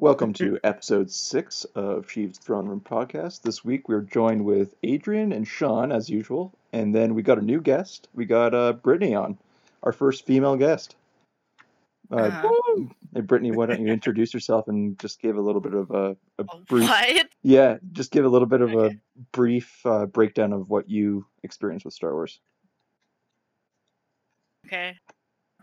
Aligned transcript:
Welcome 0.00 0.32
to 0.34 0.58
episode 0.62 1.10
six 1.10 1.64
of 1.74 2.06
Sheev's 2.06 2.38
Throne 2.38 2.68
Room 2.68 2.80
podcast. 2.80 3.42
This 3.42 3.64
week 3.64 3.88
we're 3.88 4.02
joined 4.02 4.44
with 4.44 4.74
Adrian 4.84 5.32
and 5.32 5.46
Sean 5.46 5.90
as 5.90 6.08
usual, 6.08 6.52
and 6.72 6.94
then 6.94 7.14
we 7.14 7.22
got 7.22 7.38
a 7.38 7.44
new 7.44 7.60
guest. 7.60 8.08
We 8.14 8.24
got 8.24 8.54
uh, 8.54 8.74
Brittany 8.74 9.14
on, 9.16 9.38
our 9.82 9.92
first 9.92 10.24
female 10.24 10.56
guest. 10.56 10.94
Uh, 12.12 12.16
Uh-huh. 12.16 12.84
hey, 13.14 13.20
Brittany, 13.22 13.50
why 13.50 13.66
don't 13.66 13.80
you 13.84 13.92
introduce 13.92 14.32
yourself 14.32 14.68
and 14.68 14.96
just 15.00 15.20
give 15.20 15.36
a 15.36 15.40
little 15.40 15.60
bit 15.60 15.74
of 15.74 15.90
a, 15.90 16.16
a 16.38 16.44
brief? 16.68 16.88
What? 16.88 17.28
Yeah, 17.42 17.78
just 17.92 18.12
give 18.12 18.24
a 18.24 18.28
little 18.28 18.48
bit 18.48 18.60
of 18.60 18.72
Okay. 18.74 18.94
a 18.94 19.20
brief 19.32 19.84
uh, 19.84 20.06
breakdown 20.06 20.52
of 20.52 20.70
what 20.70 20.88
you 20.88 21.26
experienced 21.42 21.84
with 21.84 21.94
Star 21.94 22.12
Wars. 22.12 22.38
Okay. 24.66 24.96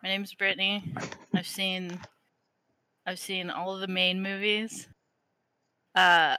My 0.03 0.09
name's 0.09 0.33
Brittany. 0.33 0.83
I've 1.33 1.47
seen 1.47 1.99
I've 3.05 3.19
seen 3.19 3.49
all 3.49 3.73
of 3.73 3.81
the 3.81 3.87
main 3.87 4.21
movies. 4.21 4.87
Uh 5.93 6.35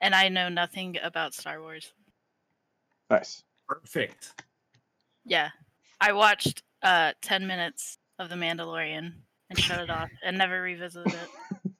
and 0.00 0.14
I 0.14 0.28
know 0.28 0.48
nothing 0.48 0.96
about 1.02 1.34
Star 1.34 1.60
Wars. 1.60 1.92
Nice. 3.10 3.42
Perfect. 3.66 4.42
Yeah. 5.24 5.50
I 6.00 6.12
watched 6.12 6.62
uh 6.82 7.12
10 7.22 7.46
minutes 7.46 7.98
of 8.18 8.28
The 8.28 8.36
Mandalorian 8.36 9.12
and 9.50 9.58
shut 9.58 9.80
it 9.80 9.90
off 9.90 10.10
and 10.24 10.36
never 10.38 10.62
revisited 10.62 11.12
it. 11.12 11.28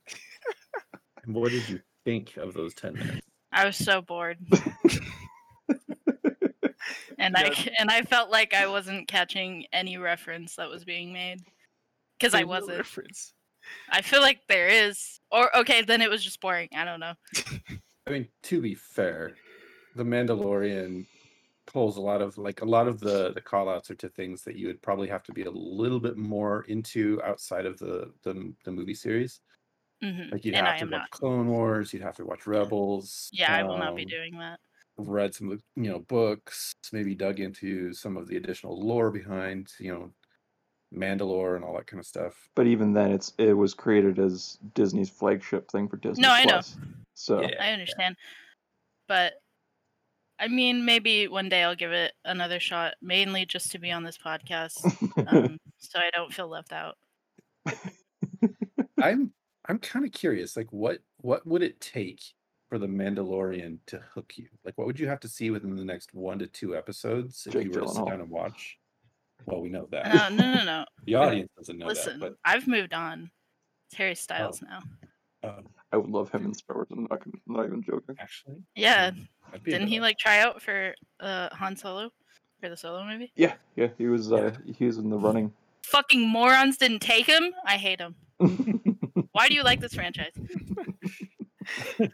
And 1.28 1.37
what 1.37 1.50
did 1.52 1.68
you 1.68 1.80
think 2.06 2.38
of 2.38 2.54
those 2.54 2.73
10 2.73 2.95
minutes? 2.95 3.20
I 3.52 3.66
was 3.66 3.76
so 3.76 4.00
bored. 4.00 4.38
and 7.18 7.37
I 7.37 7.52
and 7.78 7.90
I 7.90 8.00
felt 8.00 8.30
like 8.30 8.54
I 8.54 8.66
wasn't 8.66 9.09
catching 9.09 9.66
any 9.70 9.98
reference 9.98 10.56
that 10.56 10.70
was 10.70 10.84
being 10.87 11.12
made. 11.12 11.40
Cuz 12.18 12.32
I 12.32 12.45
wasn't. 12.45 12.78
reference. 12.78 13.34
I 13.90 14.02
feel 14.02 14.20
like 14.20 14.46
there 14.48 14.68
is. 14.68 15.20
Or 15.30 15.54
okay, 15.58 15.82
then 15.82 16.00
it 16.02 16.10
was 16.10 16.24
just 16.24 16.40
boring. 16.40 16.68
I 16.74 16.84
don't 16.84 17.00
know. 17.00 17.14
I 18.06 18.10
mean, 18.10 18.28
to 18.45 18.60
be 18.60 18.74
fair, 18.74 19.37
The 19.95 20.04
Mandalorian 20.04 21.06
pulls 21.66 21.96
a 21.98 22.02
lot 22.02 22.23
of 22.23 22.38
like 22.38 22.62
a 22.62 22.66
lot 22.66 22.88
of 22.88 23.01
the 23.01 23.32
the 23.34 23.43
call 23.43 23.68
outs 23.68 23.90
are 23.90 23.96
to 23.96 24.09
things 24.10 24.45
that 24.45 24.56
you 24.56 24.68
would 24.68 24.82
probably 24.82 25.09
have 25.09 25.23
to 25.24 25.32
be 25.32 25.45
a 25.45 25.51
little 25.51 26.01
bit 26.01 26.16
more 26.18 26.65
into 26.65 27.23
outside 27.24 27.66
of 27.66 27.78
the 27.78 28.15
the, 28.24 28.54
the 28.65 28.73
movie 28.73 28.95
series. 28.95 29.43
hmm 30.02 30.30
Like 30.32 30.45
you'd 30.45 30.54
And 30.54 30.66
have 30.66 30.76
to 30.78 30.87
watch 30.87 31.04
not. 31.04 31.10
Clone 31.10 31.48
Wars, 31.48 31.93
you'd 31.93 32.02
have 32.02 32.16
to 32.16 32.26
watch 32.26 32.46
Rebels. 32.46 33.32
Yeah, 33.32 33.52
I 33.54 33.62
will 33.65 33.76
not 33.78 33.95
be 33.95 34.04
um, 34.04 34.10
doing 34.10 34.38
that. 34.38 34.60
read 34.98 35.34
some 35.34 35.50
of 35.52 35.59
the, 35.60 35.82
you 35.82 35.90
know 35.90 36.00
books 36.00 36.73
maybe 36.93 37.15
dug 37.15 37.40
into 37.40 37.93
some 37.95 38.16
of 38.16 38.28
the 38.28 38.37
additional 38.37 38.80
lore 38.80 39.10
behind 39.10 39.73
you 39.80 39.93
know 39.93 40.15
mandalore 40.94 41.56
and 41.56 41.64
all 41.64 41.74
that 41.74 41.86
kind 41.86 42.00
of 42.00 42.06
stuff 42.06 42.48
But 42.54 42.66
even 42.66 42.92
then, 42.92 43.12
it's 43.12 43.32
it 43.38 43.52
was 43.52 43.74
created 43.74 44.18
as 44.18 44.58
Disney's 44.74 45.10
flagship 45.10 45.70
thing 45.70 45.88
for 45.88 45.96
Disney 45.96 46.22
No, 46.22 46.30
I 46.32 46.44
know. 46.44 46.60
So 47.14 47.40
Yeah. 47.40 47.54
I 47.60 47.72
understand. 47.72 48.16
But 49.06 49.34
I 50.40 50.48
mean, 50.48 50.84
maybe 50.84 51.26
one 51.26 51.48
day 51.48 51.64
I'll 51.64 51.74
give 51.74 51.92
it 51.92 52.12
another 52.24 52.60
shot, 52.60 52.94
mainly 53.02 53.44
just 53.44 53.72
to 53.72 53.78
be 53.78 53.90
on 53.90 54.04
this 54.04 54.16
podcast, 54.16 54.84
um, 55.26 55.59
so 55.78 55.98
I 55.98 56.10
don't 56.14 56.32
feel 56.32 56.48
left 56.48 56.72
out. 56.72 56.96
i'm 59.02 59.32
i'm 59.68 59.78
kind 59.78 60.04
of 60.04 60.12
curious 60.12 60.56
like 60.56 60.70
what 60.70 60.98
what 61.18 61.46
would 61.46 61.62
it 61.62 61.80
take 61.80 62.22
for 62.68 62.78
the 62.78 62.86
mandalorian 62.86 63.78
to 63.86 64.00
hook 64.14 64.34
you 64.36 64.47
like 64.64 64.76
what 64.76 64.86
would 64.86 64.98
you 64.98 65.09
have 65.09 65.20
to 65.20 65.28
see 65.28 65.50
within 65.50 65.76
the 65.76 65.84
next 65.84 66.12
one 66.14 66.38
to 66.38 66.47
two 66.47 66.76
episodes 66.76 67.47
if 67.47 67.53
Jake 67.53 67.64
you 67.64 67.70
were 67.70 67.81
to 67.81 67.88
sit 67.88 68.06
down 68.06 68.20
and 68.20 68.31
watch 68.31 68.78
well 69.50 69.60
we 69.62 69.69
know 69.69 69.87
that 69.91 70.06
No, 70.15 70.28
no, 70.28 70.54
no, 70.54 70.65
no. 70.65 70.84
the 71.04 71.15
audience 71.16 71.50
doesn't 71.56 71.78
know 71.78 71.87
Listen, 71.87 72.21
that 72.21 72.34
I've 72.44 72.66
moved 72.66 72.93
on. 72.93 73.31
It's 73.88 73.97
Harry 73.97 74.15
Styles 74.15 74.62
now. 74.62 74.81
but 75.43 75.49
uh, 75.49 75.60
I 75.93 75.97
would 75.97 76.10
love 76.10 76.31
him 76.31 76.44
in 76.44 76.55
Star 76.55 76.77
Wars. 76.77 76.88
I'm 76.93 77.06
not, 77.10 77.22
I'm 77.25 77.41
not 77.47 77.65
even 77.66 77.82
joking. 77.82 78.16
actually 78.19 78.56
Yeah, 78.75 79.10
didn't 79.65 79.88
he 79.88 79.97
that. 79.99 80.03
like 80.03 80.19
try 80.19 80.41
out 80.41 80.60
for 80.60 80.94
uh, 81.21 81.49
Han 81.53 81.77
Solo 81.77 82.10
for 82.60 82.69
the 82.69 82.77
Solo 82.77 83.05
movie? 83.05 83.33
Yeah, 83.37 83.55
yeah, 83.77 83.89
he 83.97 84.06
was 84.06 84.31
uh, 84.33 84.55
he 84.77 84.84
was 84.84 84.99
in 84.99 85.09
the 85.11 85.17
running. 85.19 85.53
Fucking 85.87 86.28
morons 86.28 86.77
didn't 86.77 87.01
take 87.01 87.25
him. 87.27 87.55
I 87.65 87.77
hate 87.78 88.01
him. 88.01 88.15
Why 89.33 89.49
do 89.49 89.55
you 89.55 89.62
like 89.62 89.81
this 89.81 89.95
franchise? 89.95 90.33
Uh, 91.99 92.09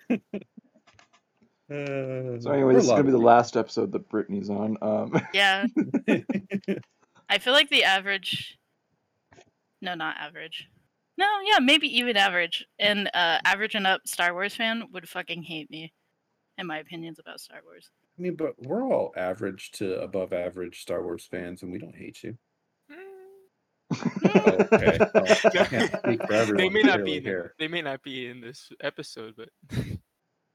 so 2.39 2.51
anyway, 2.53 2.75
this 2.75 2.85
is 2.85 2.91
gonna 2.91 3.03
be 3.05 3.11
the 3.11 3.19
last 3.19 3.57
episode 3.57 3.91
that 3.93 4.09
Brittany's 4.09 4.51
on. 4.51 4.77
Um, 4.81 5.21
Yeah, 5.33 5.67
I 7.29 7.39
feel 7.39 7.53
like 7.53 7.71
the 7.71 7.85
average. 7.85 8.59
No, 9.81 9.95
not 9.95 10.17
average. 10.19 10.69
No, 11.17 11.27
yeah, 11.45 11.59
maybe 11.61 11.87
even 11.99 12.17
average. 12.17 12.67
And 12.79 13.09
uh, 13.09 13.39
average 13.45 13.75
and 13.75 13.87
up 13.87 14.03
Star 14.07 14.33
Wars 14.33 14.55
fan 14.55 14.85
would 14.93 15.09
fucking 15.09 15.43
hate 15.43 15.71
me, 15.71 15.93
and 16.59 16.67
my 16.67 16.79
opinions 16.79 17.19
about 17.19 17.41
Star 17.41 17.61
Wars. 17.65 17.91
I 18.19 18.23
mean, 18.23 18.35
but 18.37 18.55
we're 18.59 18.85
all 18.85 19.13
average 19.17 19.73
to 19.73 20.01
above 20.01 20.33
average 20.33 20.81
Star 20.81 21.03
Wars 21.03 21.27
fans, 21.31 21.63
and 21.63 21.73
we 21.73 21.79
don't 21.79 21.97
hate 21.97 22.23
you. 22.23 22.37
Oh, 24.47 24.57
okay. 24.73 24.99
Well, 25.15 25.25
I 25.27 25.65
can't 25.65 25.93
speak 25.99 26.21
for 26.27 26.57
they 26.57 26.69
may 26.69 26.83
not 26.83 27.05
be. 27.05 27.19
In, 27.19 27.23
here. 27.23 27.55
they 27.59 27.69
may 27.69 27.81
not 27.81 28.03
be 28.03 28.27
in 28.27 28.41
this 28.41 28.71
episode, 28.81 29.35
but 29.37 29.49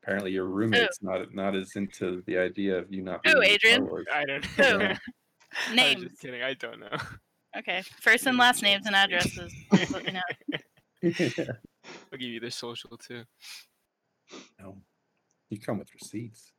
Apparently, 0.04 0.32
your 0.32 0.46
roommate's 0.46 1.02
not 1.02 1.34
not 1.34 1.56
as 1.56 1.76
into 1.76 2.24
the 2.26 2.38
idea 2.38 2.78
of 2.78 2.92
you 2.92 3.02
not. 3.02 3.22
Who, 3.26 3.40
being 3.40 3.54
into 3.54 3.60
Star 3.60 3.72
Adrian? 3.72 3.88
Wars. 3.88 4.08
I 4.14 4.26
don't 4.26 4.46
Who? 4.46 4.80
Know. 5.52 5.70
I'm 5.70 5.76
Names. 5.76 6.04
just 6.04 6.22
kidding. 6.22 6.42
I 6.44 6.54
don't 6.54 6.80
know. 6.80 6.98
Okay, 7.58 7.82
first 8.00 8.28
and 8.28 8.38
last 8.38 8.62
names 8.62 8.86
and 8.86 8.96
addresses. 8.96 9.54
Let 9.92 10.06
me 10.06 10.12
know. 10.12 10.22
I'll 12.12 12.20
give 12.20 12.22
you 12.22 12.40
their 12.40 12.52
social 12.52 12.96
too. 12.98 13.24
no, 14.60 14.78
you 15.50 15.60
come 15.60 15.80
with 15.80 15.90
receipts. 15.94 16.52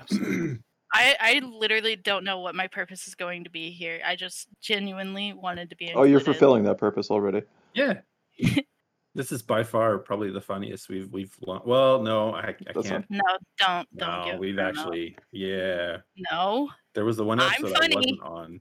Absolutely. 0.00 0.58
I, 0.94 1.16
I 1.20 1.38
literally 1.38 1.96
don't 1.96 2.24
know 2.24 2.40
what 2.40 2.54
my 2.54 2.66
purpose 2.66 3.08
is 3.08 3.14
going 3.14 3.44
to 3.44 3.50
be 3.50 3.70
here. 3.70 4.00
I 4.04 4.14
just 4.14 4.48
genuinely 4.60 5.32
wanted 5.32 5.70
to 5.70 5.76
be. 5.76 5.92
oh, 5.94 6.02
you're 6.02 6.20
fulfilling 6.20 6.64
that 6.64 6.76
purpose 6.78 7.10
already. 7.10 7.42
Yeah. 7.74 8.00
this 9.14 9.32
is 9.32 9.42
by 9.42 9.62
far 9.62 9.98
probably 9.98 10.30
the 10.30 10.40
funniest 10.40 10.88
we've 10.88 11.10
we've. 11.12 11.34
lo- 11.46 11.62
Well, 11.64 12.02
no, 12.02 12.34
I, 12.34 12.48
I 12.48 12.72
That's 12.74 12.88
can't. 12.88 13.04
No, 13.10 13.20
don't 13.58 13.88
don't 13.96 14.08
No, 14.24 14.24
give. 14.30 14.38
we've 14.40 14.54
no, 14.54 14.62
no. 14.62 14.68
actually. 14.68 15.16
Yeah, 15.32 15.98
No, 16.30 16.68
there 16.94 17.04
was 17.04 17.16
the 17.16 17.24
one 17.24 17.40
I'm 17.40 17.50
episode 17.52 17.72
I 17.76 17.80
funny. 17.80 17.96
wasn't 17.96 18.22
on. 18.22 18.60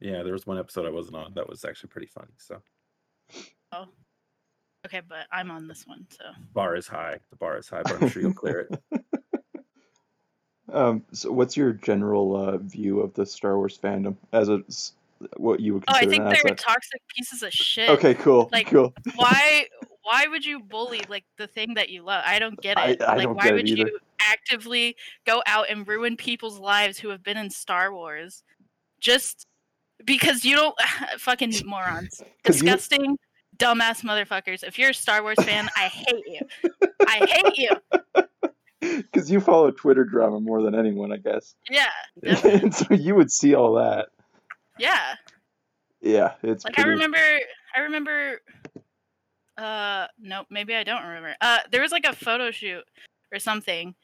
Yeah, 0.00 0.22
there 0.22 0.32
was 0.32 0.46
one 0.46 0.58
episode 0.58 0.86
I 0.86 0.90
wasn't 0.90 1.16
on 1.16 1.34
that 1.34 1.48
was 1.48 1.64
actually 1.64 1.88
pretty 1.90 2.06
funny. 2.08 2.32
So 2.38 2.62
Oh. 3.72 3.86
okay, 4.86 5.02
but 5.06 5.26
I'm 5.30 5.50
on 5.50 5.68
this 5.68 5.86
one, 5.86 6.06
so 6.10 6.24
bar 6.54 6.74
is 6.76 6.88
high. 6.88 7.18
The 7.30 7.36
bar 7.36 7.58
is 7.58 7.68
high, 7.68 7.82
but 7.82 8.00
I'm 8.02 8.08
sure 8.08 8.22
you'll 8.22 8.32
clear 8.34 8.68
it. 8.70 9.02
Um, 10.72 11.02
so 11.12 11.32
what's 11.32 11.56
your 11.56 11.72
general 11.72 12.36
uh, 12.36 12.56
view 12.58 13.00
of 13.00 13.12
the 13.14 13.26
Star 13.26 13.56
Wars 13.56 13.76
fandom 13.76 14.16
as 14.32 14.48
a 14.48 14.62
s- 14.68 14.92
what 15.36 15.58
you 15.58 15.74
would 15.74 15.84
consider? 15.84 15.96
oh, 15.96 15.98
I 15.98 16.00
consider 16.02 16.10
think 16.10 16.20
an 16.22 16.28
they're 16.44 16.52
asset? 16.54 16.58
toxic 16.58 17.02
pieces 17.16 17.42
of 17.42 17.52
shit. 17.52 17.90
Okay, 17.90 18.14
cool, 18.14 18.48
like, 18.52 18.68
cool. 18.68 18.94
Why 19.16 19.66
why 20.02 20.26
would 20.28 20.44
you 20.44 20.60
bully 20.60 21.02
like 21.08 21.24
the 21.38 21.46
thing 21.46 21.74
that 21.74 21.88
you 21.90 22.02
love? 22.02 22.22
I 22.26 22.38
don't 22.38 22.60
get 22.60 22.78
it. 22.78 23.02
I 23.02 23.14
like 23.16 23.24
don't 23.24 23.34
why 23.36 23.44
get 23.44 23.52
it 23.52 23.54
would 23.56 23.68
either. 23.68 23.78
you 23.90 23.98
actively 24.20 24.96
go 25.26 25.42
out 25.46 25.66
and 25.70 25.86
ruin 25.86 26.16
people's 26.16 26.58
lives 26.58 26.98
who 26.98 27.08
have 27.10 27.22
been 27.22 27.36
in 27.36 27.50
Star 27.50 27.92
Wars 27.92 28.42
just 29.00 29.46
because 30.04 30.44
you 30.44 30.56
don't 30.56 30.74
fucking 31.18 31.52
morons. 31.66 32.22
'Cause 32.44 32.56
you- 32.62 32.62
Disgusting 32.70 33.18
dumbass 33.58 34.02
motherfuckers. 34.02 34.62
If 34.62 34.78
you're 34.78 34.90
a 34.90 34.94
Star 34.94 35.22
Wars 35.22 35.36
fan, 35.42 35.68
I 35.76 35.88
hate 35.88 36.24
you. 36.26 36.40
I 37.06 37.26
hate 37.28 37.58
you. 37.58 37.68
Because 38.80 39.30
you 39.30 39.40
follow 39.40 39.70
Twitter 39.70 40.04
drama 40.04 40.40
more 40.40 40.62
than 40.62 40.74
anyone, 40.74 41.12
I 41.12 41.18
guess. 41.18 41.54
Yeah. 41.70 41.90
and 42.22 42.74
so 42.74 42.86
you 42.94 43.14
would 43.14 43.30
see 43.30 43.54
all 43.54 43.74
that. 43.74 44.06
Yeah. 44.78 45.14
Yeah, 46.00 46.32
it's 46.42 46.64
Like 46.64 46.78
I 46.78 46.84
remember 46.84 47.18
I 47.76 47.80
remember 47.80 48.40
uh 49.60 50.06
nope, 50.18 50.46
maybe 50.50 50.74
I 50.74 50.84
don't 50.84 51.02
remember. 51.04 51.34
Uh 51.40 51.58
there 51.70 51.82
was 51.82 51.92
like 51.92 52.04
a 52.06 52.14
photo 52.14 52.50
shoot 52.50 52.84
or 53.32 53.38
something 53.38 53.94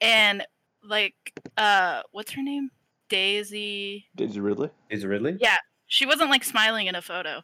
and 0.00 0.44
like 0.82 1.14
uh 1.56 2.02
what's 2.12 2.32
her 2.32 2.42
name? 2.42 2.70
Daisy. 3.08 4.06
Daisy 4.16 4.40
Ridley. 4.40 4.70
Is 4.90 5.04
it 5.04 5.08
Ridley? 5.08 5.36
Yeah. 5.40 5.56
She 5.86 6.06
wasn't 6.06 6.30
like 6.30 6.44
smiling 6.44 6.86
in 6.86 6.94
a 6.94 7.02
photo. 7.02 7.42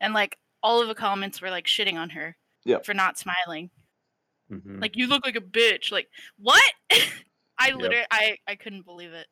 And 0.00 0.14
like 0.14 0.36
all 0.62 0.80
of 0.82 0.88
the 0.88 0.94
comments 0.94 1.40
were 1.40 1.50
like 1.50 1.66
shitting 1.66 1.94
on 1.96 2.10
her 2.10 2.36
Yep. 2.64 2.84
for 2.84 2.94
not 2.94 3.18
smiling. 3.18 3.70
Mhm. 4.50 4.80
Like 4.80 4.96
you 4.96 5.06
look 5.06 5.24
like 5.24 5.36
a 5.36 5.40
bitch. 5.40 5.90
Like 5.92 6.08
what? 6.38 6.72
I 7.60 7.68
Yep. 7.68 7.76
literally 7.76 8.06
I 8.10 8.36
I 8.46 8.54
couldn't 8.54 8.84
believe 8.84 9.12
it. 9.12 9.26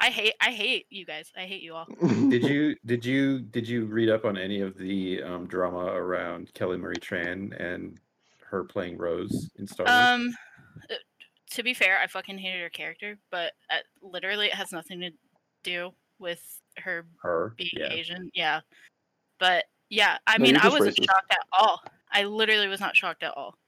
I 0.00 0.08
hate 0.10 0.34
I 0.40 0.50
hate 0.50 0.86
you 0.90 1.04
guys. 1.04 1.30
I 1.36 1.42
hate 1.42 1.62
you 1.62 1.74
all. 1.74 1.86
did 2.30 2.42
you 2.48 2.74
did 2.86 3.04
you 3.04 3.40
did 3.40 3.68
you 3.68 3.84
read 3.84 4.08
up 4.08 4.24
on 4.24 4.38
any 4.38 4.60
of 4.60 4.76
the 4.78 5.22
um, 5.22 5.46
drama 5.46 5.86
around 5.86 6.52
Kelly 6.54 6.78
Marie 6.78 6.96
Tran 6.96 7.58
and 7.60 7.98
her 8.48 8.64
playing 8.64 8.96
Rose 8.96 9.50
in 9.56 9.66
Star 9.66 9.86
Wars? 9.86 10.26
Um, 10.26 10.34
uh, 10.90 10.94
to 11.50 11.62
be 11.62 11.74
fair, 11.74 11.98
I 12.00 12.06
fucking 12.06 12.38
hated 12.38 12.62
her 12.62 12.70
character, 12.70 13.18
but 13.30 13.52
uh, 13.70 13.76
literally 14.00 14.46
it 14.46 14.54
has 14.54 14.72
nothing 14.72 15.00
to 15.00 15.10
do 15.64 15.90
with 16.18 16.42
her 16.78 17.06
her, 17.22 17.54
being 17.58 17.70
yeah. 17.74 17.92
Asian. 17.92 18.30
Yeah, 18.34 18.60
but 19.38 19.64
yeah, 19.90 20.16
I 20.26 20.38
No, 20.38 20.44
mean, 20.44 20.56
I 20.56 20.68
wasn't 20.68 20.96
racist. 20.96 21.04
shocked 21.04 21.32
at 21.32 21.46
all. 21.58 21.82
I 22.12 22.24
literally 22.24 22.68
was 22.68 22.80
not 22.80 22.96
shocked 22.96 23.22
at 23.22 23.36
all. 23.36 23.58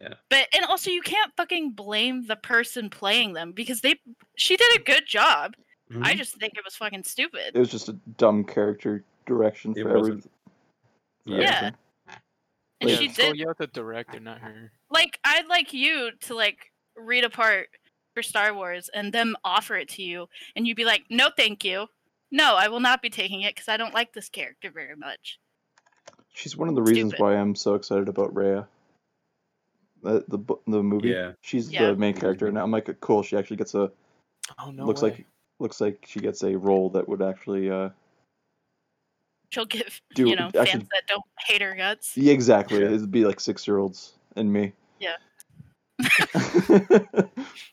Yeah. 0.00 0.14
But 0.28 0.48
and 0.54 0.64
also 0.66 0.90
you 0.90 1.02
can't 1.02 1.32
fucking 1.36 1.72
blame 1.72 2.26
the 2.26 2.36
person 2.36 2.90
playing 2.90 3.32
them 3.32 3.52
because 3.52 3.80
they 3.80 3.96
she 4.36 4.56
did 4.56 4.76
a 4.76 4.82
good 4.82 5.06
job. 5.06 5.54
I 5.90 6.14
Mhm. 6.14 6.16
just 6.16 6.34
think 6.36 6.54
it 6.56 6.64
was 6.64 6.76
fucking 6.76 7.04
stupid. 7.04 7.54
It 7.54 7.58
was 7.58 7.70
just 7.70 7.88
a 7.88 7.92
dumb 7.92 8.44
character 8.44 9.04
direction 9.26 9.72
It 9.76 9.82
for 9.82 9.88
every. 9.90 10.00
wasn't- 10.00 10.22
for 10.24 10.30
Yeah. 11.30 11.38
Yeah. 11.40 11.70
And 12.80 12.90
Yeah, 12.90 12.96
she 12.96 13.08
so 13.10 13.22
did 13.22 13.38
you 13.38 13.48
have 13.48 13.56
the 13.58 13.66
director, 13.68 14.18
not 14.20 14.40
her. 14.40 14.72
like 14.90 15.18
I'd 15.24 15.46
like 15.46 15.72
you 15.72 16.12
to 16.22 16.34
like 16.34 16.72
read 16.96 17.24
a 17.24 17.30
part 17.30 17.68
for 18.14 18.22
Star 18.22 18.52
Wars 18.54 18.88
and 18.90 19.12
them 19.12 19.36
offer 19.44 19.76
it 19.76 19.88
to 19.90 20.02
you 20.02 20.28
and 20.56 20.66
you'd 20.66 20.76
be 20.76 20.84
like, 20.84 21.04
"No, 21.10 21.30
thank 21.36 21.64
you. 21.64 21.88
No, 22.30 22.56
I 22.56 22.68
will 22.68 22.80
not 22.80 23.00
be 23.00 23.10
taking 23.10 23.42
it 23.42 23.54
because 23.54 23.68
I 23.68 23.76
don't 23.76 23.94
like 23.94 24.12
this 24.12 24.28
character 24.28 24.70
very 24.70 24.96
much." 24.96 25.38
She's 26.34 26.56
one 26.56 26.68
of 26.68 26.74
the 26.74 26.82
reasons 26.82 27.14
why 27.18 27.36
I'm 27.36 27.54
so 27.54 27.74
excited 27.74 28.08
about 28.08 28.34
Raya. 28.34 28.66
The 30.02 30.24
the 30.28 30.38
the 30.66 30.82
movie. 30.82 31.08
Yeah. 31.10 31.32
She's 31.42 31.70
Yeah. 31.70 31.86
the 31.88 31.96
main 31.96 32.14
character, 32.14 32.46
and 32.46 32.58
I'm 32.58 32.70
like, 32.70 33.00
cool. 33.00 33.22
She 33.22 33.36
actually 33.36 33.56
gets 33.56 33.74
a 33.74 33.90
Oh 34.58 34.70
no 34.70 34.84
looks 34.84 35.00
way. 35.00 35.10
like 35.10 35.26
looks 35.64 35.80
like 35.80 36.04
she 36.06 36.20
gets 36.20 36.42
a 36.44 36.56
role 36.56 36.90
that 36.90 37.08
would 37.08 37.22
actually 37.22 37.70
uh 37.70 37.88
She'll 39.50 39.64
give 39.64 40.00
Do- 40.14 40.28
you 40.28 40.36
know 40.36 40.46
actually- 40.48 40.66
fans 40.66 40.88
that 40.92 41.06
don't 41.08 41.24
hate 41.46 41.62
her 41.62 41.74
guts. 41.74 42.16
yeah, 42.16 42.32
exactly 42.32 42.82
it'd 42.82 43.10
be 43.10 43.24
like 43.24 43.40
six 43.40 43.66
year 43.66 43.78
olds 43.78 44.12
and 44.36 44.52
me. 44.52 44.72
Yeah. 45.00 45.16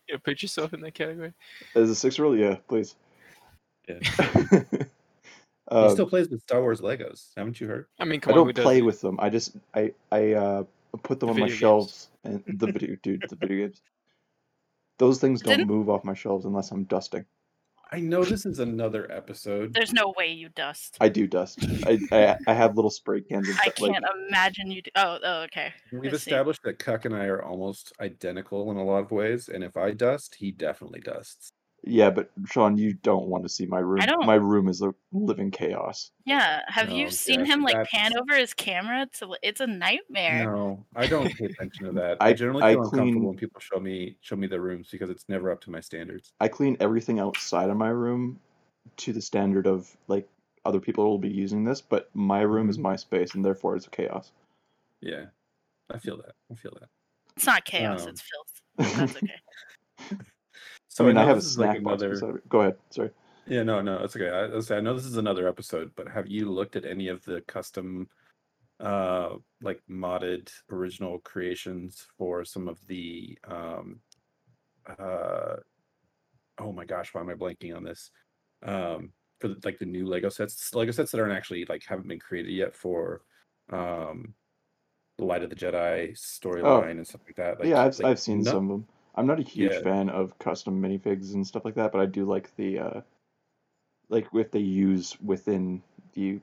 You 0.10 0.18
put 0.24 0.42
yourself 0.42 0.74
in 0.74 0.82
that 0.82 0.94
category. 0.94 1.34
As 1.74 1.90
a 1.90 1.96
six 1.96 2.18
year 2.18 2.26
old, 2.28 2.38
yeah, 2.38 2.58
please. 2.68 2.96
Yeah. 3.88 4.00
um, 5.72 5.86
he 5.88 5.90
still 5.92 6.06
plays 6.06 6.30
with 6.30 6.42
Star 6.42 6.62
Wars 6.62 6.82
Legos. 6.82 7.30
Haven't 7.38 7.62
you 7.62 7.68
heard? 7.68 7.86
I 7.98 8.04
mean, 8.06 8.20
come 8.20 8.34
I 8.34 8.36
don't 8.36 8.54
play 8.56 8.64
doesn't? 8.82 8.86
with 8.86 9.02
them. 9.02 9.18
I 9.22 9.30
just 9.30 9.56
I 9.74 9.94
I 10.12 10.34
uh 10.34 10.64
put 11.04 11.20
them 11.22 11.28
The 11.28 11.34
on 11.36 11.40
my 11.40 11.48
games. 11.48 11.58
shelves 11.58 12.10
and 12.26 12.44
the 12.60 12.68
video 12.72 12.98
dude 13.02 13.24
the 13.30 13.38
video 13.38 13.68
games. 13.68 13.82
Those 15.00 15.20
things 15.20 15.42
don't 15.42 15.58
Didn't- 15.58 15.68
move 15.70 15.90
off 15.90 16.04
my 16.04 16.14
shelves 16.14 16.44
unless 16.46 16.72
I'm 16.72 16.84
dusting. 16.84 17.26
I 17.94 18.00
know 18.00 18.24
this 18.24 18.46
is 18.46 18.60
another 18.60 19.12
episode. 19.12 19.74
There's 19.74 19.92
no 19.92 20.14
way 20.18 20.28
you 20.28 20.48
dust. 20.50 20.98
I 21.02 21.10
do 21.10 21.28
dust. 21.28 21.60
I 21.86 22.00
I, 22.12 22.38
I 22.48 22.54
have 22.54 22.76
little 22.76 22.90
spray 22.90 23.22
cans 23.22 23.50
and 23.50 23.58
I 23.60 23.64
stuff 23.64 23.82
like 23.82 23.92
can't 23.92 24.06
imagine 24.30 24.72
you. 24.72 24.82
Do- 24.82 24.92
oh, 24.96 25.20
oh, 25.22 25.42
okay. 25.44 25.74
We've 25.92 26.06
I 26.06 26.18
see. 26.18 26.32
established 26.32 26.62
that 26.64 26.80
Cuck 26.80 27.04
and 27.04 27.14
I 27.14 27.26
are 27.26 27.44
almost 27.44 27.92
identical 28.00 28.72
in 28.72 28.78
a 28.78 28.84
lot 28.84 29.00
of 29.04 29.12
ways, 29.12 29.50
and 29.50 29.64
if 29.64 29.76
I 29.76 29.92
dust, 29.92 30.36
he 30.40 30.52
definitely 30.52 31.02
dusts. 31.02 31.52
Yeah, 31.84 32.12
but 32.12 32.30
Sean, 32.46 32.78
you 32.78 32.94
don't 32.94 33.26
want 33.26 33.44
to 33.44 33.50
see 33.50 33.66
my 33.66 33.80
room. 33.80 34.02
don't- 34.06 34.26
My 34.28 34.36
room 34.36 34.68
is 34.68 34.82
a 34.84 34.94
living 35.12 35.50
chaos. 35.50 36.12
Yeah. 36.26 36.62
Have 36.68 36.90
No, 36.90 36.96
you 36.96 37.10
seen 37.10 37.40
yeah, 37.40 37.48
him 37.48 37.64
like 37.64 37.74
that's- 37.74 37.90
pan 37.92 38.16
over 38.18 38.36
his 38.36 38.54
camera? 38.54 39.08
To 39.20 39.36
it's 39.42 39.62
a 39.62 39.68
nightmare. 39.68 40.46
No, 40.46 40.86
I 40.96 41.08
don't 41.08 41.34
pay 41.36 41.46
attention 41.46 41.88
to 41.88 41.92
that. 41.94 42.18
I- 42.22 42.28
I, 42.30 42.34
generally 42.34 42.62
I 42.64 42.74
feel 42.74 42.84
uncomfortable 42.84 43.12
clean- 43.12 43.24
when 43.24 43.36
people 43.38 43.60
show 43.62 43.80
me 43.80 44.16
show 44.22 44.36
me 44.36 44.46
their 44.46 44.62
rooms 44.62 44.90
because 44.92 45.10
it's 45.10 45.28
never 45.28 45.50
up 45.52 45.60
to 45.62 45.72
my 45.72 45.80
standards. 45.80 46.34
I 46.40 46.48
clean 46.50 46.78
everything 46.80 47.20
outside 47.20 47.70
of 47.72 47.78
my 47.78 47.90
room 47.90 48.40
to 48.98 49.12
the 49.14 49.22
standard 49.22 49.66
of 49.66 49.96
like 50.08 50.28
other 50.66 50.80
people 50.80 51.04
will 51.06 51.18
be 51.18 51.30
using 51.30 51.64
this, 51.64 51.82
but 51.82 52.12
my 52.14 52.42
room 52.42 52.70
is 52.70 52.78
Mhm. 52.78 52.82
my 52.84 52.96
space 52.96 53.34
and 53.34 53.44
therefore 53.44 53.76
it's 53.76 53.88
chaos. 53.88 54.32
Yeah, 55.02 55.26
I 55.90 55.98
feel 55.98 56.18
that. 56.18 56.36
I 56.52 56.54
feel 56.56 56.78
that. 56.80 56.90
It's 57.36 57.48
not 57.48 57.66
chaos. 57.66 58.04
Um, 58.04 58.10
It's 58.10 58.22
filth. 58.22 58.62
That's 59.00 59.16
okay. 59.18 59.40
So 60.94 61.06
I 61.06 61.08
mean, 61.08 61.18
I, 61.18 61.22
know 61.22 61.28
have 61.28 61.38
a 61.38 61.40
is, 61.40 61.58
like, 61.58 61.72
snack 61.72 61.84
box. 61.84 62.02
another- 62.04 62.44
Go 62.50 62.62
ahead. 62.62 62.76
Sorry. 62.90 63.12
Yeah, 63.48 63.64
no, 63.64 63.82
no, 63.82 64.04
it's 64.04 64.14
okay. 64.16 64.30
I, 64.30 64.54
I 64.56 64.60
say 64.60 64.76
I 64.76 64.82
know 64.82 64.94
this 64.94 65.06
is 65.06 65.16
another 65.16 65.48
episode, 65.48 65.92
but 65.96 66.10
have 66.10 66.28
you 66.28 66.52
looked 66.52 66.76
at 66.76 66.84
any 66.86 67.08
of 67.08 67.24
the 67.24 67.40
custom, 67.48 68.10
uh, 68.82 69.36
like 69.62 69.82
modded 69.90 70.52
original 70.70 71.20
creations 71.20 72.08
for 72.18 72.44
some 72.44 72.68
of 72.68 72.78
the, 72.88 73.38
um, 73.48 74.02
uh, 75.00 75.56
oh 76.60 76.74
my 76.74 76.84
gosh, 76.84 77.14
why 77.14 77.22
am 77.22 77.30
I 77.30 77.36
blanking 77.36 77.74
on 77.76 77.84
this? 77.86 78.12
Um, 78.62 79.14
for 79.40 79.48
the, 79.48 79.58
like 79.64 79.80
the 79.80 79.86
new 79.86 80.06
Lego 80.06 80.28
sets, 80.30 80.76
Lego 80.76 80.92
sets 80.92 81.12
that 81.12 81.22
aren't 81.22 81.34
actually 81.34 81.66
like 81.70 81.84
haven't 81.88 82.08
been 82.10 82.20
created 82.20 82.52
yet 82.52 82.76
for, 82.76 83.22
um, 83.72 84.34
the 85.18 85.24
Light 85.26 85.42
of 85.44 85.50
the 85.50 85.56
Jedi 85.56 86.12
storyline 86.12 86.92
and 86.92 87.08
stuff 87.08 87.22
like 87.26 87.38
that. 87.38 87.60
Like, 87.60 87.68
Oh. 87.68 87.70
yeah, 87.70 87.82
I've 87.84 87.98
like, 88.00 88.12
I've 88.12 88.20
seen 88.20 88.42
no- 88.42 88.52
some 88.52 88.64
of 88.72 88.78
them. 88.82 88.88
I'm 89.16 89.28
not 89.28 89.40
a 89.40 89.44
huge 89.44 89.74
Yeah. 89.74 89.80
fan 89.84 90.10
of 90.10 90.38
custom 90.40 90.82
minifigs 90.82 91.34
and 91.34 91.46
stuff 91.46 91.66
like 91.66 91.76
that, 91.76 91.92
but 91.92 92.02
I 92.02 92.06
do 92.06 92.26
like 92.26 92.56
the 92.56 92.80
uh 92.80 93.02
like 94.10 94.28
if 94.34 94.52
they 94.52 94.60
use 94.60 95.20
within 95.22 95.82
the 96.14 96.40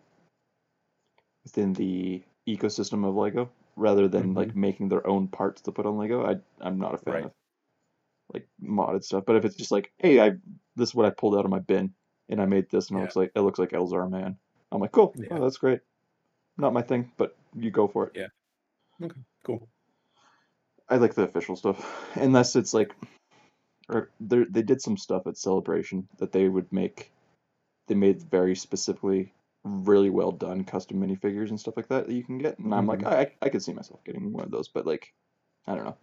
within 1.45 1.73
the 1.75 2.23
ecosystem 2.47 3.07
of 3.07 3.15
Lego 3.15 3.51
rather 3.77 4.09
than 4.09 4.35
like 4.35 4.55
making 4.57 4.89
their 4.89 5.07
own 5.07 5.29
parts 5.29 5.63
to 5.63 5.73
put 5.73 5.87
on 5.87 5.99
Lego. 5.99 6.25
I 6.27 6.37
I'm 6.61 6.79
not 6.79 6.95
a 6.95 6.99
fan 6.99 7.15
Right. 7.15 7.25
of 7.25 7.33
like 8.35 8.47
modded 8.63 9.05
stuff. 9.05 9.25
But 9.27 9.37
if 9.37 9.45
it's 9.45 9.57
just 9.57 9.73
like, 9.73 9.93
hey, 9.99 10.21
I 10.21 10.31
this 10.77 10.91
is 10.91 10.95
what 10.95 11.07
I 11.07 11.11
pulled 11.11 11.37
out 11.37 11.45
of 11.45 11.51
my 11.51 11.61
bin 11.61 11.95
and 12.29 12.41
I 12.41 12.47
made 12.47 12.71
this 12.71 12.91
and 12.91 12.99
it 12.99 13.03
looks 13.03 13.17
like 13.17 13.33
it 13.35 13.41
looks 13.41 13.59
like 13.59 13.71
Elzar 13.71 14.11
Mann. 14.11 14.37
I'm 14.73 14.81
like, 14.81 14.93
cool, 14.93 15.15
Yeah. 15.17 15.29
oh, 15.31 15.41
that's 15.41 15.57
great. 15.57 15.81
Not 16.59 16.73
my 16.75 16.83
thing, 16.83 17.11
but 17.17 17.37
you 17.55 17.71
go 17.71 17.89
for 17.89 18.07
it. 18.09 18.13
Yeah. 18.17 19.07
Okay. 19.07 19.21
Cool. 19.45 19.69
I 20.91 20.97
like 20.97 21.15
the 21.15 21.23
official 21.23 21.57
stuff, 21.57 22.11
unless 22.17 22.57
it's 22.57 22.75
like, 22.75 22.95
or 23.89 24.11
they 24.21 24.45
they 24.45 24.63
did 24.63 24.83
some 24.83 24.97
stuff 24.97 25.27
at 25.27 25.37
Celebration 25.39 26.09
that 26.19 26.33
they 26.33 26.49
would 26.49 26.73
make. 26.73 27.13
They 27.89 27.95
made 27.95 28.23
very 28.23 28.55
specifically, 28.57 29.33
really 29.65 30.11
well 30.11 30.33
done 30.33 30.65
custom 30.65 31.01
minifigures 31.01 31.51
and 31.51 31.61
stuff 31.61 31.77
like 31.77 31.89
that 31.89 32.07
that 32.07 32.15
you 32.15 32.25
can 32.25 32.39
get, 32.39 32.59
and 32.59 32.75
I'm 32.75 32.87
like, 32.87 33.01
Mhm. 33.01 33.07
I 33.07 33.21
I- 33.23 33.37
I 33.43 33.49
could 33.51 33.63
see 33.63 33.73
myself 33.75 34.05
getting 34.05 34.33
one 34.33 34.45
of 34.45 34.51
those, 34.51 34.69
but 34.69 34.87
like, 34.87 35.15
I 35.67 35.75
don't 35.75 35.85
know. 35.85 35.97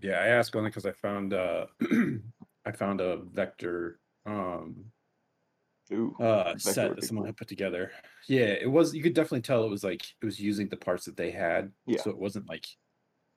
Yeah, 0.00 0.20
I 0.20 0.26
asked 0.28 0.54
only 0.56 0.70
because 0.70 0.86
I 0.86 0.92
found 0.92 1.34
uh 1.34 1.66
I 2.64 2.72
found 2.72 3.00
a 3.00 3.16
vector 3.18 4.00
um 4.24 4.92
Ooh, 5.92 6.16
uh 6.20 6.56
set 6.58 6.96
that 6.96 7.04
someone 7.04 7.22
cool. 7.24 7.26
had 7.28 7.36
put 7.36 7.48
together. 7.48 7.92
Yeah, 8.28 8.46
it 8.46 8.70
was 8.70 8.94
you 8.94 9.02
could 9.02 9.14
definitely 9.14 9.42
tell 9.42 9.64
it 9.64 9.70
was 9.70 9.84
like 9.84 10.02
it 10.02 10.24
was 10.24 10.40
using 10.40 10.68
the 10.68 10.76
parts 10.76 11.04
that 11.04 11.16
they 11.16 11.30
had. 11.30 11.70
Yeah. 11.86 12.02
So 12.02 12.10
it 12.10 12.18
wasn't 12.18 12.48
like 12.48 12.66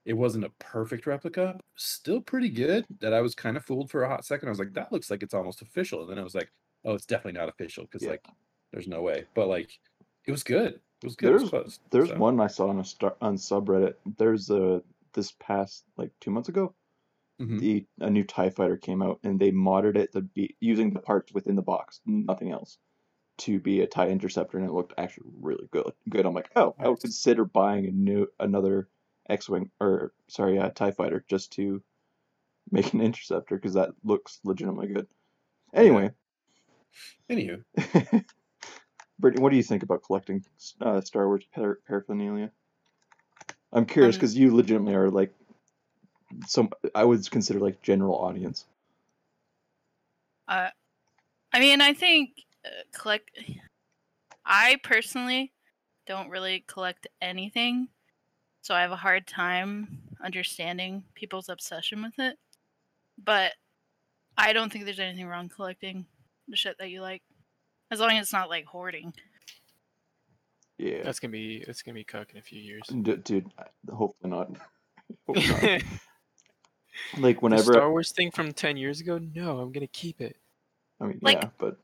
it 0.05 0.13
wasn't 0.13 0.45
a 0.45 0.49
perfect 0.59 1.05
replica. 1.05 1.59
Still 1.75 2.21
pretty 2.21 2.49
good. 2.49 2.85
That 3.01 3.13
I 3.13 3.21
was 3.21 3.35
kind 3.35 3.55
of 3.57 3.65
fooled 3.65 3.91
for 3.91 4.03
a 4.03 4.09
hot 4.09 4.25
second. 4.25 4.47
I 4.47 4.51
was 4.51 4.57
like, 4.59 4.73
that 4.73 4.91
looks 4.91 5.11
like 5.11 5.21
it's 5.21 5.33
almost 5.35 5.61
official. 5.61 6.01
And 6.01 6.09
then 6.09 6.17
I 6.17 6.23
was 6.23 6.33
like, 6.33 6.51
oh, 6.85 6.93
it's 6.95 7.05
definitely 7.05 7.39
not 7.39 7.49
official 7.49 7.83
because 7.83 8.01
Yeah. 8.03 8.11
like 8.11 8.25
there's 8.71 8.87
no 8.87 9.01
way. 9.01 9.25
But 9.35 9.47
like 9.47 9.77
it 10.25 10.31
was 10.31 10.43
good. 10.43 10.79
It 11.01 11.05
was 11.05 11.15
good. 11.15 11.29
It 11.29 11.33
was 11.33 11.41
There's- 11.41 11.49
close. 11.49 11.79
There's 11.91 12.09
So, 12.09 12.17
one 12.17 12.39
I 12.39 12.47
saw 12.47 12.69
on 12.69 12.79
a 12.79 12.83
star 12.85 13.15
on 13.21 13.35
subreddit. 13.37 13.93
There's 14.17 14.49
a 14.49 14.81
this 15.13 15.33
past 15.39 15.83
like 15.97 16.11
two 16.19 16.31
months 16.31 16.49
ago. 16.49 16.73
Mhm. 17.39 17.59
the 17.59 17.85
a 17.99 18.09
new 18.09 18.23
Tie 18.23 18.49
Fighter 18.49 18.77
came 18.77 19.01
out, 19.01 19.19
and 19.23 19.39
they 19.39 19.51
modded 19.51 19.95
it 19.95 20.13
to 20.13 20.21
be 20.21 20.55
using 20.59 20.93
the 20.93 20.99
parts 20.99 21.33
within 21.33 21.55
the 21.55 21.61
box, 21.61 22.01
nothing 22.05 22.51
else, 22.51 22.77
to 23.39 23.59
be 23.59 23.81
a 23.81 23.87
Tie 23.87 24.09
Interceptor, 24.09 24.57
and 24.57 24.67
it 24.67 24.73
looked 24.73 24.93
actually 24.97 25.27
really 25.41 25.67
good. 25.71 25.91
Good. 26.09 26.25
I'm 26.25 26.33
like, 26.33 26.49
oh, 26.55 26.75
I 26.79 26.87
would 26.87 26.99
consider 26.99 27.45
buying 27.45 27.85
a 27.85 27.91
new 27.91 28.27
another 28.39 28.87
X-wing 29.29 29.71
or 29.79 30.11
sorry, 30.27 30.57
a 30.57 30.69
Tie 30.69 30.91
Fighter 30.91 31.23
just 31.27 31.53
to 31.53 31.81
make 32.71 32.93
an 32.93 33.01
interceptor 33.01 33.55
because 33.55 33.73
that 33.73 33.89
looks 34.03 34.39
legitimately 34.43 34.87
good. 34.87 35.07
Anyway, 35.73 36.11
Anywho, 37.29 37.63
Brittany, 39.19 39.41
what 39.41 39.51
do 39.51 39.57
you 39.57 39.63
think 39.63 39.83
about 39.83 40.03
collecting 40.03 40.43
uh, 40.81 41.01
Star 41.01 41.27
Wars 41.27 41.45
par- 41.53 41.79
paraphernalia? 41.87 42.51
I'm 43.71 43.85
curious 43.85 44.15
Um, 44.15 44.19
because 44.19 44.35
you 44.35 44.55
legitimately 44.55 44.95
are 44.95 45.11
like 45.11 45.33
some 46.47 46.69
I 46.95 47.03
would 47.03 47.29
consider 47.31 47.59
like 47.59 47.81
general 47.81 48.15
audience. 48.15 48.65
Uh, 50.47 50.69
I 51.53 51.59
mean, 51.59 51.81
I 51.81 51.93
think 51.93 52.31
uh, 52.65 52.69
collect. 52.91 53.31
I 54.45 54.77
personally 54.83 55.51
don't 56.07 56.29
really 56.29 56.63
collect 56.67 57.07
anything, 57.21 57.87
so 58.61 58.73
I 58.73 58.81
have 58.81 58.91
a 58.91 58.95
hard 58.95 59.27
time 59.27 59.99
understanding 60.23 61.03
people's 61.15 61.49
obsession 61.49 62.01
with 62.01 62.17
it. 62.17 62.37
But 63.23 63.53
I 64.37 64.53
don't 64.53 64.71
think 64.71 64.85
there's 64.85 64.99
anything 64.99 65.27
wrong 65.27 65.49
collecting 65.49 66.05
the 66.47 66.55
shit 66.55 66.77
that 66.79 66.89
you 66.89 67.01
like, 67.01 67.21
as 67.91 67.99
long 67.99 68.11
as 68.11 68.23
it's 68.23 68.33
not 68.33 68.49
like 68.49 68.65
hoarding. 68.65 69.13
Yeah. 70.79 71.03
That's 71.03 71.19
gonna 71.19 71.31
be 71.31 71.63
it's 71.67 71.81
gonna 71.81 71.95
be 71.95 72.05
cuck 72.05 72.31
in 72.31 72.37
a 72.39 72.41
few 72.41 72.59
years. 72.59 72.83
D- 72.87 73.17
dude, 73.17 73.51
hopefully 73.91 74.31
not. 74.31 74.49
Hopefully 75.27 75.81
not. 75.83 75.99
The 77.15 77.21
like 77.21 77.41
whenever, 77.41 77.73
Star 77.73 77.89
Wars 77.91 78.11
thing 78.11 78.31
from 78.31 78.51
ten 78.53 78.77
years 78.77 79.01
ago. 79.01 79.19
No, 79.35 79.59
I'm 79.59 79.71
gonna 79.71 79.87
keep 79.87 80.21
it. 80.21 80.37
I 81.01 81.05
mean, 81.05 81.19
like- 81.21 81.41
yeah, 81.41 81.49
but 81.57 81.77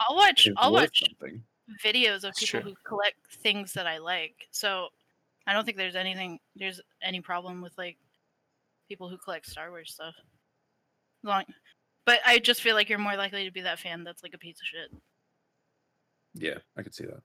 I'll 0.00 0.16
watch. 0.16 0.48
I'll 0.56 0.72
watch 0.72 1.00
something. 1.06 1.42
videos 1.84 2.24
of 2.24 2.34
people 2.34 2.60
who 2.60 2.74
collect 2.84 3.18
things 3.42 3.72
that 3.72 3.86
I 3.86 3.98
like. 3.98 4.48
So 4.50 4.88
I 5.46 5.52
don't 5.52 5.64
think 5.64 5.76
there's 5.76 5.96
anything 5.96 6.38
there's 6.54 6.80
any 7.02 7.20
problem 7.20 7.62
with 7.62 7.72
like 7.78 7.96
people 8.88 9.08
who 9.08 9.16
collect 9.18 9.46
Star 9.46 9.70
Wars 9.70 9.92
stuff. 9.92 10.14
Long, 11.22 11.44
but 12.04 12.20
I 12.26 12.38
just 12.38 12.62
feel 12.62 12.74
like 12.74 12.88
you're 12.88 12.98
more 12.98 13.16
likely 13.16 13.44
to 13.44 13.50
be 13.50 13.62
that 13.62 13.78
fan 13.80 14.04
that's 14.04 14.22
like 14.22 14.34
a 14.34 14.38
piece 14.38 14.60
of 14.60 14.66
shit. 14.66 15.02
Yeah, 16.34 16.58
I 16.76 16.82
could 16.82 16.94
see 16.94 17.06
that. 17.06 17.22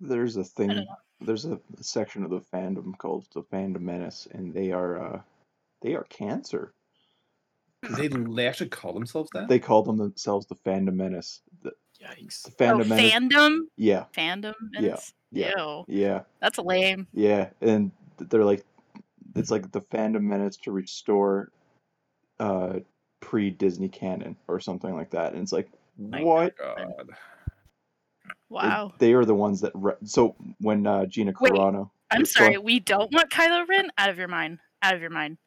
There's 0.00 0.36
a 0.36 0.44
thing. 0.44 0.86
There's 1.20 1.46
a 1.46 1.58
section 1.80 2.22
of 2.22 2.30
the 2.30 2.40
fandom 2.40 2.96
called 2.98 3.26
the 3.32 3.42
Fandom 3.42 3.80
Menace, 3.80 4.28
and 4.32 4.52
they 4.52 4.70
are 4.70 5.02
uh, 5.02 5.20
they 5.82 5.94
are 5.94 6.04
cancer. 6.04 6.72
They 7.96 8.08
they 8.08 8.48
actually 8.48 8.70
call 8.70 8.92
themselves 8.92 9.30
that. 9.34 9.48
They 9.48 9.58
call 9.58 9.82
them 9.82 9.96
themselves 9.98 10.46
the 10.46 10.56
Fandom 10.56 10.94
Menace. 10.94 11.40
The, 11.62 11.72
Yikes. 12.02 12.42
the 12.42 12.50
Oh, 12.50 12.54
Fandom 12.78 12.88
Menace. 12.88 13.12
fandom, 13.12 13.58
yeah, 13.76 14.04
fandom. 14.16 14.54
Yeah, 14.72 14.96
yeah. 15.30 15.52
Ew, 15.56 15.84
yeah, 15.88 16.20
that's 16.40 16.58
lame. 16.58 17.06
yeah, 17.12 17.50
and 17.60 17.92
they're 18.18 18.44
like, 18.44 18.64
it's 19.34 19.50
like 19.50 19.70
the 19.72 19.80
Fandom 19.82 20.22
Menace 20.22 20.56
to 20.58 20.72
restore, 20.72 21.52
uh, 22.40 22.80
pre 23.20 23.50
Disney 23.50 23.88
canon 23.88 24.36
or 24.48 24.58
something 24.60 24.94
like 24.94 25.10
that, 25.10 25.32
and 25.34 25.42
it's 25.42 25.52
like, 25.52 25.68
My 25.98 26.22
what? 26.22 26.56
God. 26.58 26.80
It- 27.10 27.16
Wow. 28.48 28.92
they 28.98 29.12
are 29.12 29.24
the 29.24 29.34
ones 29.34 29.60
that. 29.60 29.72
Re- 29.74 29.94
so 30.04 30.36
when 30.60 30.86
uh, 30.86 31.06
Gina 31.06 31.32
Wait. 31.40 31.52
Carano. 31.52 31.90
I'm 32.10 32.24
sorry. 32.24 32.56
on. 32.56 32.62
We 32.64 32.78
don't 32.80 33.12
want 33.12 33.30
Kylo 33.30 33.66
Ren 33.68 33.90
out 33.98 34.08
of 34.10 34.18
your 34.18 34.28
mind. 34.28 34.58
Out 34.82 34.94
of 34.94 35.00
your 35.00 35.10
mind. 35.10 35.38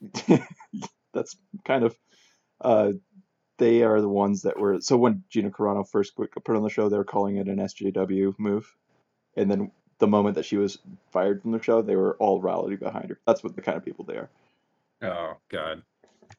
that's 1.14 1.36
kind 1.64 1.84
of 1.84 1.96
uh 2.60 2.92
they 3.58 3.82
are 3.82 4.00
the 4.00 4.08
ones 4.08 4.42
that 4.42 4.58
were 4.58 4.80
so 4.80 4.96
when 4.96 5.22
Gina 5.28 5.50
Carano 5.50 5.86
first 5.86 6.16
put 6.16 6.48
on 6.48 6.62
the 6.62 6.70
show 6.70 6.88
they 6.88 6.96
were 6.96 7.04
calling 7.04 7.36
it 7.36 7.48
an 7.48 7.58
SJW 7.58 8.38
move 8.38 8.74
and 9.36 9.50
then 9.50 9.70
the 9.98 10.06
moment 10.06 10.36
that 10.36 10.46
she 10.46 10.56
was 10.56 10.78
fired 11.10 11.42
from 11.42 11.52
the 11.52 11.62
show 11.62 11.82
they 11.82 11.96
were 11.96 12.16
all 12.16 12.40
rallied 12.40 12.80
behind 12.80 13.10
her 13.10 13.18
that's 13.26 13.42
what 13.42 13.54
the 13.54 13.62
kind 13.62 13.76
of 13.76 13.84
people 13.84 14.04
they 14.04 14.16
are 14.16 14.30
Oh 15.02 15.36
God. 15.48 15.82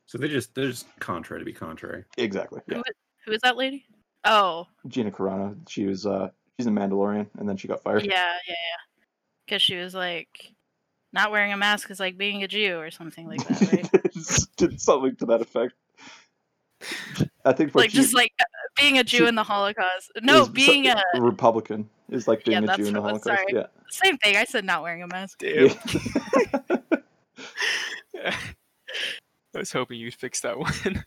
So 0.06 0.18
they 0.18 0.28
just 0.28 0.54
they're 0.56 0.68
just 0.70 0.88
contrary 1.00 1.42
to 1.42 1.46
be 1.46 1.54
contrary. 1.54 2.06
exactly 2.18 2.62
yeah 2.68 2.82
Who 3.26 3.32
is 3.34 3.42
that 3.42 3.58
lady? 3.58 3.86
Oh, 4.24 4.68
Gina 4.88 5.12
Carano 5.12 5.56
she 5.68 5.86
was 5.86 6.06
uh 6.06 6.30
she's 6.58 6.68
a 6.68 6.72
Mandalorian 6.72 7.28
and 7.38 7.48
then 7.50 7.58
she 7.58 7.68
got 7.68 7.84
fired. 7.84 8.06
yeah, 8.06 8.12
fired 8.12 8.40
yeah, 8.48 8.54
yeah. 8.54 8.78
Because 9.46 9.62
she 9.62 9.76
was 9.76 9.94
like, 9.94 10.54
not 11.14 11.32
wearing 11.32 11.54
a 11.54 11.58
mask 11.58 11.92
is 11.92 12.00
like 12.00 12.18
being 12.18 12.44
a 12.44 12.48
Jew 12.48 12.78
or 12.78 12.92
something 12.92 13.28
like 13.28 13.46
that, 13.48 13.72
right? 14.64 14.80
something 14.80 15.16
to 15.18 15.26
that 15.28 15.42
effect 15.42 15.74
I 17.46 17.54
think 17.54 17.76
like 17.76 17.92
she 17.92 17.98
just 17.98 18.16
like 18.16 18.34
uh, 18.40 18.44
being 18.80 18.98
a 18.98 19.04
Jew 19.04 19.18
she- 19.20 19.28
in 19.28 19.36
the 19.36 19.44
Holocaust. 19.44 20.12
No, 20.22 20.42
is 20.42 20.48
so- 20.48 20.54
being 20.54 20.88
a 20.88 21.02
Republican 21.20 21.90
is 22.10 22.28
like 22.28 22.44
being 22.44 22.64
Yeah, 22.64 22.74
a 22.74 22.78
Jew 22.78 22.86
in 22.86 22.94
the 22.94 23.02
Holocaust 23.02 23.26
sorry. 23.26 23.46
yeah 23.54 23.68
same 23.90 24.18
thing. 24.18 24.38
I 24.38 24.46
said 24.46 24.64
not 24.66 24.82
wearing 24.84 25.04
a 25.04 25.08
mask. 25.08 25.40
Damn. 25.40 25.70
Yeah. 28.14 28.36
I 29.54 29.60
was 29.60 29.72
hoping 29.72 30.00
you'd 30.00 30.14
fix 30.14 30.40
that 30.42 30.58
one. 30.58 31.04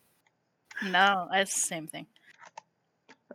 No, 0.87 1.29
it's 1.33 1.55
the 1.55 1.61
same 1.61 1.87
thing. 1.87 2.07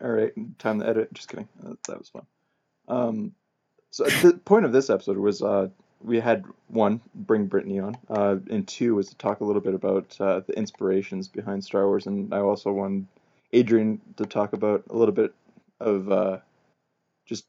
All 0.01 0.09
right, 0.09 0.31
time 0.59 0.79
to 0.81 0.87
edit. 0.87 1.11
Just 1.13 1.29
kidding. 1.29 1.47
Uh, 1.65 1.73
that 1.87 1.97
was 1.97 2.09
fun. 2.09 2.25
Um, 2.87 3.31
so 3.89 4.03
the 4.05 4.33
point 4.33 4.65
of 4.65 4.71
this 4.71 4.89
episode 4.89 5.17
was 5.17 5.41
uh, 5.41 5.69
we 6.01 6.19
had 6.19 6.45
one 6.67 7.01
bring 7.13 7.45
Brittany 7.45 7.79
on, 7.79 7.97
uh, 8.09 8.37
and 8.49 8.67
two 8.67 8.95
was 8.95 9.09
to 9.09 9.15
talk 9.17 9.41
a 9.41 9.43
little 9.43 9.61
bit 9.61 9.73
about 9.73 10.15
uh, 10.19 10.41
the 10.47 10.57
inspirations 10.57 11.27
behind 11.27 11.63
Star 11.63 11.87
Wars, 11.87 12.07
and 12.07 12.33
I 12.33 12.39
also 12.39 12.71
wanted 12.71 13.07
Adrian 13.53 14.01
to 14.17 14.25
talk 14.25 14.53
about 14.53 14.83
a 14.89 14.95
little 14.95 15.13
bit 15.13 15.33
of 15.79 16.11
uh, 16.11 16.37
just 17.25 17.45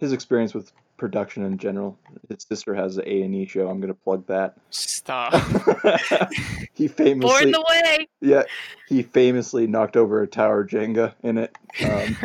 his 0.00 0.12
experience 0.12 0.54
with 0.54 0.72
production 0.96 1.44
in 1.44 1.58
general. 1.58 1.98
His 2.28 2.46
sister 2.48 2.74
has 2.74 2.96
an 2.96 3.04
A 3.06 3.22
and 3.22 3.34
E 3.34 3.46
show. 3.46 3.68
I'm 3.68 3.80
going 3.80 3.92
to 3.92 4.00
plug 4.00 4.26
that. 4.26 4.56
Stop. 4.70 5.32
he 6.74 6.88
Born 6.88 6.96
famously, 6.96 7.52
the 7.52 7.64
way. 7.68 8.08
yeah, 8.20 8.42
he 8.88 9.02
famously 9.02 9.66
knocked 9.66 9.96
over 9.96 10.22
a 10.22 10.26
tower 10.26 10.66
Jenga 10.66 11.14
in 11.22 11.38
it. 11.38 11.56
Um, 11.84 12.16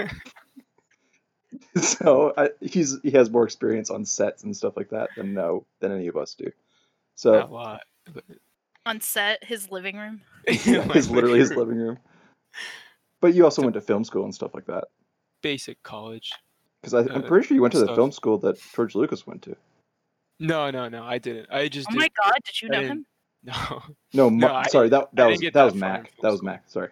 so 1.82 2.34
I, 2.38 2.50
he's 2.62 2.98
he 3.04 3.12
has 3.12 3.30
more 3.30 3.44
experience 3.46 3.90
on 3.90 4.06
sets 4.06 4.44
and 4.44 4.56
stuff 4.56 4.76
like 4.78 4.90
that 4.90 5.10
than 5.16 5.34
no 5.34 5.66
than 5.80 5.92
any 5.92 6.08
of 6.08 6.18
us 6.18 6.34
do. 6.36 6.46
Not 6.46 6.52
a 6.54 6.54
So 7.16 7.48
lot. 7.54 7.82
but- 8.14 8.24
On 8.86 9.02
set, 9.02 9.44
his 9.44 9.70
living 9.70 9.98
room. 9.98 10.22
his 10.48 11.10
literally 11.12 11.40
his 11.40 11.52
living 11.54 11.78
room. 11.78 12.00
But 13.22 13.34
you 13.36 13.44
also 13.44 13.62
went 13.62 13.74
to 13.76 13.82
film 13.82 14.04
school 14.04 14.24
and 14.24 14.34
stuff 14.34 14.54
like 14.56 14.66
that. 14.68 14.86
Basic 15.42 15.82
college. 15.84 16.32
Because 16.82 16.94
I'm 16.94 17.24
Uh, 17.24 17.28
pretty 17.28 17.46
sure 17.48 17.56
you 17.56 17.62
went 17.62 17.74
to 17.74 17.80
the 17.80 17.86
stuff. 17.86 17.98
film 17.98 18.12
school 18.12 18.38
that 18.40 18.58
George 18.74 18.96
Lucas 18.96 19.28
went 19.28 19.42
to. 19.44 19.56
No, 20.40 20.72
no, 20.72 20.88
no. 20.88 21.04
I 21.04 21.18
didn't. 21.18 21.48
I 21.52 21.68
just 21.68 21.88
Oh 21.90 21.92
did. 21.92 22.00
my 22.00 22.08
god, 22.24 22.36
did 22.46 22.62
you 22.62 22.70
know 22.70 22.82
him? 22.82 23.06
No. 23.44 23.54
No, 24.14 24.30
No, 24.30 24.48
Ma- 24.48 24.60
I- 24.60 24.68
sorry, 24.68 24.90
that 24.90 25.10
that 25.14 25.26
I 25.26 25.30
was 25.30 25.40
didn't 25.40 25.54
that 25.54 25.64
was 25.66 25.74
that 25.74 25.80
far 25.80 25.90
in 25.98 26.02
Mac. 26.04 26.12
That 26.22 26.32
was. 26.32 26.42
Mac. 26.44 26.64
Sorry, 26.68 26.90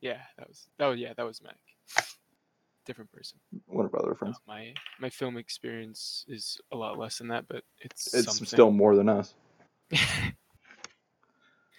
Yeah, 0.00 0.18
that 0.38 0.48
was 0.48 0.68
that 0.78 0.86
was 0.86 0.98
yeah, 1.00 1.12
that 1.16 1.24
was 1.26 1.40
Mac. 1.42 1.56
Different 2.90 3.12
person. 3.12 3.38
one 3.66 3.86
of 3.86 3.94
our 3.94 4.00
other 4.00 4.10
No, 4.10 4.14
friends. 4.16 4.36
my 4.48 4.74
my 4.98 5.08
film 5.10 5.36
experience 5.36 6.24
is 6.26 6.58
a 6.72 6.76
lot 6.76 6.98
less 6.98 7.18
than 7.18 7.28
that, 7.28 7.44
but 7.48 7.62
it's 7.78 8.12
It's 8.12 8.26
something. 8.26 8.46
still 8.46 8.72
more 8.72 8.96
than 8.96 9.08
us. 9.08 9.34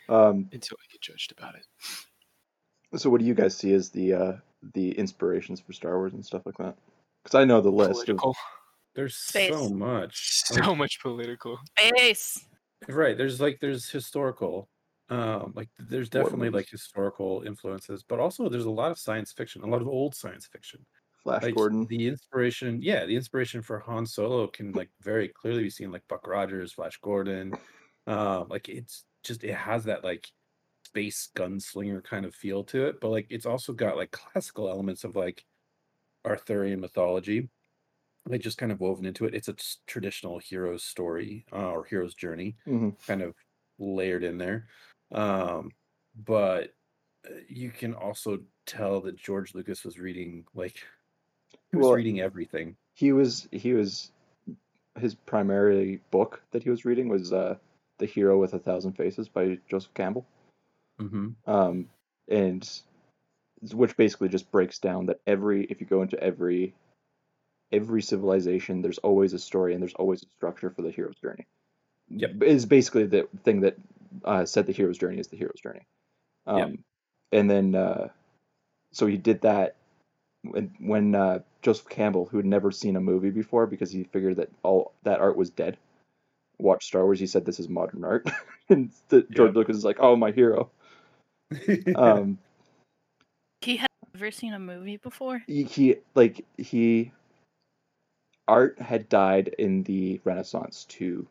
Um, 0.10 0.50
until 0.52 0.78
I 0.80 0.86
get 0.92 1.02
judged 1.02 1.32
about 1.38 1.56
it. 1.56 1.66
so 3.00 3.10
what 3.10 3.20
do 3.22 3.26
you 3.26 3.34
guys 3.34 3.56
see 3.56 3.74
as 3.74 3.90
the 3.90 4.14
uh, 4.14 4.34
the 4.74 4.92
inspirations 4.98 5.60
for 5.62 5.72
Star 5.74 5.98
Wars 5.98 6.14
and 6.14 6.26
stuff 6.26 6.42
like 6.46 6.58
that? 6.58 6.76
Because 7.24 7.36
I 7.40 7.46
know 7.46 7.62
the 7.62 7.70
list 7.72 7.90
of 8.10 8.18
Political. 8.18 8.36
There's 8.96 9.16
Space. 9.16 9.54
so 9.54 9.70
much. 9.70 10.44
So 10.46 10.76
much 10.76 11.00
political. 11.02 11.60
Space. 11.78 12.46
Right. 12.90 13.18
There's 13.18 13.40
like 13.40 13.60
there's 13.62 13.90
historical. 13.90 14.68
Um, 15.10 15.54
like 15.56 15.70
there's 15.78 16.10
definitely 16.10 16.50
like 16.50 16.70
historical 16.70 17.44
influences, 17.46 18.04
but 18.08 18.20
also 18.20 18.48
there's 18.50 18.66
a 18.66 18.70
lot 18.72 18.92
of 18.92 18.98
science 19.00 19.32
fiction, 19.34 19.62
a 19.62 19.68
lot 19.68 19.82
of 19.82 19.88
old 19.88 20.16
science 20.16 20.48
fiction. 20.52 20.86
Flash 21.24 21.48
Like 21.48 21.56
Gordon. 21.56 21.90
the 21.90 22.08
inspiration, 22.08 22.82
yeah, 22.82 23.06
the 23.06 23.16
inspiration 23.16 23.62
for 23.62 23.80
Han 23.80 24.06
Solo 24.06 24.48
can 24.48 24.74
like 24.74 24.92
very 25.02 25.28
clearly 25.30 25.64
be 25.64 25.70
seen 25.70 25.92
like 25.92 26.08
Buck 26.08 26.28
Rogers, 26.28 26.74
Flash 26.74 26.98
Gordon. 27.02 27.58
Um, 28.08 28.48
like 28.50 28.70
it's 28.70 29.06
just 29.24 29.44
it 29.44 29.54
has 29.56 29.86
that 29.86 30.04
like 30.04 30.30
space 30.86 31.30
gunslinger 31.36 32.04
kind 32.04 32.26
of 32.26 32.36
feel 32.36 32.64
to 32.66 32.88
it, 32.88 33.02
but 33.02 33.10
like 33.10 33.28
it's 33.32 33.46
also 33.48 33.74
got 33.74 33.98
like 33.98 34.12
classical 34.12 34.70
elements 34.70 35.04
of 35.04 35.16
like 35.16 35.46
Arthurian 36.26 36.80
mythology, 36.82 37.50
like 38.28 38.42
just 38.42 38.58
kind 38.58 38.72
of 38.72 38.80
woven 38.82 39.06
into 39.06 39.26
it. 39.26 39.36
It's 39.36 39.48
a 39.50 39.56
traditional 39.88 40.40
hero's 40.40 40.84
story 40.84 41.46
uh, 41.52 41.72
or 41.72 41.86
hero's 41.86 42.16
journey, 42.16 42.58
Mhm. 42.66 42.96
kind 43.08 43.22
of 43.22 43.36
layered 43.80 44.24
in 44.24 44.38
there. 44.38 44.68
Um, 45.12 45.72
but 46.16 46.76
uh, 47.30 47.36
you 47.50 47.72
can 47.72 47.94
also 47.96 48.46
tell 48.66 49.02
that 49.02 49.18
George 49.18 49.56
Lucas 49.56 49.86
was 49.86 50.00
reading 50.00 50.46
like 50.56 50.84
he 51.72 51.78
was 51.78 51.86
Well, 51.86 51.96
reading 51.96 52.20
everything. 52.20 52.76
He 52.94 53.12
was 53.14 53.48
he 53.52 53.74
was 53.74 54.12
his 55.00 55.16
primary 55.16 56.02
book 56.12 56.42
that 56.52 56.64
he 56.64 56.70
was 56.70 56.86
reading 56.86 57.08
was 57.08 57.32
uh, 57.32 57.56
The 58.00 58.06
Hero 58.06 58.38
with 58.38 58.54
a 58.54 58.60
Thousand 58.60 58.94
Faces 58.94 59.30
by 59.30 59.58
Joseph 59.70 59.94
Campbell. 59.94 60.26
hmm 61.00 61.30
Um, 61.48 61.90
and 62.28 62.68
which 63.74 63.96
basically 63.96 64.30
just 64.30 64.52
breaks 64.52 64.80
down 64.80 65.06
that 65.08 65.22
every 65.28 65.66
if 65.66 65.82
you 65.82 65.88
go 65.88 66.02
into 66.02 66.22
every 66.22 66.74
every 67.72 68.02
civilization 68.02 68.82
there's 68.82 68.98
always 68.98 69.34
a 69.34 69.40
story 69.40 69.74
and 69.74 69.82
there's 69.82 69.94
always 69.94 70.24
a 70.24 70.30
structure 70.38 70.70
for 70.70 70.82
the 70.82 70.92
hero's 70.92 71.18
journey. 71.18 71.48
Yep. 72.10 72.44
Is 72.44 72.66
basically 72.66 73.06
the 73.06 73.28
thing 73.44 73.62
that 73.62 73.78
uh, 74.26 74.46
said 74.46 74.66
the 74.66 74.74
hero's 74.74 74.98
journey 74.98 75.20
is 75.20 75.28
the 75.28 75.38
hero's 75.38 75.62
journey. 75.62 75.86
Um, 76.46 76.60
Yep. 76.60 76.80
and 77.32 77.50
then 77.50 77.76
uh, 77.76 78.10
so 78.92 79.06
he 79.08 79.18
did 79.18 79.42
that 79.42 79.76
when 80.44 80.74
when 80.80 81.16
uh, 81.16 81.40
Joseph 81.62 81.90
Campbell, 81.90 82.26
who 82.26 82.38
had 82.38 82.46
never 82.46 82.72
seen 82.72 82.96
a 82.96 83.02
movie 83.02 83.30
before 83.30 83.68
because 83.68 83.92
he 83.92 84.04
figured 84.06 84.38
that 84.38 84.50
all 84.64 84.94
that 85.04 85.20
art 85.20 85.38
was 85.38 85.50
dead, 85.50 85.78
watched 86.60 86.88
Star 86.88 87.04
Wars. 87.04 87.20
He 87.20 87.28
said, 87.28 87.46
"This 87.46 87.60
is 87.60 87.70
modern 87.70 88.04
art," 88.04 88.30
and 88.70 88.92
the, 89.10 89.24
George 89.32 89.56
Lucas 89.56 89.78
is 89.78 89.86
like, 89.86 89.98
"Oh, 90.00 90.16
my 90.16 90.32
hero." 90.32 90.70
Um, 91.96 92.38
He 93.60 93.76
had 93.76 93.90
never 94.14 94.32
seen 94.32 94.54
a 94.54 94.60
movie 94.60 94.98
before. 94.98 95.44
he, 95.48 95.64
he 95.64 95.96
like 96.16 96.46
he 96.58 97.12
art 98.48 98.80
had 98.82 99.10
died 99.10 99.50
in 99.60 99.84
the 99.84 100.22
Renaissance 100.24 100.86
to 100.86 101.28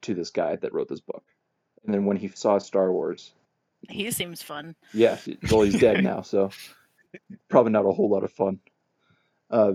to 0.00 0.14
this 0.14 0.30
guy 0.30 0.56
that 0.56 0.72
wrote 0.72 0.88
this 0.88 1.00
book, 1.00 1.22
and 1.84 1.94
then 1.94 2.06
when 2.06 2.16
he 2.16 2.28
saw 2.28 2.58
Star 2.58 2.90
Wars, 2.90 3.32
He 3.88 4.10
seems 4.10 4.42
fun. 4.42 4.74
Yeah, 4.92 5.18
well, 5.50 5.62
he's 5.62 5.78
dead 5.78 6.02
now, 6.12 6.22
so 6.22 6.50
probably 7.48 7.72
not 7.72 7.84
a 7.86 7.92
whole 7.92 8.08
lot 8.08 8.24
of 8.24 8.32
fun. 8.32 8.60
Uh, 9.50 9.74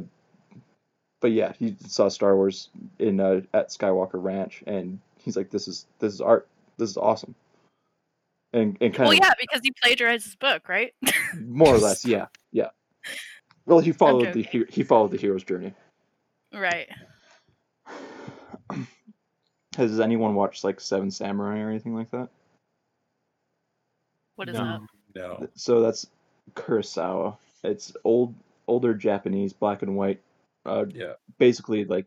but 1.20 1.32
yeah, 1.32 1.54
he 1.58 1.76
saw 1.88 2.10
Star 2.10 2.36
Wars 2.36 2.70
in 3.00 3.20
uh, 3.20 3.42
at 3.54 3.70
Skywalker 3.70 4.22
Ranch, 4.22 4.64
and 4.66 5.00
he's 5.20 5.38
like, 5.38 5.50
"This 5.52 5.68
is 5.68 5.86
this 6.00 6.14
is 6.14 6.22
art. 6.22 6.48
This 6.78 6.90
is 6.90 6.98
awesome." 6.98 7.36
And 8.54 8.78
and 8.82 8.94
kind 8.94 9.08
Well, 9.10 9.18
of 9.18 9.20
yeah, 9.24 9.34
because 9.40 9.62
he 9.64 9.72
plagiarized 9.82 10.26
his 10.26 10.36
book, 10.36 10.68
right? 10.68 10.94
more 11.40 11.76
or 11.76 11.78
less, 11.78 12.04
yeah, 12.04 12.26
yeah. 12.52 12.70
Well, 13.66 13.80
he 13.80 13.92
followed 13.92 14.34
the 14.34 14.44
joking. 14.44 14.66
he, 14.70 14.74
he 14.82 14.84
followed 14.84 15.12
the 15.12 15.18
hero's 15.18 15.44
journey. 15.44 15.74
right. 16.54 16.90
Has 19.78 20.00
anyone 20.02 20.36
watched 20.36 20.64
like 20.66 20.82
Seven 20.82 21.10
Samurai 21.12 21.60
or 21.60 21.70
anything 21.70 21.96
like 21.96 22.12
that? 22.12 22.30
What 24.36 24.50
is 24.50 24.56
No. 24.56 24.88
that? 25.14 25.22
no. 25.22 25.48
So 25.56 25.80
that's 25.82 26.08
Kurosawa. 26.54 27.38
It's 27.64 27.96
old 28.04 28.34
older 28.68 28.94
Japanese 28.94 29.54
black 29.54 29.82
and 29.82 29.96
white 29.96 30.22
Uh, 30.66 30.86
Yeah. 30.94 31.14
basically, 31.40 31.86
like 31.86 32.06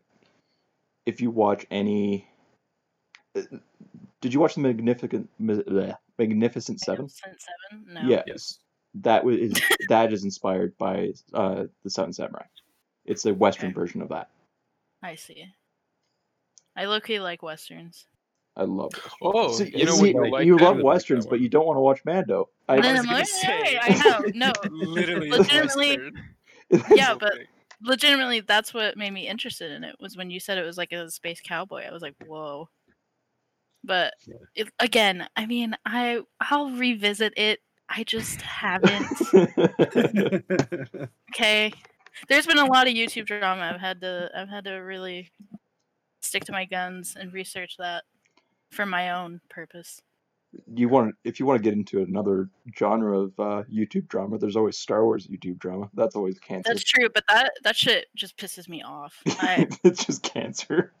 if 1.05 1.19
you 1.19 1.29
watch 1.29 1.65
any, 1.69 2.25
uh, 3.35 3.41
did 4.21 4.33
you 4.33 4.39
watch 4.39 4.55
the 4.55 4.61
Magnificent 4.61 5.29
bleh, 5.41 5.97
Magnificent 6.17 6.79
Seven? 6.79 7.05
Magnificent 7.05 7.41
Seven? 7.41 7.93
No. 7.93 8.01
Yeah. 8.09 8.23
Yes. 8.25 8.59
That 8.95 9.25
was 9.25 9.37
that 9.89 10.13
is 10.13 10.23
inspired 10.23 10.77
by 10.77 11.11
uh, 11.33 11.65
the 11.83 11.89
Seven 11.89 12.13
Samurai. 12.13 12.45
It's 13.05 13.25
a 13.25 13.33
Western 13.33 13.71
Okay. 13.71 13.73
version 13.75 14.01
of 14.01 14.09
that. 14.09 14.29
I 15.03 15.15
see. 15.15 15.53
I 16.77 16.85
low 16.85 17.01
key 17.01 17.19
like 17.19 17.43
westerns. 17.43 18.07
I 18.57 18.63
love. 18.63 18.93
it. 18.95 19.01
Oh, 19.21 19.51
See, 19.51 19.71
you 19.75 19.85
know 19.85 19.95
see, 19.95 20.13
what? 20.13 20.25
You 20.27 20.31
like 20.31 20.45
you 20.45 20.57
love 20.57 20.75
I 20.75 20.77
like 20.77 20.83
westerns, 20.85 21.25
but 21.25 21.39
you 21.41 21.49
don't 21.49 21.65
want 21.65 21.77
to 21.77 21.81
watch 21.81 22.01
Mando. 22.05 22.49
I, 22.69 22.77
No, 22.77 22.93
was 22.93 23.03
no, 23.03 23.11
gonna 23.11 23.25
say. 23.25 23.79
I 23.81 24.01
know, 24.03 24.19
no. 24.33 24.53
Literally, 24.71 25.29
Legitimately- 25.29 26.11
Yeah, 26.95 27.15
but 27.19 27.33
legitimately 27.83 28.39
that's 28.39 28.73
what 28.73 28.95
made 28.97 29.11
me 29.11 29.27
interested 29.27 29.71
in 29.71 29.83
it 29.83 29.95
was 29.99 30.15
when 30.15 30.29
you 30.29 30.39
said 30.39 30.57
it 30.57 30.63
was 30.63 30.77
like 30.77 30.91
a 30.93 31.09
space 31.11 31.41
cowboy. 31.41 31.83
I 31.87 31.91
was 31.91 32.01
like 32.01 32.15
whoa. 32.25 32.69
But 33.83 34.13
Yeah. 34.25 34.35
it, 34.55 34.69
again 34.79 35.27
i 35.35 35.45
mean 35.45 35.75
i 35.85 36.21
i'll 36.39 36.71
revisit 36.71 37.33
it. 37.37 37.59
I 37.89 38.03
just 38.03 38.41
haven't. 38.41 39.05
Okay. 41.35 41.73
There's 42.29 42.47
been 42.47 42.57
a 42.59 42.65
lot 42.65 42.87
of 42.87 42.93
youtube 42.93 43.25
drama. 43.27 43.71
I've 43.73 43.81
had 43.81 43.99
to 44.01 44.31
i've 44.35 44.49
had 44.49 44.63
to 44.65 44.75
really 44.75 45.29
stick 46.21 46.45
to 46.45 46.51
my 46.51 46.65
guns 46.65 47.15
and 47.19 47.33
research 47.33 47.75
that 47.77 48.05
for 48.71 48.85
my 48.85 49.11
own 49.11 49.41
purpose 49.49 50.01
you 50.73 50.87
want 50.87 51.13
if 51.25 51.39
you 51.39 51.45
want 51.45 51.61
to 51.61 51.63
get 51.63 51.73
into 51.73 52.01
another 52.01 52.49
genre 52.77 53.19
of 53.19 53.37
uh, 53.37 53.63
YouTube 53.69 54.07
drama, 54.07 54.37
there's 54.37 54.55
always 54.55 54.77
Star 54.77 55.03
Wars 55.03 55.27
YouTube 55.27 55.59
drama. 55.59 55.89
That's 55.93 56.15
always 56.15 56.39
cancer. 56.39 56.71
that's 56.71 56.83
true 56.83 57.09
but 57.13 57.25
that 57.27 57.51
that 57.63 57.75
shit 57.75 58.05
just 58.15 58.37
pisses 58.37 58.69
me 58.69 58.81
off 58.81 59.21
i 59.27 59.67
it's 59.83 60.05
just 60.05 60.23
cancer. 60.23 60.93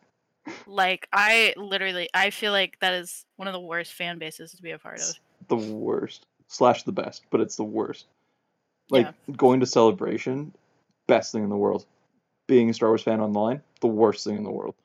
like 0.67 1.07
i 1.13 1.53
literally 1.55 2.09
i 2.13 2.31
feel 2.31 2.51
like 2.51 2.77
that 2.81 2.93
is 2.93 3.25
one 3.37 3.47
of 3.47 3.53
the 3.53 3.59
worst 3.61 3.93
fan 3.93 4.19
bases 4.19 4.51
to 4.51 4.61
be 4.61 4.71
a 4.71 4.77
part 4.77 4.99
of 4.99 5.13
The 5.47 5.55
worst 5.55 6.25
slash 6.47 6.83
the 6.83 6.91
best, 6.91 7.23
but 7.29 7.41
it's 7.41 7.55
the 7.55 7.63
worst. 7.63 8.05
Like 8.89 9.13
going 9.35 9.61
to 9.61 9.65
celebration, 9.65 10.53
best 11.07 11.31
thing 11.31 11.43
in 11.43 11.49
the 11.49 11.57
world. 11.57 11.85
Being 12.47 12.69
a 12.69 12.73
Star 12.73 12.89
Wars 12.89 13.01
fan 13.01 13.19
online, 13.19 13.61
the 13.81 13.87
worst 13.87 14.23
thing 14.23 14.37
in 14.37 14.43
the 14.43 14.51
world. 14.51 14.75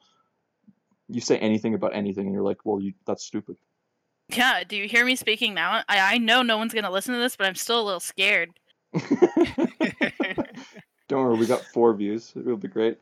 You 1.10 1.20
say 1.20 1.38
anything 1.38 1.74
about 1.74 1.94
anything, 1.94 2.26
and 2.26 2.34
you're 2.34 2.44
like, 2.44 2.58
"Well, 2.64 2.80
you 2.80 2.92
that's 3.06 3.24
stupid." 3.24 3.56
Yeah, 4.28 4.62
do 4.64 4.76
you 4.76 4.88
hear 4.88 5.04
me 5.04 5.16
speaking 5.16 5.54
now? 5.54 5.82
I, 5.88 6.14
I 6.14 6.18
know 6.18 6.42
no 6.42 6.56
one's 6.56 6.74
gonna 6.74 6.90
listen 6.90 7.14
to 7.14 7.20
this, 7.20 7.36
but 7.36 7.46
I'm 7.46 7.54
still 7.54 7.80
a 7.80 7.82
little 7.82 8.00
scared. 8.00 8.50
Don't 11.08 11.24
worry, 11.24 11.36
we 11.36 11.46
got 11.46 11.64
four 11.64 11.92
views. 11.94 12.32
It'll 12.36 12.56
be 12.56 12.68
great, 12.68 12.98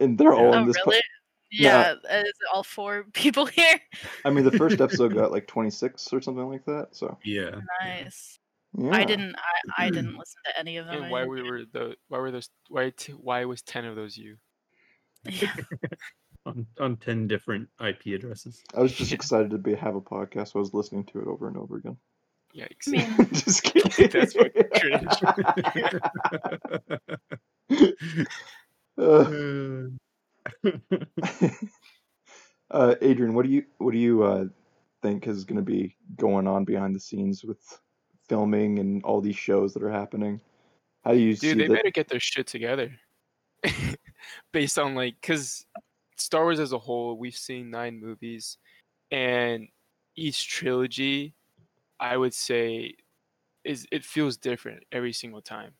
and 0.00 0.18
they're 0.18 0.32
all 0.32 0.54
oh, 0.54 0.58
in 0.58 0.66
this. 0.66 0.76
po- 0.84 0.90
really? 0.90 1.02
Yeah, 1.54 1.94
uh, 2.10 2.16
is 2.16 2.32
all 2.52 2.64
four 2.64 3.04
people 3.12 3.46
here? 3.46 3.80
I 4.24 4.30
mean, 4.30 4.44
the 4.44 4.52
first 4.52 4.80
episode 4.80 5.14
got 5.14 5.30
like 5.30 5.46
26 5.46 6.12
or 6.12 6.20
something 6.20 6.48
like 6.48 6.64
that. 6.64 6.88
So 6.92 7.16
yeah. 7.24 7.60
Nice. 7.80 8.38
yeah, 8.76 8.90
I 8.90 9.04
didn't. 9.04 9.36
I, 9.36 9.86
I 9.86 9.90
didn't 9.90 10.16
listen 10.18 10.40
to 10.46 10.58
any 10.58 10.78
of 10.78 10.86
them. 10.86 11.02
And 11.02 11.10
why 11.10 11.24
we 11.24 11.42
were 11.42 11.62
the 11.72 11.94
why 12.08 12.18
were 12.18 12.30
those 12.30 12.50
why 12.68 12.90
t- 12.90 13.12
why 13.12 13.44
was 13.44 13.62
ten 13.62 13.84
of 13.84 13.94
those 13.94 14.16
you? 14.16 14.36
Yeah. 15.24 15.54
On, 16.46 16.66
on 16.78 16.96
10 16.98 17.26
different 17.26 17.68
IP 17.80 18.14
addresses. 18.14 18.62
I 18.76 18.80
was 18.80 18.92
just 18.92 19.12
excited 19.12 19.50
to 19.50 19.58
be 19.58 19.74
have 19.74 19.94
a 19.94 20.00
podcast. 20.00 20.52
So 20.52 20.58
I 20.58 20.60
was 20.60 20.74
listening 20.74 21.04
to 21.06 21.20
it 21.20 21.26
over 21.26 21.48
and 21.48 21.56
over 21.56 21.76
again. 21.76 21.96
Yikes! 22.54 22.88
I 22.88 22.90
mean, 22.90 23.28
just 23.32 23.62
kidding. 23.62 24.10
That's 24.10 24.34
fucking 24.34 24.68
cringe. 27.70 27.98
Uh, 28.96 29.86
uh, 32.70 32.94
Adrian, 33.00 33.34
what 33.34 33.44
do 33.44 33.50
you 33.50 33.64
what 33.78 33.92
do 33.92 33.98
you 33.98 34.22
uh, 34.22 34.44
think 35.02 35.26
is 35.26 35.44
going 35.44 35.56
to 35.56 35.62
be 35.62 35.96
going 36.16 36.46
on 36.46 36.64
behind 36.64 36.94
the 36.94 37.00
scenes 37.00 37.44
with 37.44 37.58
filming 38.28 38.78
and 38.78 39.02
all 39.02 39.20
these 39.20 39.36
shows 39.36 39.74
that 39.74 39.82
are 39.82 39.90
happening? 39.90 40.40
How 41.04 41.12
do 41.12 41.18
you 41.18 41.34
see 41.34 41.48
Dude, 41.48 41.58
they 41.58 41.68
that? 41.68 41.74
better 41.74 41.90
get 41.90 42.08
their 42.08 42.20
shit 42.20 42.46
together. 42.46 42.92
Based 44.52 44.78
on 44.78 44.94
like, 44.94 45.20
cause 45.22 45.66
Star 46.16 46.44
Wars 46.44 46.60
as 46.60 46.72
a 46.72 46.78
whole, 46.78 47.16
we've 47.16 47.36
seen 47.36 47.70
nine 47.70 48.00
movies, 48.00 48.58
and 49.10 49.68
each 50.16 50.48
trilogy, 50.48 51.34
I 51.98 52.16
would 52.16 52.34
say, 52.34 52.94
is 53.64 53.86
it 53.90 54.04
feels 54.04 54.36
different 54.36 54.84
every 54.92 55.12
single 55.12 55.42
time. 55.42 55.72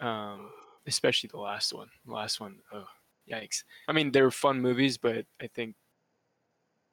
Um, 0.00 0.50
especially 0.86 1.28
the 1.32 1.40
last 1.40 1.72
one. 1.72 1.88
The 2.06 2.12
last 2.12 2.40
one, 2.40 2.58
oh, 2.72 2.86
yikes! 3.30 3.64
I 3.88 3.92
mean, 3.92 4.12
they 4.12 4.22
were 4.22 4.30
fun 4.30 4.60
movies, 4.60 4.98
but 4.98 5.26
I 5.40 5.46
think 5.48 5.76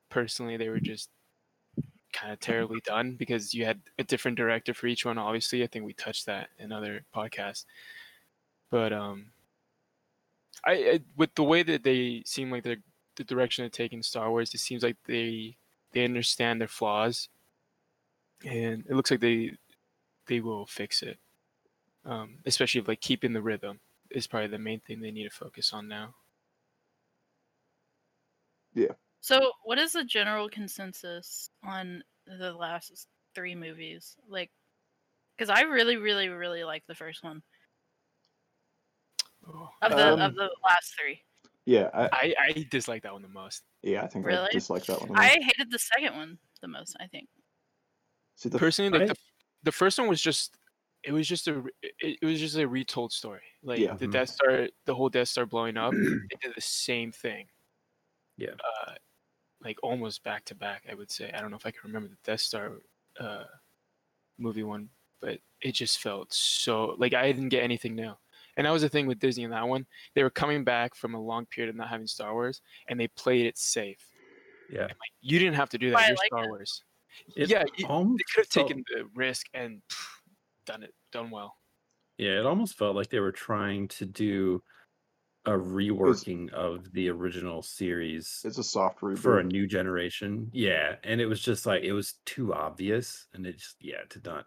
personally 0.10 0.58
they 0.58 0.70
were 0.70 0.80
just 0.80 1.10
kind 2.12 2.34
of 2.34 2.40
terribly 2.40 2.82
done 2.84 3.16
because 3.16 3.54
you 3.54 3.66
had 3.66 3.80
a 3.98 4.04
different 4.04 4.38
director 4.38 4.74
for 4.74 4.88
each 4.88 5.06
one. 5.06 5.18
Obviously, 5.18 5.64
I 5.64 5.68
think 5.68 5.86
we 5.86 5.94
touched 5.94 6.26
that 6.26 6.50
in 6.58 6.72
other 6.72 7.04
podcasts. 7.16 7.66
But 8.72 8.94
um, 8.94 9.28
I, 10.66 10.72
I 10.72 11.00
with 11.16 11.34
the 11.36 11.44
way 11.44 11.64
that 11.64 11.84
they 11.84 12.24
seem 12.26 12.52
like 12.52 12.64
they're 12.64 12.78
the 13.16 13.24
direction 13.24 13.64
they're 13.64 13.70
taking 13.70 14.02
Star 14.02 14.30
Wars, 14.30 14.54
it 14.54 14.60
seems 14.60 14.84
like 14.84 14.98
they 15.06 15.58
they 15.92 16.06
understand 16.06 16.62
their 16.62 16.68
flaws, 16.68 17.30
and 18.46 18.86
it 18.90 18.96
looks 18.96 19.12
like 19.12 19.20
they 19.20 19.52
they 20.28 20.40
will 20.40 20.66
fix 20.66 21.02
it. 21.04 21.18
Um, 22.06 22.38
especially 22.46 22.82
if, 22.82 22.88
like 22.88 23.02
keeping 23.02 23.34
the 23.34 23.42
rhythm 23.42 23.82
is 24.10 24.26
probably 24.26 24.48
the 24.48 24.58
main 24.58 24.80
thing 24.80 25.02
they 25.02 25.12
need 25.12 25.26
to 25.26 25.30
focus 25.30 25.74
on 25.74 25.88
now. 25.88 26.16
Yeah. 28.74 28.94
So, 29.22 29.52
what 29.64 29.78
is 29.78 29.92
the 29.92 30.06
general 30.06 30.48
consensus 30.50 31.50
on 31.64 32.04
the 32.26 32.54
last 32.54 33.08
three 33.36 33.54
movies? 33.54 34.16
Like, 34.30 34.50
because 35.38 35.50
I 35.50 35.64
really, 35.64 35.98
really, 35.98 36.30
really 36.30 36.64
like 36.64 36.84
the 36.88 36.96
first 36.96 37.24
one 37.24 37.42
of 39.82 39.92
the 39.92 40.08
Um, 40.14 40.22
of 40.22 40.36
the 40.36 40.50
last 40.64 40.94
three. 41.00 41.22
Yeah, 41.66 41.90
I, 41.94 42.10
I 42.12 42.36
I 42.50 42.66
dislike 42.72 43.04
that 43.04 43.14
one 43.14 43.22
the 43.22 43.28
most. 43.28 43.64
yeah, 43.84 44.04
I 44.04 44.08
think 44.08 44.26
I 44.26 44.30
Really? 44.30 44.50
dislike 44.52 44.86
that 44.86 45.02
one. 45.02 45.18
I 45.18 45.28
hated 45.28 45.70
the 45.72 45.78
second 45.80 46.16
one 46.16 46.38
the 46.62 46.68
most. 46.68 46.96
I 47.00 47.08
think. 47.08 47.28
See, 48.36 48.50
the, 48.50 48.58
Personally, 48.58 48.92
like 48.92 49.10
I- 49.10 49.14
the, 49.14 49.16
the 49.64 49.72
first 49.72 50.00
one 50.00 50.08
was 50.08 50.22
just 50.22 50.56
it 51.04 51.12
was 51.12 51.28
just 51.28 51.48
a 51.48 51.64
it, 51.82 52.18
it 52.22 52.26
was 52.26 52.40
just 52.40 52.56
a 52.58 52.68
retold 52.68 53.12
story. 53.14 53.44
Like 53.64 53.80
Yeah. 53.80 53.96
the 53.96 54.08
Mhm. 54.08 54.12
Death 54.14 54.30
Star, 54.30 54.68
the 54.86 54.96
whole 54.96 55.10
Death 55.10 55.28
Star 55.28 55.46
blowing 55.46 55.78
up, 55.78 55.92
they 55.94 56.38
did 56.42 56.54
the 56.56 56.62
same 56.62 57.12
thing. 57.12 57.48
Yeah. 58.38 58.52
Uh, 58.54 58.94
like 59.62 59.78
almost 59.84 60.24
back 60.24 60.46
to 60.46 60.56
back, 60.56 60.84
I 60.90 60.96
would 60.96 61.12
say. 61.12 61.32
I 61.34 61.40
don't 61.42 61.52
know 61.52 61.58
if 61.58 61.66
I 61.66 61.72
can 61.72 61.82
remember 61.84 62.08
the 62.10 62.18
Death 62.24 62.42
Star 62.42 62.72
uh, 63.20 63.44
movie 64.38 64.64
one, 64.64 64.90
but 65.20 65.40
it 65.62 65.74
just 65.74 66.00
felt 66.00 66.34
so 66.34 66.96
like 66.98 67.14
I 67.14 67.32
didn't 67.32 67.50
get 67.50 67.64
anything 67.64 67.96
new. 67.96 68.14
And 68.60 68.66
that 68.66 68.72
was 68.72 68.82
the 68.82 68.90
thing 68.90 69.08
with 69.08 69.20
Disney 69.20 69.46
in 69.46 69.52
that 69.52 69.66
one. 69.66 69.86
They 70.16 70.22
were 70.24 70.30
coming 70.30 70.66
back 70.66 70.94
from 70.94 71.16
a 71.16 71.20
long 71.22 71.46
period 71.46 71.70
of 71.70 71.78
not 71.78 71.88
having 71.88 72.08
Star 72.08 72.34
Wars, 72.34 72.60
and 72.90 73.00
they 73.00 73.08
played 73.08 73.46
it 73.46 73.58
safe. 73.58 74.06
Yeah. 74.70 74.82
Like 74.84 74.92
you 75.22 75.40
didn't 75.40 75.56
have 75.56 75.70
to 75.70 75.78
do 75.78 75.92
that. 75.92 75.96
Why 75.96 76.02
I 76.04 76.08
You're 76.08 76.16
like 76.18 76.28
Star 76.28 76.44
it. 76.44 76.50
Wars. 76.50 76.84
It 77.38 77.50
yeah, 77.50 77.64
you- 77.78 77.88
they 77.88 78.24
could 78.34 78.42
have 78.42 78.48
felt- 78.48 78.68
taken 78.68 78.84
the 78.94 79.06
risk 79.16 79.46
and 79.54 79.82
pff, 79.90 80.08
done 80.66 80.84
it 80.84 80.94
done 81.14 81.30
well. 81.32 81.56
Yeah, 82.18 82.38
it 82.38 82.46
almost 82.46 82.78
felt 82.78 82.98
like 82.98 83.10
they 83.10 83.22
were 83.22 83.32
trying 83.32 83.88
to 83.88 84.06
do 84.06 84.62
a 85.46 85.52
reworking 85.52 86.52
of 86.52 86.92
the 86.92 87.08
original 87.10 87.62
series 87.62 88.42
it's 88.44 88.58
a 88.58 88.64
soft 88.64 89.00
reboot. 89.00 89.20
for 89.20 89.40
a 89.40 89.44
new 89.44 89.68
generation. 89.68 90.50
Yeah, 90.52 90.98
and 91.06 91.22
it 91.22 91.28
was 91.28 91.40
just 91.40 91.66
like 91.66 91.84
it 91.84 91.94
was 91.94 92.16
too 92.26 92.54
obvious, 92.54 93.26
and 93.34 93.48
it 93.48 93.58
just 93.58 93.78
yeah 93.80 94.02
to 94.10 94.20
not. 94.26 94.46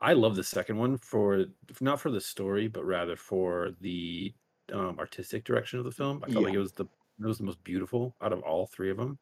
I 0.00 0.12
love 0.12 0.36
the 0.36 0.44
second 0.44 0.76
one 0.76 0.98
for 0.98 1.46
not 1.80 2.00
for 2.00 2.10
the 2.10 2.20
story, 2.20 2.68
but 2.68 2.84
rather 2.84 3.16
for 3.16 3.70
the 3.80 4.34
um, 4.72 4.98
artistic 4.98 5.44
direction 5.44 5.78
of 5.78 5.84
the 5.84 5.92
film. 5.92 6.22
I 6.26 6.30
felt 6.32 6.44
like 6.44 6.54
it 6.54 6.58
was 6.58 6.72
the 6.72 6.84
it 6.84 7.26
was 7.26 7.38
the 7.38 7.44
most 7.44 7.62
beautiful 7.64 8.16
out 8.20 8.32
of 8.32 8.40
all 8.42 8.66
three 8.66 8.90
of 8.90 8.96
them. 8.96 9.18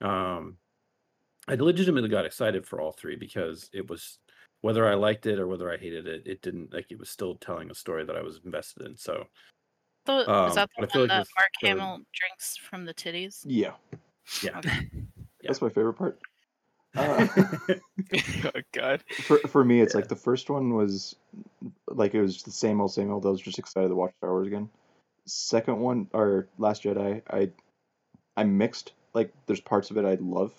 Um, 0.00 0.58
I 1.48 1.54
legitimately 1.54 2.08
got 2.08 2.24
excited 2.26 2.66
for 2.66 2.80
all 2.80 2.92
three 2.92 3.16
because 3.16 3.68
it 3.72 3.88
was 3.88 4.18
whether 4.62 4.86
I 4.88 4.94
liked 4.94 5.26
it 5.26 5.38
or 5.38 5.46
whether 5.46 5.70
I 5.70 5.76
hated 5.76 6.06
it, 6.06 6.26
it 6.26 6.40
didn't 6.42 6.72
like 6.72 6.86
it 6.90 6.98
was 6.98 7.10
still 7.10 7.36
telling 7.36 7.70
a 7.70 7.74
story 7.74 8.04
that 8.04 8.16
I 8.16 8.22
was 8.22 8.40
invested 8.44 8.86
in. 8.86 8.96
So 8.96 9.26
So, 10.06 10.26
Um, 10.28 10.48
is 10.50 10.54
that 10.56 10.70
but 10.76 10.84
I 10.84 10.86
the 10.86 10.92
feel 10.92 11.00
one 11.02 11.08
like 11.08 11.08
that 11.10 11.18
with 11.20 11.30
Mark 11.38 11.50
the- 11.60 11.68
Hamill 11.68 11.96
drinks 12.14 12.56
from 12.56 12.84
the 12.84 12.94
titties? 12.94 13.42
yeah, 13.44 13.74
yeah, 14.42 14.58
Okay. 14.58 14.90
that's 15.42 15.60
my 15.60 15.68
favorite 15.68 15.94
part. 15.94 16.20
Uh, 16.96 17.26
oh 18.44 18.60
God. 18.72 19.04
for 19.24 19.38
for 19.48 19.64
me, 19.64 19.80
it's 19.80 19.94
like 19.94 20.08
the 20.08 20.16
first 20.16 20.50
one 20.50 20.74
was 20.74 21.16
like 21.88 22.14
it 22.14 22.20
was 22.22 22.42
the 22.42 22.50
same 22.50 22.80
old 22.80 22.92
same 22.92 23.10
old. 23.12 23.26
I 23.26 23.30
was 23.30 23.40
just 23.40 23.58
excited 23.58 23.88
to 23.88 23.94
watch 23.94 24.14
Star 24.18 24.30
Wars 24.30 24.46
again. 24.46 24.68
Second 25.26 25.80
one 25.80 26.08
or 26.12 26.48
Last 26.58 26.84
Jedi, 26.84 27.22
I 27.30 27.50
I'm 28.36 28.56
mixed. 28.58 28.92
Like 29.14 29.32
there's 29.46 29.60
parts 29.60 29.90
of 29.90 29.96
it 29.96 30.04
I 30.04 30.14
love, 30.20 30.52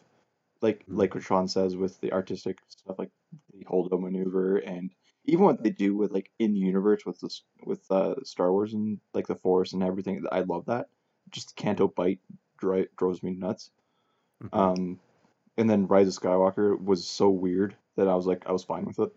like 0.61 0.79
Mhm. 0.87 0.97
like 0.97 1.15
what 1.15 1.23
Sean 1.23 1.47
says 1.47 1.75
with 1.75 1.99
the 2.01 2.11
artistic 2.13 2.59
stuff, 2.67 2.97
like 2.99 3.11
the 3.53 3.65
holdo 3.65 3.99
maneuver, 3.99 4.57
and 4.57 4.91
even 5.25 5.43
what 5.45 5.61
they 5.63 5.69
do 5.69 5.95
with 5.95 6.11
like 6.11 6.31
in 6.39 6.53
the 6.53 6.59
universe 6.59 7.05
with 7.05 7.19
this 7.19 7.43
with 7.65 7.89
uh 7.91 8.15
Star 8.23 8.51
Wars 8.51 8.73
and 8.73 8.99
like 9.13 9.27
the 9.27 9.35
Force 9.35 9.73
and 9.73 9.83
everything. 9.83 10.23
I 10.31 10.41
love 10.41 10.65
that. 10.65 10.89
Just 11.31 11.55
Canto 11.55 11.87
Bight 11.87 12.19
dri- 12.57 12.89
drives 12.97 13.21
me 13.23 13.31
nuts. 13.31 13.69
Mhm. 14.43 14.57
Um, 14.57 14.99
and 15.57 15.69
then 15.69 15.87
Rise 15.87 16.07
of 16.15 16.21
Skywalker 16.21 16.81
was 16.81 17.05
so 17.07 17.29
weird 17.29 17.75
that 17.95 18.07
I 18.07 18.15
was 18.15 18.25
like 18.27 18.43
I 18.45 18.51
was 18.51 18.63
fine 18.63 18.85
with 18.85 18.99
it. 18.99 19.11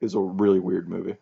It's 0.00 0.14
a 0.14 0.20
really 0.20 0.60
weird 0.60 0.88
movie. 0.88 1.16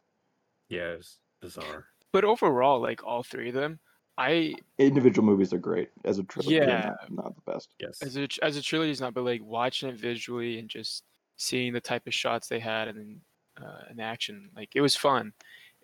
yeah, 0.69 0.89
it's 0.99 1.19
bizarre. 1.41 1.87
But 2.13 2.25
overall, 2.25 2.81
like 2.81 3.05
all 3.05 3.23
three 3.23 3.49
of 3.49 3.55
them, 3.55 3.79
I 4.19 4.55
Individual 4.79 5.27
movies 5.27 5.53
are 5.53 5.59
great 5.59 5.91
as 6.05 6.19
a 6.19 6.23
trilogy. 6.25 6.57
Yeah. 6.57 6.95
not, 7.09 7.13
not 7.25 7.35
the 7.37 7.53
best. 7.53 7.75
Yes. 7.81 8.03
as 8.03 8.17
a 8.17 8.29
as 8.43 8.57
a 8.57 8.63
trilogy 8.63 8.91
is 8.91 9.01
not, 9.01 9.15
but 9.15 9.25
like 9.25 9.43
watching 9.45 9.89
it 9.89 9.97
visually 9.97 10.59
and 10.59 10.69
just 10.69 11.05
seeing 11.37 11.73
the 11.73 11.81
type 11.81 12.07
of 12.07 12.15
shots 12.15 12.49
they 12.49 12.59
had 12.61 12.89
and 12.89 12.99
then 12.99 13.21
uh, 13.63 13.91
in 13.91 14.01
action, 14.01 14.51
like 14.57 14.71
it 14.75 14.81
was 14.81 14.97
fun. 14.97 15.33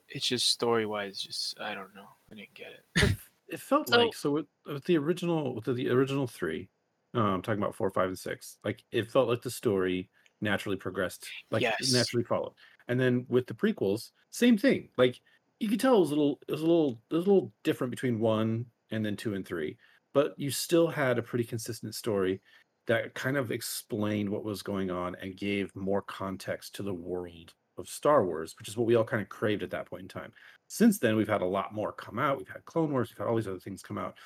It's 0.08 0.26
just 0.26 0.48
story 0.50 0.84
wise, 0.84 1.18
just 1.18 1.58
I 1.60 1.74
don't 1.74 1.94
know, 1.94 2.08
I 2.30 2.34
didn't 2.34 2.54
get 2.54 2.72
it. 2.96 3.16
it 3.48 3.60
felt 3.60 3.88
So- 3.88 3.98
like 3.98 4.14
so 4.14 4.30
with, 4.30 4.46
with 4.66 4.84
the 4.84 4.98
original 4.98 5.54
with 5.54 5.64
the 5.76 5.88
original 5.90 6.26
three 6.26 6.68
um 7.14 7.42
talking 7.42 7.62
about 7.62 7.74
four 7.74 7.90
five 7.90 8.08
and 8.08 8.18
six 8.18 8.58
like 8.64 8.82
it 8.90 9.10
felt 9.10 9.28
like 9.28 9.42
the 9.42 9.50
story 9.50 10.10
naturally 10.40 10.76
progressed 10.76 11.32
like 11.50 11.64
it 11.68 11.74
Yes. 11.78 11.88
naturally 11.88 12.24
followed 12.24 12.54
and 12.88 12.98
then 12.98 13.26
with 13.28 13.46
the 13.46 13.54
prequels 13.54 14.10
same 14.30 14.56
thing 14.56 14.88
like 14.96 15.20
you 15.60 15.68
could 15.68 15.80
tell 15.80 15.96
it 15.96 16.00
was 16.00 16.10
a 16.10 16.14
little 16.14 16.38
it 16.48 16.52
was 16.52 16.60
a 16.62 16.66
little 16.66 17.02
it 17.10 17.14
was 17.14 17.26
a 17.26 17.28
little 17.30 17.52
different 17.64 17.90
between 17.90 18.18
one 18.18 18.66
and 18.90 19.04
then 19.04 19.16
two 19.16 19.34
and 19.34 19.46
three 19.46 19.76
but 20.14 20.34
you 20.38 20.50
still 20.50 20.88
had 20.88 21.18
a 21.18 21.22
pretty 21.22 21.44
consistent 21.44 21.94
story 21.94 22.40
that 22.86 23.14
kind 23.14 23.36
of 23.36 23.50
explained 23.52 24.28
what 24.28 24.44
was 24.44 24.62
going 24.62 24.90
on 24.90 25.14
and 25.16 25.36
gave 25.36 25.74
more 25.76 26.02
context 26.02 26.74
to 26.74 26.82
the 26.82 26.92
world 26.94 27.54
of 27.78 27.88
Star 27.88 28.24
Wars, 28.26 28.54
which 28.58 28.68
is 28.68 28.76
what 28.76 28.86
we 28.86 28.96
all 28.96 29.04
kind 29.04 29.22
of 29.22 29.28
craved 29.28 29.62
at 29.62 29.70
that 29.70 29.86
point 29.88 30.02
in 30.02 30.08
time. 30.08 30.32
Since 30.66 30.98
then, 30.98 31.16
we've 31.16 31.28
had 31.28 31.40
a 31.42 31.46
lot 31.46 31.72
more 31.72 31.92
come 31.92 32.18
out. 32.18 32.38
We've 32.38 32.48
had 32.48 32.64
Clone 32.64 32.90
Wars, 32.90 33.10
we've 33.10 33.18
had 33.18 33.28
all 33.28 33.36
these 33.36 33.46
other 33.48 33.60
things 33.60 33.82
come 33.82 33.98
out 33.98 34.18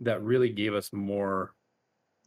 that 0.00 0.22
really 0.22 0.50
gave 0.50 0.74
us 0.74 0.92
more 0.92 1.54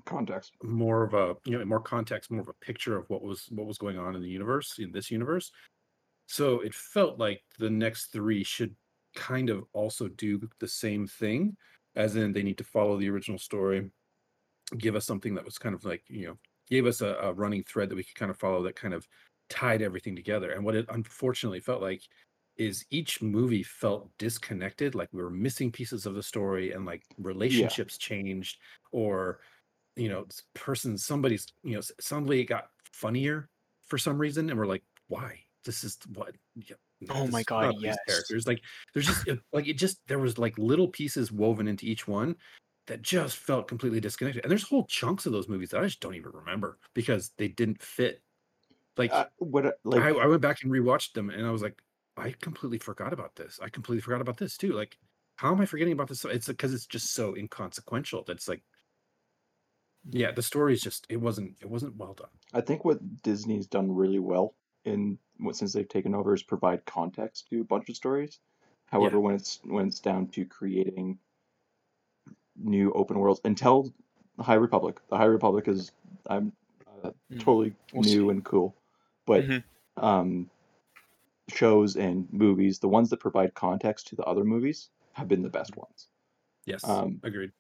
Context. 0.06 0.54
more 0.64 1.04
of 1.04 1.14
a 1.14 1.36
you 1.46 1.58
know 1.58 1.66
more 1.66 1.80
context, 1.80 2.32
more 2.32 2.42
of 2.42 2.48
a 2.48 2.66
picture 2.66 2.98
of 2.98 3.10
what 3.10 3.22
was 3.22 3.48
what 3.50 3.68
was 3.68 3.78
going 3.78 3.98
on 3.98 4.16
in 4.16 4.22
the 4.22 4.30
universe, 4.30 4.80
in 4.80 4.92
this 4.92 5.12
universe. 5.12 5.52
So 6.28 6.62
it 6.62 6.74
felt 6.74 7.20
like 7.20 7.42
the 7.60 7.70
next 7.70 8.08
three 8.08 8.44
should 8.44 8.76
kind 9.16 9.50
of 9.50 9.64
also 9.74 10.08
do 10.08 10.40
the 10.60 10.68
same 10.68 11.08
thing, 11.08 11.58
as 11.96 12.16
in 12.16 12.32
they 12.34 12.44
need 12.44 12.58
to 12.60 12.64
follow 12.64 12.98
the 12.98 13.10
original 13.10 13.40
story, 13.40 13.90
give 14.78 14.96
us 14.96 15.06
something 15.06 15.36
that 15.36 15.46
was 15.46 15.58
kind 15.58 15.76
of 15.76 15.84
like 15.84 16.04
you 16.08 16.28
know 16.28 16.38
gave 16.70 16.86
us 16.86 17.02
a, 17.02 17.18
a 17.22 17.34
running 17.34 17.64
thread 17.64 17.90
that 17.90 17.96
we 17.96 18.04
could 18.04 18.16
kind 18.16 18.32
of 18.32 18.38
follow 18.38 18.64
that 18.64 18.76
kind 18.76 18.94
of 18.94 19.08
tied 19.50 19.82
everything 19.82 20.16
together. 20.16 20.52
And 20.52 20.64
what 20.64 20.76
it 20.76 20.86
unfortunately 20.90 21.60
felt 21.60 21.82
like 21.82 22.02
is 22.58 22.86
each 22.92 23.22
movie 23.22 23.64
felt 23.64 24.10
disconnected, 24.18 24.96
like 24.96 25.10
we 25.12 25.22
were 25.22 25.30
missing 25.30 25.72
pieces 25.72 26.06
of 26.06 26.16
the 26.16 26.24
story 26.24 26.72
and 26.72 26.86
like 26.86 27.04
relationships 27.18 27.98
changed 27.98 28.58
or 28.92 29.40
you 29.96 30.10
know 30.10 30.26
person 30.54 30.98
somebody's 30.98 31.46
you 31.64 31.74
know 31.74 31.80
s- 31.80 31.92
somebody 32.00 32.46
got 32.46 32.70
funnier 32.94 33.50
for 33.88 33.98
some 33.98 34.18
reason 34.18 34.50
and 34.50 34.58
we're 34.58 34.66
like 34.66 34.84
why 35.08 35.40
this 35.66 35.84
is 35.84 35.98
what 36.16 36.36
yeah, 36.56 36.76
no, 37.02 37.16
Oh 37.16 37.28
my 37.28 37.44
God, 37.44 37.76
yes. 37.80 37.98
characters 38.08 38.48
like 38.48 38.62
there's 38.94 39.08
just 39.08 39.28
like 39.54 39.68
it 39.68 39.74
just 39.78 40.00
there 40.08 40.20
was 40.20 40.38
like 40.38 40.58
little 40.58 40.88
pieces 40.88 41.32
woven 41.32 41.68
into 41.68 41.86
each 41.86 42.08
one 42.08 42.36
that 42.88 43.02
just 43.02 43.38
felt 43.38 43.68
completely 43.68 44.00
disconnected 44.00 44.44
and 44.44 44.52
there's 44.52 44.64
whole 44.68 44.86
chunks 44.86 45.26
of 45.26 45.32
those 45.34 45.48
movies 45.48 45.70
that 45.70 45.82
i 45.82 45.84
just 45.86 46.00
don't 46.00 46.16
even 46.16 46.32
remember 46.32 46.80
because 46.94 47.32
they 47.38 47.48
didn't 47.48 47.82
fit 47.82 48.24
like 48.98 49.12
Uh, 49.12 49.26
what 49.38 49.66
I- 49.66 49.74
like 49.84 50.02
I, 50.02 50.10
I 50.10 50.26
went 50.28 50.42
back 50.42 50.64
and 50.64 50.72
rewatched 50.72 51.14
them 51.14 51.30
and 51.30 51.46
I 51.46 51.52
was 51.52 51.62
like, 51.62 51.82
I 52.18 52.32
completely 52.32 52.78
forgot 52.78 53.14
about 53.14 53.36
this. 53.36 53.60
I 53.62 53.70
completely 53.70 54.02
forgot 54.02 54.22
about 54.22 54.38
this 54.38 54.58
too. 54.58 54.74
Like, 54.74 54.98
how 55.38 55.52
am 55.52 55.62
I 55.62 55.66
forgetting 55.66 55.94
about 55.94 56.10
this? 56.10 56.24
It's 56.26 56.48
because 56.48 56.74
it's 56.74 56.86
just 56.88 57.14
so 57.14 57.36
inconsequential. 57.36 58.24
That's 58.28 58.48
like, 58.48 58.64
yeah, 60.10 60.32
the 60.32 60.42
story 60.42 60.74
is 60.74 60.82
just 60.82 61.06
it 61.10 61.18
wasn't 61.18 61.58
it 61.62 61.70
wasn't 61.70 61.96
well 61.98 62.14
done. 62.14 62.30
I 62.54 62.62
think 62.62 62.84
what 62.86 63.22
Disney's 63.22 63.68
done 63.68 63.92
really 63.96 64.20
well 64.20 64.56
in 64.84 65.20
what 65.38 65.56
since 65.56 65.74
they've 65.74 65.88
taken 65.88 66.16
over 66.16 66.34
is 66.34 66.44
provide 66.44 66.86
context 66.86 67.48
to 67.50 67.62
a 67.62 67.66
bunch 67.66 67.90
of 67.90 67.96
stories. 67.96 68.40
However, 68.86 69.20
when 69.20 69.36
it's 69.36 69.60
when 69.64 69.88
it's 69.88 70.00
down 70.00 70.28
to 70.30 70.46
creating 70.46 71.20
new 72.56 72.92
open 72.94 73.20
worlds 73.20 73.42
until 73.44 73.94
the 74.38 74.44
High 74.44 74.56
Republic, 74.56 75.00
the 75.10 75.18
High 75.18 75.26
Republic 75.26 75.68
is 75.68 75.92
I'm 76.28 76.54
uh, 77.04 77.12
Mm, 77.32 77.38
totally 77.40 77.76
we'll 77.94 78.04
new 78.04 78.04
see. 78.04 78.30
and 78.30 78.44
cool, 78.44 78.76
but 79.26 79.48
Mhm. 79.48 79.64
um, 79.98 80.50
shows 81.50 81.96
and 81.98 82.32
movies, 82.32 82.80
the 82.80 82.88
ones 82.88 83.10
that 83.10 83.18
provide 83.20 83.54
context 83.54 84.08
to 84.08 84.16
the 84.16 84.24
other 84.24 84.44
movies, 84.44 84.90
have 85.14 85.28
been 85.28 85.42
the 85.42 85.50
best 85.50 85.76
ones. 85.78 86.08
Yes, 86.66 86.84
Um, 86.84 87.22
agreed. 87.24 87.52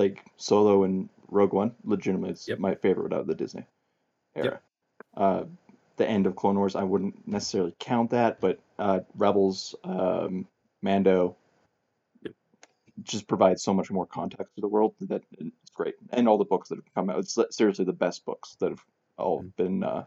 Like 0.00 0.24
Solo 0.38 0.84
and 0.84 1.08
Rogue 1.28 1.52
One, 1.52 1.74
legitimately, 1.84 2.30
it's 2.30 2.48
Yep. 2.48 2.58
my 2.58 2.74
favorite 2.74 3.12
out 3.12 3.20
of 3.20 3.26
the 3.26 3.34
Disney 3.34 3.66
era. 4.34 4.46
Yep. 4.52 4.62
Uh, 5.14 5.44
the 5.96 6.08
end 6.08 6.26
of 6.26 6.34
Clone 6.36 6.56
Wars, 6.56 6.74
I 6.74 6.82
wouldn't 6.82 7.28
necessarily 7.28 7.74
count 7.78 8.10
that, 8.10 8.40
but 8.40 8.58
uh, 8.78 9.00
Rebels, 9.14 9.74
um, 9.84 10.48
Mando, 10.80 11.36
Yep. 12.22 12.34
just 13.02 13.28
provides 13.28 13.62
so 13.62 13.74
much 13.74 13.90
more 13.90 14.06
context 14.06 14.54
to 14.54 14.62
the 14.62 14.68
world 14.68 14.94
that 15.02 15.22
it's 15.32 15.70
great. 15.74 15.96
And 16.10 16.26
all 16.26 16.38
the 16.38 16.44
books 16.46 16.70
that 16.70 16.76
have 16.76 16.94
come 16.94 17.10
out, 17.10 17.18
it's 17.18 17.36
seriously 17.50 17.84
the 17.84 17.92
best 17.92 18.24
books 18.24 18.54
that 18.60 18.70
have 18.70 18.84
all 19.18 19.42
Mhm. 19.42 19.56
been 19.56 19.84
uh, 19.84 20.06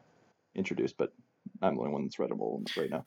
introduced. 0.56 0.98
But 0.98 1.14
I'm 1.62 1.76
the 1.76 1.82
only 1.82 1.94
one 1.94 2.04
that's 2.06 2.18
read 2.18 2.32
them 2.32 2.42
all 2.42 2.64
right 2.76 2.90
now. 2.90 3.06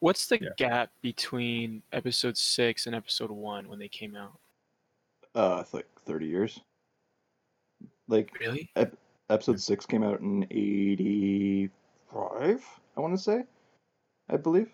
What's 0.00 0.26
the 0.26 0.40
Yeah. 0.42 0.50
gap 0.56 0.90
between 1.00 1.82
episode 1.92 2.36
six 2.36 2.86
and 2.86 2.94
episode 2.96 3.30
one 3.30 3.68
when 3.68 3.78
they 3.78 3.88
came 3.88 4.16
out? 4.16 4.40
Uh, 5.36 5.58
it's 5.60 5.72
like 5.74 5.86
30 6.06 6.26
years. 6.26 6.60
Like 8.08 8.32
Really? 8.40 8.70
episode 9.28 9.60
six 9.60 9.84
came 9.86 10.02
out 10.04 10.20
in 10.20 10.44
85 10.50 12.64
i 12.96 13.00
want 13.00 13.12
to 13.12 13.20
say 13.20 13.42
i 14.30 14.36
believe 14.36 14.68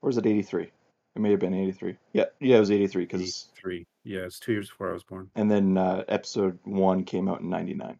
or 0.00 0.08
is 0.08 0.16
it 0.16 0.24
83 0.24 0.62
it 0.64 0.72
may 1.20 1.30
have 1.30 1.40
been 1.40 1.52
83 1.52 1.94
yeah 2.14 2.24
yeah 2.40 2.56
it 2.56 2.60
was 2.60 2.70
83 2.70 3.04
because 3.04 3.50
Three. 3.54 3.84
Yeah, 4.04 4.20
it's 4.20 4.40
two 4.40 4.52
years 4.52 4.70
before 4.70 4.88
I 4.88 4.94
was 4.94 5.04
born. 5.04 5.30
and 5.34 5.50
then 5.50 5.76
uh, 5.76 6.04
episode 6.08 6.58
one 6.64 7.04
came 7.04 7.28
out 7.28 7.42
in 7.42 7.50
99 7.50 7.98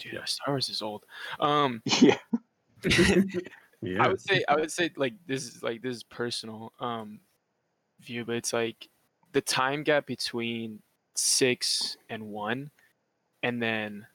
Dude, 0.00 0.14
Yeah. 0.14 0.24
Star 0.24 0.52
Wars 0.54 0.68
is 0.68 0.82
old. 0.82 1.04
Um, 1.38 1.80
yeah 2.02 2.16
Yeah, 2.82 2.82
I 4.04 4.08
would 4.08 4.20
say 4.20 4.42
I 4.48 4.56
would 4.56 4.72
say 4.72 4.90
like 4.96 5.14
this 5.28 5.44
is 5.44 5.62
like 5.62 5.80
this 5.80 5.94
is 5.96 6.02
personal 6.02 6.72
um 6.80 7.20
view, 8.00 8.24
but 8.24 8.34
it's 8.34 8.52
like 8.52 8.88
the 9.32 9.40
time 9.40 9.84
gap 9.84 10.06
between 10.06 10.80
six 11.16 11.96
and 12.08 12.28
one, 12.28 12.70
and 13.42 13.62
then 13.62 14.06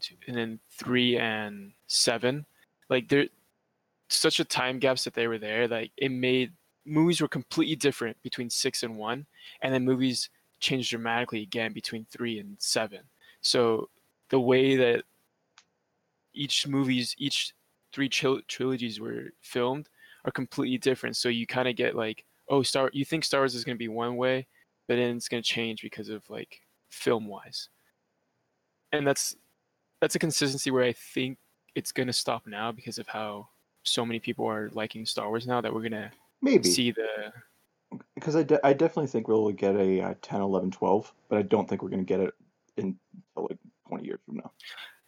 two, 0.00 0.14
and 0.26 0.36
then 0.36 0.60
three 0.70 1.16
and 1.16 1.72
seven, 1.86 2.46
like 2.88 3.08
there 3.08 3.26
such 4.08 4.40
a 4.40 4.44
time 4.44 4.78
gaps 4.78 5.04
that 5.04 5.14
they 5.14 5.26
were 5.26 5.38
there. 5.38 5.68
Like 5.68 5.92
it 5.96 6.10
made 6.10 6.52
movies 6.86 7.20
were 7.20 7.28
completely 7.28 7.76
different 7.76 8.20
between 8.22 8.50
six 8.50 8.82
and 8.82 8.96
one, 8.96 9.26
and 9.62 9.72
then 9.72 9.84
movies 9.84 10.30
changed 10.60 10.90
dramatically 10.90 11.42
again 11.42 11.72
between 11.72 12.06
three 12.10 12.38
and 12.38 12.56
seven. 12.58 13.00
So 13.40 13.88
the 14.30 14.40
way 14.40 14.76
that 14.76 15.04
each 16.34 16.66
movies 16.66 17.14
each 17.18 17.54
three 17.92 18.08
tril- 18.08 18.46
trilogies 18.46 19.00
were 19.00 19.32
filmed 19.40 19.88
are 20.24 20.30
completely 20.30 20.78
different. 20.78 21.16
So 21.16 21.28
you 21.28 21.46
kind 21.46 21.68
of 21.68 21.76
get 21.76 21.94
like, 21.96 22.24
oh, 22.48 22.62
Star. 22.62 22.90
You 22.92 23.04
think 23.04 23.24
Star 23.24 23.40
Wars 23.40 23.54
is 23.54 23.64
going 23.64 23.76
to 23.76 23.78
be 23.78 23.88
one 23.88 24.16
way, 24.16 24.46
but 24.88 24.96
then 24.96 25.16
it's 25.16 25.28
going 25.28 25.42
to 25.42 25.48
change 25.48 25.82
because 25.82 26.08
of 26.08 26.28
like 26.28 26.60
film 26.90 27.28
wise. 27.28 27.68
And 28.92 29.06
that's 29.06 29.36
that's 30.00 30.14
a 30.14 30.18
consistency 30.18 30.70
where 30.70 30.84
I 30.84 30.92
think 30.92 31.38
it's 31.74 31.92
going 31.92 32.06
to 32.06 32.12
stop 32.12 32.46
now 32.46 32.72
because 32.72 32.98
of 32.98 33.06
how 33.06 33.48
so 33.82 34.04
many 34.04 34.18
people 34.18 34.46
are 34.46 34.70
liking 34.72 35.04
Star 35.06 35.28
Wars 35.28 35.46
now 35.46 35.60
that 35.60 35.72
we're 35.72 35.80
going 35.80 35.92
to 35.92 36.10
maybe 36.40 36.68
see 36.68 36.90
the. 36.90 37.32
because 38.14 38.34
I, 38.34 38.42
de- 38.42 38.66
I 38.66 38.72
definitely 38.72 39.08
think 39.08 39.28
we'll 39.28 39.50
get 39.52 39.76
a 39.76 40.00
uh, 40.00 40.14
10 40.22 40.40
11 40.40 40.70
12 40.70 41.12
but 41.28 41.38
i 41.38 41.42
don't 41.42 41.68
think 41.68 41.82
we're 41.82 41.88
going 41.88 42.04
to 42.04 42.04
get 42.04 42.20
it 42.20 42.34
in 42.76 42.98
until 43.34 43.48
like 43.48 43.58
20 43.88 44.04
years 44.04 44.18
from 44.26 44.36
now 44.36 44.50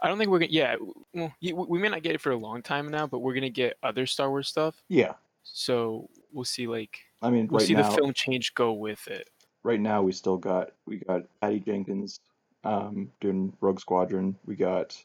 I 0.02 0.08
don't 0.08 0.16
think 0.16 0.30
we're 0.30 0.38
gonna. 0.38 0.50
Yeah, 0.50 0.76
well, 1.12 1.34
we 1.40 1.78
may 1.78 1.90
not 1.90 2.02
get 2.02 2.14
it 2.14 2.22
for 2.22 2.32
a 2.32 2.36
long 2.36 2.62
time 2.62 2.88
now, 2.88 3.06
but 3.06 3.18
we're 3.18 3.34
gonna 3.34 3.50
get 3.50 3.76
other 3.82 4.06
Star 4.06 4.30
Wars 4.30 4.48
stuff. 4.48 4.82
yeah 4.88 5.12
So 5.42 6.08
we'll 6.32 6.46
see. 6.46 6.66
Like 6.66 7.00
i 7.20 7.28
mean 7.28 7.48
we'll 7.48 7.58
right 7.58 7.68
see 7.68 7.74
now 7.74 7.90
the 7.90 7.96
film 7.96 8.14
change 8.14 8.54
go 8.54 8.72
with 8.72 9.06
it. 9.08 9.28
Right 9.62 9.80
now 9.80 10.02
we 10.02 10.12
still 10.12 10.36
got 10.36 10.70
we 10.86 10.98
got 10.98 11.22
Patty 11.40 11.60
Jenkins 11.60 12.20
um, 12.64 13.10
doing 13.20 13.52
Rogue 13.60 13.80
Squadron. 13.80 14.36
We 14.46 14.56
got 14.56 14.96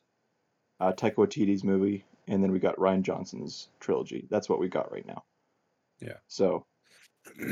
uh, 0.80 0.94
Taika 0.94 1.16
Waititi's 1.16 1.64
movie, 1.64 2.06
and 2.28 2.44
then 2.44 2.52
we 2.52 2.60
got 2.60 2.78
Rian 2.78 3.02
Johnson's 3.02 3.70
trilogy. 3.80 4.28
That's 4.30 4.48
what 4.48 4.60
we 4.60 4.70
got 4.70 4.92
right 4.92 5.06
now. 5.06 5.24
Yeah. 6.00 6.18
So 6.28 6.66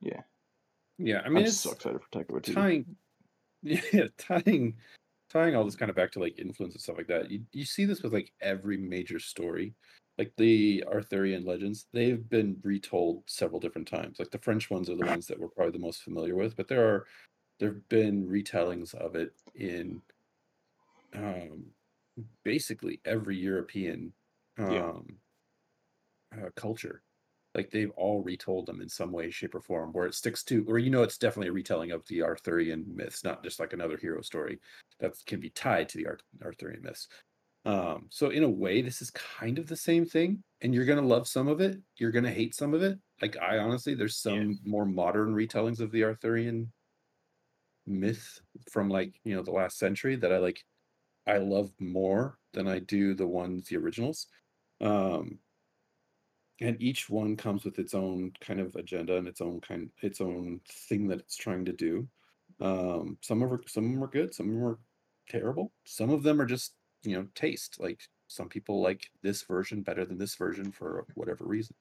Yeah. 0.00 0.20
Yeah, 0.98 1.20
I 1.20 1.22
mean, 1.22 1.24
I 1.24 1.28
mean 1.28 1.38
am 1.38 1.44
it's 1.46 1.56
so 1.60 1.72
excited 1.72 2.00
for 2.00 2.18
Taika 2.18 2.30
Waititi. 2.30 2.54
tying 2.54 2.96
yeah, 3.62 4.08
tying 4.18 4.76
tying 5.30 5.54
all 5.54 5.64
this 5.64 5.76
kind 5.76 5.90
of 5.90 5.96
back 5.96 6.12
to 6.12 6.20
like 6.20 6.38
influence 6.38 6.74
and 6.74 6.82
stuff 6.82 6.96
like 6.98 7.06
that. 7.08 7.30
You 7.30 7.46
you 7.52 7.64
see 7.64 7.84
this 7.84 8.02
with 8.02 8.12
like 8.12 8.32
every 8.40 8.76
major 8.76 9.18
story 9.18 9.74
like 10.18 10.34
the 10.36 10.84
Arthurian 10.86 11.44
legends, 11.46 11.86
they've 11.94 12.28
been 12.28 12.60
retold 12.62 13.24
several 13.30 13.58
different 13.60 13.88
times. 13.88 14.18
Like 14.18 14.30
the 14.32 14.38
French 14.38 14.68
ones 14.70 14.90
are 14.90 14.96
the 14.96 15.02
ones 15.04 15.26
that 15.28 15.38
we're 15.40 15.48
probably 15.48 15.72
the 15.72 15.78
most 15.78 16.02
familiar 16.02 16.34
with, 16.36 16.56
but 16.56 16.68
there 16.68 16.86
are 16.86 17.06
there've 17.60 17.88
been 17.90 18.26
retellings 18.28 18.94
of 18.94 19.16
it 19.16 19.34
in 19.54 20.02
um 21.12 21.72
basically 22.44 23.00
every 23.04 23.36
European 23.38 24.14
um 24.58 24.82
Yeah. 26.32 26.36
uh, 26.36 26.50
culture. 26.56 27.02
Like 27.54 27.70
they've 27.70 27.90
all 27.92 28.22
retold 28.22 28.66
them 28.66 28.80
in 28.80 28.88
some 28.88 29.10
way, 29.12 29.30
shape, 29.30 29.54
or 29.54 29.60
form, 29.60 29.92
where 29.92 30.06
it 30.06 30.14
sticks 30.14 30.44
to, 30.44 30.64
or 30.68 30.78
you 30.78 30.90
know, 30.90 31.02
it's 31.02 31.18
definitely 31.18 31.48
a 31.48 31.52
retelling 31.52 31.90
of 31.90 32.06
the 32.06 32.22
Arthurian 32.22 32.84
myths, 32.94 33.24
not 33.24 33.42
just 33.42 33.58
like 33.60 33.72
another 33.72 33.96
hero 33.96 34.22
story 34.22 34.60
that 35.00 35.14
can 35.26 35.40
be 35.40 35.50
tied 35.50 35.88
to 35.90 35.98
the 35.98 36.06
Arthurian 36.44 36.82
myths. 36.82 37.08
Um, 37.64 38.08
so 38.10 38.30
in 38.30 38.42
a 38.42 38.48
way, 38.50 38.82
this 38.82 39.02
is 39.02 39.10
kind 39.10 39.58
of 39.58 39.66
the 39.68 39.76
same 39.76 40.06
thing, 40.06 40.42
and 40.62 40.74
you're 40.74 40.86
gonna 40.86 41.02
love 41.02 41.28
some 41.28 41.48
of 41.48 41.60
it, 41.60 41.78
you're 41.98 42.12
gonna 42.12 42.32
hate 42.32 42.54
some 42.54 42.74
of 42.74 42.82
it. 42.82 42.98
Like 43.22 43.36
I 43.38 43.58
honestly, 43.58 43.94
there's 43.94 44.16
some 44.16 44.58
more 44.64 44.86
modern 44.86 45.34
retellings 45.34 45.80
of 45.80 45.90
the 45.92 46.04
Arthurian 46.04 46.72
myth 47.86 48.40
from 48.70 48.88
like 48.88 49.18
you 49.24 49.34
know 49.34 49.42
the 49.42 49.50
last 49.50 49.78
century 49.78 50.16
that 50.16 50.32
I 50.32 50.38
like 50.38 50.64
I 51.26 51.38
love 51.38 51.72
more 51.80 52.38
than 52.54 52.68
I 52.68 52.80
do 52.80 53.14
the 53.14 53.28
ones 53.28 53.68
the 53.68 53.78
originals. 53.78 54.28
Um 54.80 55.40
and 56.60 56.80
each 56.80 57.08
one 57.08 57.36
comes 57.36 57.64
with 57.64 57.78
its 57.78 57.94
own 57.94 58.32
kind 58.40 58.60
of 58.60 58.74
agenda 58.76 59.16
and 59.16 59.26
its 59.28 59.40
own 59.40 59.60
kind 59.60 59.90
its 60.02 60.20
own 60.20 60.60
thing 60.88 61.08
that 61.08 61.20
it's 61.20 61.36
trying 61.36 61.64
to 61.64 61.72
do. 61.72 62.08
Um 62.60 63.18
some 63.22 63.42
of 63.42 63.52
are, 63.52 63.62
some 63.66 63.84
of 63.86 63.90
them 63.92 64.04
are 64.04 64.08
good, 64.08 64.34
some 64.34 64.48
of 64.48 64.54
them 64.54 64.64
are 64.64 64.78
terrible. 65.28 65.72
Some 65.86 66.10
of 66.10 66.22
them 66.22 66.40
are 66.40 66.46
just, 66.46 66.74
you 67.02 67.16
know, 67.16 67.26
taste. 67.34 67.78
Like 67.80 68.00
some 68.26 68.48
people 68.48 68.80
like 68.82 69.10
this 69.22 69.42
version 69.44 69.82
better 69.82 70.04
than 70.04 70.18
this 70.18 70.34
version 70.36 70.70
for 70.72 71.06
whatever 71.14 71.44
reason. 71.46 71.74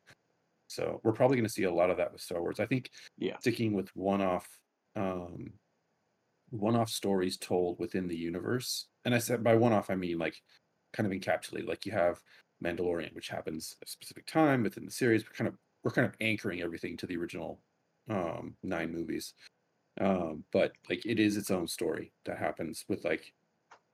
So 0.68 1.02
we're 1.04 1.14
probably 1.14 1.38
going 1.38 1.48
to 1.48 1.54
see 1.54 1.64
a 1.64 1.74
lot 1.74 1.90
of 1.90 1.98
that 1.98 2.12
with 2.14 2.22
Star 2.22 2.42
Wars. 2.42 2.60
I 2.60 2.66
think 2.66 2.92
Yeah. 3.18 3.38
sticking 3.40 3.74
with 3.74 3.90
one-off 3.96 4.48
um 4.96 5.54
one-off 6.52 6.90
stories 6.90 7.38
told 7.38 7.80
within 7.80 8.08
the 8.08 8.18
universe 8.18 8.88
and 9.06 9.14
i 9.14 9.20
said 9.20 9.44
by 9.44 9.56
one-off 9.56 9.92
i 9.92 9.96
mean 9.96 10.18
like 10.18 10.36
kind 10.94 11.06
of 11.06 11.18
encapsulated 11.18 11.68
like 11.68 11.86
you 11.86 11.92
have 11.92 12.20
mandalorian 12.64 13.14
which 13.16 13.30
happens 13.30 13.78
at 13.82 13.88
a 13.88 13.92
specific 13.92 14.26
time 14.26 14.64
within 14.64 14.86
the 14.86 14.92
series. 14.92 15.24
We're 15.24 15.36
kind 15.36 15.48
of 15.48 15.56
we're 15.84 15.92
kind 15.92 16.08
of 16.08 16.16
anchoring 16.22 16.62
everything 16.62 16.98
to 16.98 17.08
the 17.08 17.18
original 17.18 17.62
um 18.10 18.56
nine 18.64 18.92
movies. 18.92 19.34
Um 20.00 20.44
but 20.52 20.74
like 20.90 21.06
it 21.06 21.20
is 21.20 21.38
its 21.38 21.52
own 21.52 21.68
story 21.68 22.14
that 22.26 22.38
happens 22.38 22.86
with 22.88 23.04
like 23.06 23.34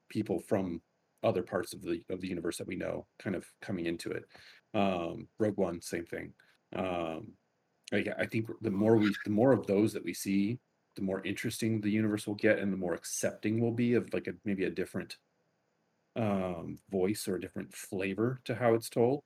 people 0.10 0.40
from 0.40 0.82
other 1.24 1.44
parts 1.44 1.74
of 1.74 1.82
the 1.82 2.04
of 2.10 2.22
the 2.22 2.28
universe 2.28 2.58
that 2.58 2.68
we 2.68 2.76
know 2.76 3.08
kind 3.20 3.36
of 3.36 3.46
coming 3.62 3.86
into 3.86 4.12
it. 4.12 4.26
Um 4.74 5.28
rogue 5.40 5.58
one 5.58 5.82
same 5.82 6.06
thing. 6.06 6.34
Um 6.76 7.34
like 7.92 8.08
i 8.18 8.26
think 8.26 8.50
the 8.62 8.72
more 8.72 8.98
we 8.98 9.14
the 9.26 9.30
more 9.30 9.52
of 9.52 9.68
those 9.68 9.94
that 9.94 10.04
we 10.04 10.14
see 10.14 10.60
the 10.96 11.02
more 11.02 11.22
interesting 11.24 11.82
the 11.82 11.90
universe 11.90 12.26
will 12.26 12.36
get 12.36 12.60
and 12.60 12.72
the 12.72 12.78
more 12.78 12.94
accepting 12.94 13.60
we'll 13.60 13.72
be 13.72 13.94
of 13.94 14.12
like 14.14 14.28
a 14.28 14.34
maybe 14.44 14.66
a 14.66 14.70
different 14.70 15.18
um 16.16 16.80
voice 16.90 17.28
or 17.28 17.36
a 17.36 17.42
different 17.42 17.74
flavor 17.74 18.40
to 18.46 18.56
how 18.56 18.74
it's 18.74 18.90
told 18.90 19.24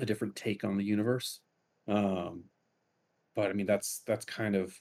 a 0.00 0.06
different 0.06 0.36
take 0.36 0.64
on 0.64 0.76
the 0.78 0.84
universe 0.84 1.40
um 1.88 2.44
but 3.34 3.50
i 3.50 3.54
mean 3.54 3.66
that's 3.66 4.02
that's 4.06 4.24
kind 4.26 4.56
of 4.56 4.80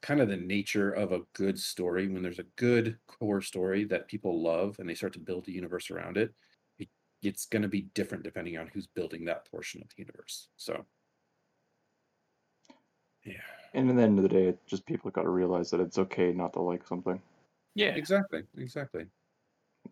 kind 0.00 0.20
of 0.20 0.28
the 0.28 0.36
nature 0.36 0.92
of 0.92 1.12
a 1.12 1.22
good 1.34 1.58
story 1.58 2.08
when 2.08 2.22
there's 2.22 2.38
a 2.38 2.44
good 2.56 2.98
core 3.08 3.40
story 3.40 3.84
that 3.84 4.06
people 4.08 4.40
love 4.42 4.78
and 4.78 4.88
they 4.88 4.94
start 4.94 5.12
to 5.12 5.18
build 5.18 5.48
a 5.48 5.52
universe 5.52 5.90
around 5.90 6.16
it, 6.16 6.34
it 6.78 6.88
it's 7.22 7.46
going 7.46 7.62
to 7.62 7.68
be 7.68 7.82
different 7.82 8.22
depending 8.22 8.56
on 8.56 8.68
who's 8.68 8.86
building 8.86 9.24
that 9.24 9.50
portion 9.50 9.82
of 9.82 9.88
the 9.88 9.94
universe 10.02 10.50
so 10.56 10.86
yeah 13.24 13.42
And 13.74 13.88
at 13.90 13.94
the 13.96 14.02
end 14.02 14.18
of 14.18 14.24
the 14.24 14.28
day, 14.28 14.46
it 14.48 14.66
just 14.66 14.84
people 14.84 15.10
got 15.12 15.22
to 15.22 15.28
realize 15.28 15.70
that 15.70 15.80
it's 15.80 15.98
okay 15.98 16.32
not 16.32 16.52
to 16.54 16.60
like 16.60 16.84
something. 16.86 17.22
Yeah. 17.74 17.96
exactly 17.96 18.42
exactly 18.56 19.06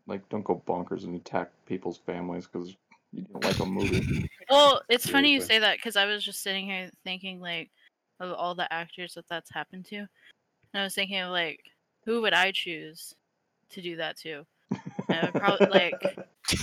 Like, 0.07 0.29
don't 0.29 0.45
go 0.45 0.63
bonkers 0.67 1.05
and 1.05 1.17
attack 1.17 1.51
people's 1.67 1.99
families 1.99 2.47
because 2.47 2.77
you 3.13 3.23
don't 3.33 3.45
like 3.45 3.61
a 3.61 3.67
movie. 3.67 4.29
Well, 4.49 4.81
it's 4.89 5.11
funny 5.11 5.33
you 5.33 5.41
say 5.41 5.59
that 5.59 5.79
because 5.79 5.97
I 5.97 6.05
was 6.05 6.25
just 6.25 6.41
sitting 6.41 6.67
here 6.67 6.89
thinking 7.03 7.41
like 7.41 7.69
of 8.21 8.33
all 8.33 8.55
the 8.55 8.73
actors 8.73 9.15
that 9.15 9.25
that's 9.29 9.51
happened 9.53 9.87
to, 9.87 9.97
and 9.97 10.09
I 10.73 10.85
was 10.85 10.95
thinking 10.95 11.19
of 11.19 11.31
like 11.33 11.59
who 12.05 12.23
would 12.23 12.33
I 12.33 12.53
choose 12.53 13.13
to 13.71 13.83
do 13.83 13.97
that 13.97 14.17
to? 14.19 14.47
I 15.09 15.25
would 15.25 15.35
probably 15.35 15.67
like 15.71 16.17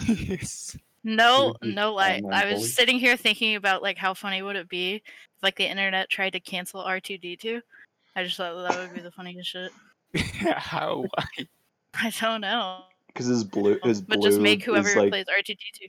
Yes. 0.07 0.77
no, 1.03 1.53
no 1.61 1.93
lie. 1.93 2.19
online 2.19 2.33
I 2.33 2.45
was 2.45 2.59
bully? 2.59 2.67
sitting 2.69 2.99
here 2.99 3.17
thinking 3.17 3.55
about 3.55 3.81
like 3.83 3.97
how 3.97 4.13
funny 4.13 4.41
would 4.41 4.55
it 4.55 4.69
be 4.69 4.95
if 4.95 5.43
like 5.43 5.57
the 5.57 5.69
internet 5.69 6.09
tried 6.09 6.31
to 6.31 6.39
cancel 6.39 6.79
R 6.79 7.01
two 7.01 7.17
D 7.17 7.35
two. 7.35 7.61
I 8.15 8.23
just 8.23 8.37
thought 8.37 8.55
that 8.65 8.79
would 8.79 8.95
be 8.95 9.01
the 9.01 9.11
funniest 9.11 9.49
shit. 9.49 9.71
How? 10.55 11.05
Why? 11.15 11.47
I 11.95 12.13
don't 12.21 12.41
know, 12.41 12.83
Because 13.13 13.27
his 13.27 13.43
blue, 13.43 13.77
his 13.83 14.01
but 14.01 14.19
blue 14.19 14.29
just 14.29 14.41
make 14.41 14.63
whoever 14.63 14.89
is 14.89 14.95
like 14.95 15.11
plays 15.11 15.25
R 15.29 15.41
two 15.45 15.53
D 15.53 15.59
two. 15.79 15.87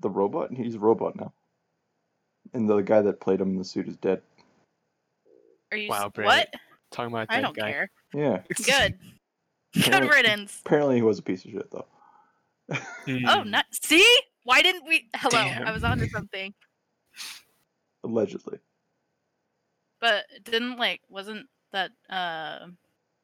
the 0.00 0.10
robot. 0.10 0.52
He's 0.52 0.74
a 0.74 0.78
robot 0.78 1.16
now. 1.16 1.32
And 2.54 2.68
the 2.68 2.80
guy 2.80 3.00
that 3.02 3.20
played 3.20 3.40
him 3.40 3.50
in 3.50 3.58
the 3.58 3.64
suit 3.64 3.88
is 3.88 3.96
dead. 3.96 4.22
Are 5.72 5.76
you 5.78 5.88
Wow, 5.88 6.06
s- 6.06 6.24
what? 6.24 6.48
Talking 6.90 7.12
about 7.12 7.26
I 7.30 7.36
that 7.36 7.42
don't 7.42 7.56
guy. 7.56 7.70
care. 7.72 7.90
Yeah. 8.14 8.42
Good. 8.62 8.98
Good 9.84 10.08
riddance. 10.08 10.60
Apparently, 10.64 10.96
he 10.96 11.02
was 11.02 11.18
a 11.18 11.22
piece 11.22 11.44
of 11.44 11.50
shit 11.50 11.70
though. 11.70 11.86
Oh, 12.70 12.76
Hmm. 13.42 13.50
not 13.50 13.64
see? 13.72 14.06
Why 14.44 14.62
didn't 14.62 14.86
we? 14.86 15.08
Hello, 15.14 15.38
I 15.38 15.54
Damn. 15.64 15.72
was 15.72 15.84
onto 15.84 16.08
something. 16.08 16.54
Allegedly. 18.04 18.58
But 20.00 20.24
didn't 20.44 20.76
like 20.78 21.00
wasn't 21.08 21.46
that 21.72 21.90
uh 22.08 22.66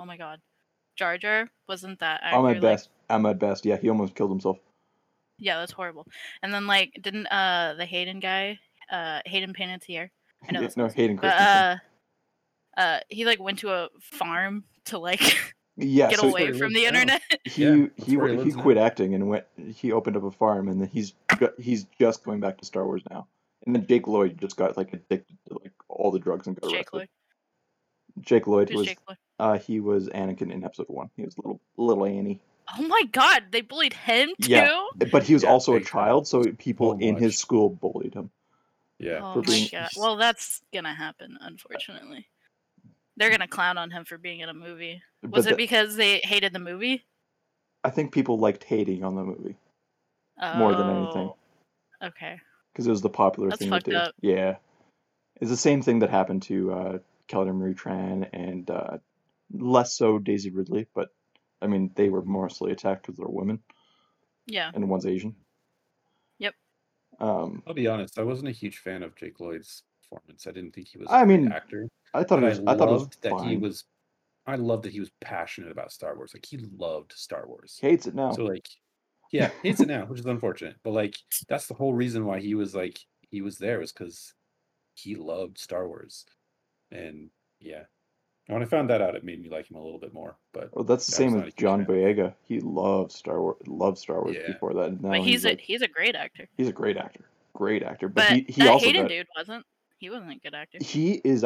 oh 0.01 0.05
my 0.05 0.17
god. 0.17 0.41
Jar 0.97 1.17
Jar 1.19 1.49
wasn't 1.69 2.01
that 2.01 2.21
actor 2.23 2.37
Ahmed 2.37 2.61
Best. 2.61 2.89
Ahmed 3.11 3.39
Best. 3.39 3.65
Yeah, 3.65 3.77
he 3.77 3.89
almost 3.89 4.15
killed 4.15 4.31
himself. 4.31 4.59
yeah, 5.39 5.59
that's 5.59 5.73
horrible. 5.73 6.07
And 6.43 6.53
then 6.53 6.67
like 6.67 6.99
didn't 7.03 7.27
uh 7.29 7.75
the 7.77 7.85
Hayden 7.87 8.21
guy, 8.21 8.59
uh 8.91 9.21
Hayden 9.27 9.53
Panettiere, 9.55 10.11
I 10.49 10.53
know 10.53 10.61
Yeah, 10.61 10.61
that's 10.61 10.77
no, 10.77 10.85
not- 10.85 10.95
Hayden 10.95 11.17
but 11.17 11.23
Christensen. 11.35 11.81
uh 12.77 12.81
uh 12.81 13.01
he 13.09 13.25
like 13.25 13.41
went 13.41 13.59
to 13.61 13.71
a 13.71 13.89
farm 14.01 14.65
to 14.87 14.99
like 14.99 15.21
yeah, 15.77 16.11
get 16.11 16.19
so 16.21 16.29
away 16.29 16.53
from 16.53 16.73
the 16.73 16.83
now. 16.83 16.89
internet. 16.89 17.23
he 17.45 17.65
Yeah, 17.65 17.71
that's 17.97 18.05
he 18.05 18.05
he 18.05 18.11
he 18.13 18.17
lives 18.19 18.57
now. 18.57 18.63
quit 18.63 18.77
acting 18.79 19.15
and 19.15 19.29
went. 19.29 19.45
He 19.75 19.93
opened 19.93 20.17
up 20.17 20.25
a 20.25 20.31
farm, 20.31 20.69
and 20.69 20.81
then 20.81 20.89
he's 20.89 21.15
ju- 21.39 21.53
he's 21.59 21.85
just 22.01 22.25
going 22.25 22.41
back 22.41 22.59
to 22.59 22.65
Star 22.65 22.85
Wars 22.87 23.03
now. 23.11 23.27
And 23.67 23.75
then 23.75 23.87
Jake 23.87 24.07
Lloyd 24.07 24.39
just 24.41 24.57
got 24.57 24.77
like 24.77 24.93
addicted 24.93 25.37
to 25.49 25.59
like 25.63 25.73
all 25.89 26.11
the 26.11 26.19
drugs 26.19 26.47
and 26.47 26.61
got 26.61 26.69
Jake 26.71 26.79
arrested. 26.81 26.97
Lloyd. 26.97 27.09
Jake 28.21 28.47
Lloyd 28.47 28.69
Who's 28.69 28.77
was 28.79 28.87
Jake 28.87 28.99
Lloyd? 29.09 29.19
uh 29.41 29.59
he 29.59 29.81
was 29.81 30.09
Anakin 30.11 30.53
in 30.53 30.63
Episode 30.65 30.89
One. 30.89 31.11
He 31.17 31.23
was 31.25 31.37
little 31.39 31.61
little 31.77 32.05
Annie, 32.05 32.41
Oh 32.79 32.83
my 32.83 33.03
god, 33.13 33.45
they 33.51 33.61
bullied 33.61 33.93
him 33.93 34.31
too? 34.41 34.51
Yeah. 34.51 34.81
but 35.13 35.23
he 35.23 35.35
was 35.35 35.43
Yeah, 35.43 35.51
also 35.51 35.75
a 35.75 35.81
child, 35.81 36.27
so 36.27 36.45
people 36.53 36.93
So 36.93 36.99
in 36.99 37.17
his 37.17 37.39
school 37.39 37.69
bullied 37.71 38.15
him. 38.15 38.31
yeah 38.99 39.21
Oh 39.23 39.35
for 39.35 39.39
my 39.41 39.45
being- 39.47 39.69
god. 39.71 39.89
Well, 39.97 40.17
that's 40.17 40.63
gonna 40.73 40.95
happen, 40.95 41.37
unfortunately. 41.41 42.27
They're 43.17 43.31
gonna 43.31 43.49
clown 43.49 43.77
on 43.79 43.91
him 43.91 44.05
for 44.05 44.19
being 44.19 44.41
in 44.41 44.49
a 44.49 44.55
movie. 44.55 45.03
But 45.23 45.31
Was 45.33 45.47
it 45.47 45.51
the- 45.51 45.57
because 45.57 45.97
they 45.97 46.19
hated 46.25 46.53
the 46.53 46.59
movie? 46.59 47.05
I 47.85 47.91
think 47.91 48.13
people 48.13 48.39
liked 48.39 48.65
hating 48.65 49.05
on 49.05 49.15
the 49.15 49.25
movie 49.25 49.57
More 50.57 50.75
than 50.75 50.89
anything. 50.89 51.29
Oh, 51.31 51.37
Okay. 52.03 52.41
because 52.73 52.87
it 52.87 52.91
was 52.91 53.03
the 53.03 53.11
popular 53.11 53.51
That's 53.51 53.61
thing 53.61 53.71
to 53.71 53.79
do. 53.81 53.95
up. 53.97 54.15
Yeah, 54.21 54.57
it's 55.41 55.51
the 55.51 55.57
same 55.57 55.83
thing 55.83 55.99
that 56.01 56.11
happened 56.11 56.43
to 56.45 56.73
uh, 56.73 56.99
Kelly 57.29 57.53
Marie 57.53 57.75
Tran 57.75 58.29
and 58.33 58.69
uh, 58.71 58.99
less 59.53 59.93
so 59.95 60.19
Daisy 60.19 60.51
Ridley, 60.51 60.87
but 60.95 61.11
I 61.65 61.67
mean 61.67 61.91
they 61.97 62.11
were 62.11 62.23
mostly 62.23 62.71
attacked 62.73 63.03
because 63.07 63.17
they're 63.19 63.27
women 63.29 63.59
Yeah. 64.47 64.71
and 64.75 64.89
one's 64.89 65.07
Asian. 65.07 65.35
Yep. 66.39 66.55
Um, 67.21 67.63
i'll 67.67 67.75
be 67.75 67.87
honest 67.87 68.19
i 68.19 68.23
wasn't 68.25 68.49
a 68.49 68.53
huge 68.53 68.79
fan 68.79 69.03
of 69.05 69.15
jake 69.15 69.39
lloyd's 69.41 69.83
performance 70.03 70.47
i 70.49 70.51
didn't 70.51 70.73
think 70.75 70.89
he 70.89 70.99
was 70.99 71.09
a 71.09 71.13
I 71.13 71.25
great 71.25 71.41
mean, 71.41 71.53
actor 71.53 71.89
I 72.13 72.25
thought 72.25 72.43
it 72.43 72.47
was. 72.47 72.59
I, 72.61 72.73
I 72.73 72.77
thought 72.77 72.89
it 72.89 72.93
was 72.93 73.09
that 73.23 73.31
fine. 73.31 73.49
he 73.49 73.57
was 73.57 73.85
i 74.47 74.57
loved 74.57 74.83
that 74.85 74.93
he 74.93 75.01
was 75.01 75.11
passionate 75.21 75.71
about 75.71 75.93
star 75.93 76.17
wars 76.17 76.33
like 76.35 76.45
he 76.45 76.59
loved 76.77 77.13
star 77.13 77.47
wars 77.47 77.79
He 77.81 77.87
hates 77.89 78.07
it 78.07 78.15
now. 78.15 78.33
So 78.33 78.45
like, 78.45 78.69
yeah, 79.33 79.51
hates 79.63 79.81
it 79.81 79.89
now, 79.89 80.05
which 80.07 80.21
is 80.21 80.27
unfortunate. 80.27 80.77
But 80.85 80.91
like, 80.93 81.17
that's 81.49 81.67
the 81.67 81.75
whole 81.75 81.95
reason 81.95 82.25
why 82.27 82.41
he 82.41 82.55
was 82.55 82.75
like 82.75 82.99
he 83.31 83.41
was 83.41 83.59
there 83.59 83.79
was 83.81 83.91
because 83.93 84.35
he 84.95 85.17
loved 85.17 85.59
Star 85.59 85.89
Wars, 85.89 86.25
and 86.93 87.31
yeah. 87.59 87.85
And 88.47 88.55
when 88.55 88.63
I 88.63 88.67
found 88.67 88.91
that 88.91 89.01
out, 89.01 89.15
it 89.15 89.25
made 89.25 89.43
me 89.43 89.49
like 89.49 89.71
him 89.71 89.77
a 89.79 89.83
little 89.83 89.99
bit 89.99 90.13
more. 90.13 90.37
But 90.53 90.75
well, 90.75 90.85
that's 90.85 91.07
the 91.07 91.15
I 91.15 91.19
same 91.19 91.33
not 91.35 91.43
a 91.43 91.45
with 91.47 91.57
John 91.57 91.87
fan. 91.87 91.95
Boyega. 91.97 92.35
He 92.43 92.61
loved 92.61 93.11
Star 93.13 93.41
Wars. 93.41 93.57
Loved 93.67 93.97
Star 93.99 94.23
Wars 94.23 94.37
Yeah. 94.39 94.53
before 94.53 94.75
that. 94.75 95.01
Now 95.01 95.11
but 95.11 95.19
he's, 95.21 95.27
he's 95.27 95.45
a 95.45 95.49
like, 95.49 95.61
he's 95.61 95.83
a 95.83 95.89
great 95.89 96.15
actor. 96.15 96.47
he's 96.59 96.69
a 96.69 96.73
great 96.73 96.97
actor. 96.99 97.25
Great 97.55 97.83
actor. 97.83 98.09
But, 98.09 98.29
But 98.29 98.37
he, 98.37 98.41
he 98.49 98.63
that 98.63 98.71
also 98.73 98.87
Hayden 98.87 99.03
got, 99.03 99.09
dude 99.09 99.27
wasn't. 99.37 99.67
He 99.99 100.11
wasn't 100.11 100.33
a 100.33 100.39
good 100.41 100.55
actor. 100.55 100.79
he 100.83 101.23
is 101.25 101.45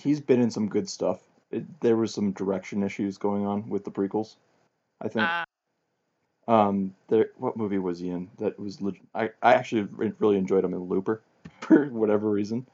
he's 0.00 0.20
been 0.20 0.40
in 0.40 0.50
some 0.50 0.68
good 0.68 0.88
stuff. 0.88 1.20
It, 1.50 1.64
there 1.80 1.96
was 1.96 2.14
some 2.14 2.32
direction 2.32 2.82
issues 2.82 3.18
going 3.18 3.44
on 3.44 3.68
with 3.68 3.84
the 3.84 3.90
prequels, 3.90 4.36
I 5.02 5.08
think. 5.08 5.28
Uh, 5.28 5.44
Um, 6.48 6.94
there, 7.08 7.30
what 7.36 7.56
movie 7.58 7.78
was 7.78 7.98
he 7.98 8.08
in? 8.08 8.30
That 8.38 8.58
was 8.58 8.80
leg- 8.80 9.02
I 9.14 9.30
I 9.42 9.52
actually 9.54 9.82
really 10.18 10.38
enjoyed 10.38 10.64
him 10.64 10.72
in 10.72 10.80
Looper 10.80 11.20
for 11.60 11.86
whatever 11.90 12.30
reason. 12.30 12.66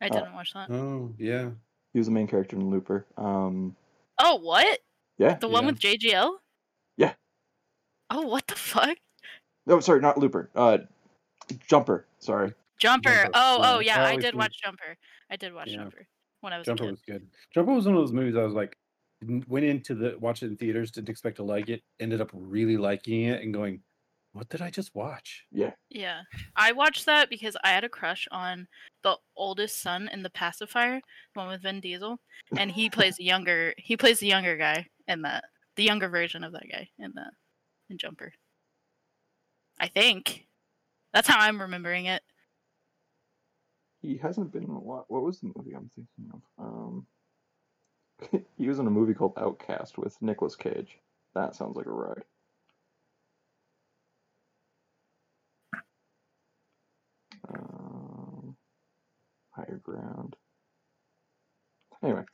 I 0.00 0.08
didn't 0.08 0.34
watch 0.34 0.52
that. 0.54 0.70
Oh 0.70 1.12
yeah. 1.18 1.50
He 1.94 1.98
was 2.00 2.08
the 2.08 2.12
main 2.12 2.26
character 2.26 2.56
in 2.56 2.68
Looper. 2.70 3.06
Um, 3.16 3.74
Oh, 4.20 4.34
what? 4.36 4.80
yeah. 5.16 5.34
The 5.36 5.48
one 5.48 5.64
Yeah. 5.64 5.70
with 5.70 5.78
JGL? 5.80 6.36
Yeah. 6.98 7.14
Oh, 8.10 8.22
what 8.26 8.46
the 8.48 8.56
fuck? 8.56 8.98
No, 9.66 9.80
sorry, 9.80 10.00
not 10.00 10.18
Looper. 10.18 10.50
Uh, 10.54 10.78
Jumper. 11.68 12.04
Sorry. 12.18 12.52
Jumper. 12.78 13.08
Jumper, 13.10 13.30
Oh, 13.34 13.60
oh 13.62 13.78
yeah. 13.78 13.98
yeah, 14.02 14.04
I 14.06 14.16
did 14.16 14.34
we- 14.34 14.38
watch 14.38 14.60
Jumper. 14.62 14.96
I 15.30 15.36
did 15.36 15.54
watch 15.54 15.68
Yeah. 15.68 15.78
Jumper 15.78 16.06
when 16.40 16.52
I 16.52 16.58
was 16.58 16.66
Jumper 16.66 16.84
a 16.84 16.86
kid. 16.86 16.90
was 16.90 17.02
good. 17.02 17.30
Jumper 17.54 17.72
was 17.72 17.86
one 17.86 17.94
of 17.94 18.00
those 18.02 18.12
movies 18.12 18.36
I 18.36 18.42
was 18.42 18.52
like, 18.54 18.76
went 19.48 19.64
into 19.64 19.94
the 19.94 20.18
watch 20.18 20.42
it 20.42 20.46
in 20.46 20.56
theaters, 20.56 20.90
didn't 20.90 21.08
expect 21.08 21.36
to 21.36 21.44
like 21.44 21.68
it, 21.70 21.82
ended 22.00 22.20
up 22.20 22.30
really 22.34 22.76
liking 22.76 23.22
it 23.22 23.40
and 23.42 23.54
going, 23.54 23.82
what 24.34 24.48
did 24.48 24.60
I 24.60 24.68
just 24.68 24.94
watch? 24.94 25.44
Yeah. 25.52 25.70
Yeah. 25.90 26.22
I 26.56 26.72
watched 26.72 27.06
that 27.06 27.30
because 27.30 27.56
I 27.62 27.68
had 27.68 27.84
a 27.84 27.88
crush 27.88 28.26
on 28.32 28.66
the 29.04 29.16
oldest 29.36 29.80
son 29.80 30.10
in 30.12 30.24
the 30.24 30.30
pacifier, 30.30 31.00
the 31.34 31.40
one 31.40 31.48
with 31.48 31.62
Vin 31.62 31.80
Diesel. 31.80 32.18
And 32.58 32.70
he 32.70 32.90
plays 32.90 33.16
the 33.18 33.24
younger 33.24 33.72
he 33.78 33.96
plays 33.96 34.18
the 34.18 34.26
younger 34.26 34.56
guy 34.56 34.86
in 35.06 35.22
that. 35.22 35.44
The 35.76 35.84
younger 35.84 36.08
version 36.08 36.44
of 36.44 36.52
that 36.52 36.66
guy 36.70 36.88
in 36.98 37.12
that 37.14 37.30
in 37.88 37.96
Jumper. 37.96 38.32
I 39.78 39.86
think. 39.86 40.46
That's 41.12 41.28
how 41.28 41.38
I'm 41.38 41.60
remembering 41.60 42.06
it. 42.06 42.22
He 44.02 44.16
hasn't 44.16 44.52
been 44.52 44.64
in 44.64 44.70
a 44.70 44.82
lot. 44.82 45.04
What 45.08 45.22
was 45.22 45.40
the 45.40 45.52
movie 45.54 45.74
I'm 45.74 45.90
thinking 45.94 46.32
of? 46.32 46.40
Um, 46.58 47.06
he 48.58 48.66
was 48.66 48.80
in 48.80 48.86
a 48.88 48.90
movie 48.90 49.14
called 49.14 49.34
Outcast 49.38 49.96
with 49.96 50.20
Nicolas 50.20 50.56
Cage. 50.56 50.98
That 51.36 51.54
sounds 51.54 51.76
like 51.76 51.86
a 51.86 51.92
ride. 51.92 52.24
Um, 57.48 58.56
higher 59.50 59.80
ground. 59.82 60.36
Anyway, 62.02 62.24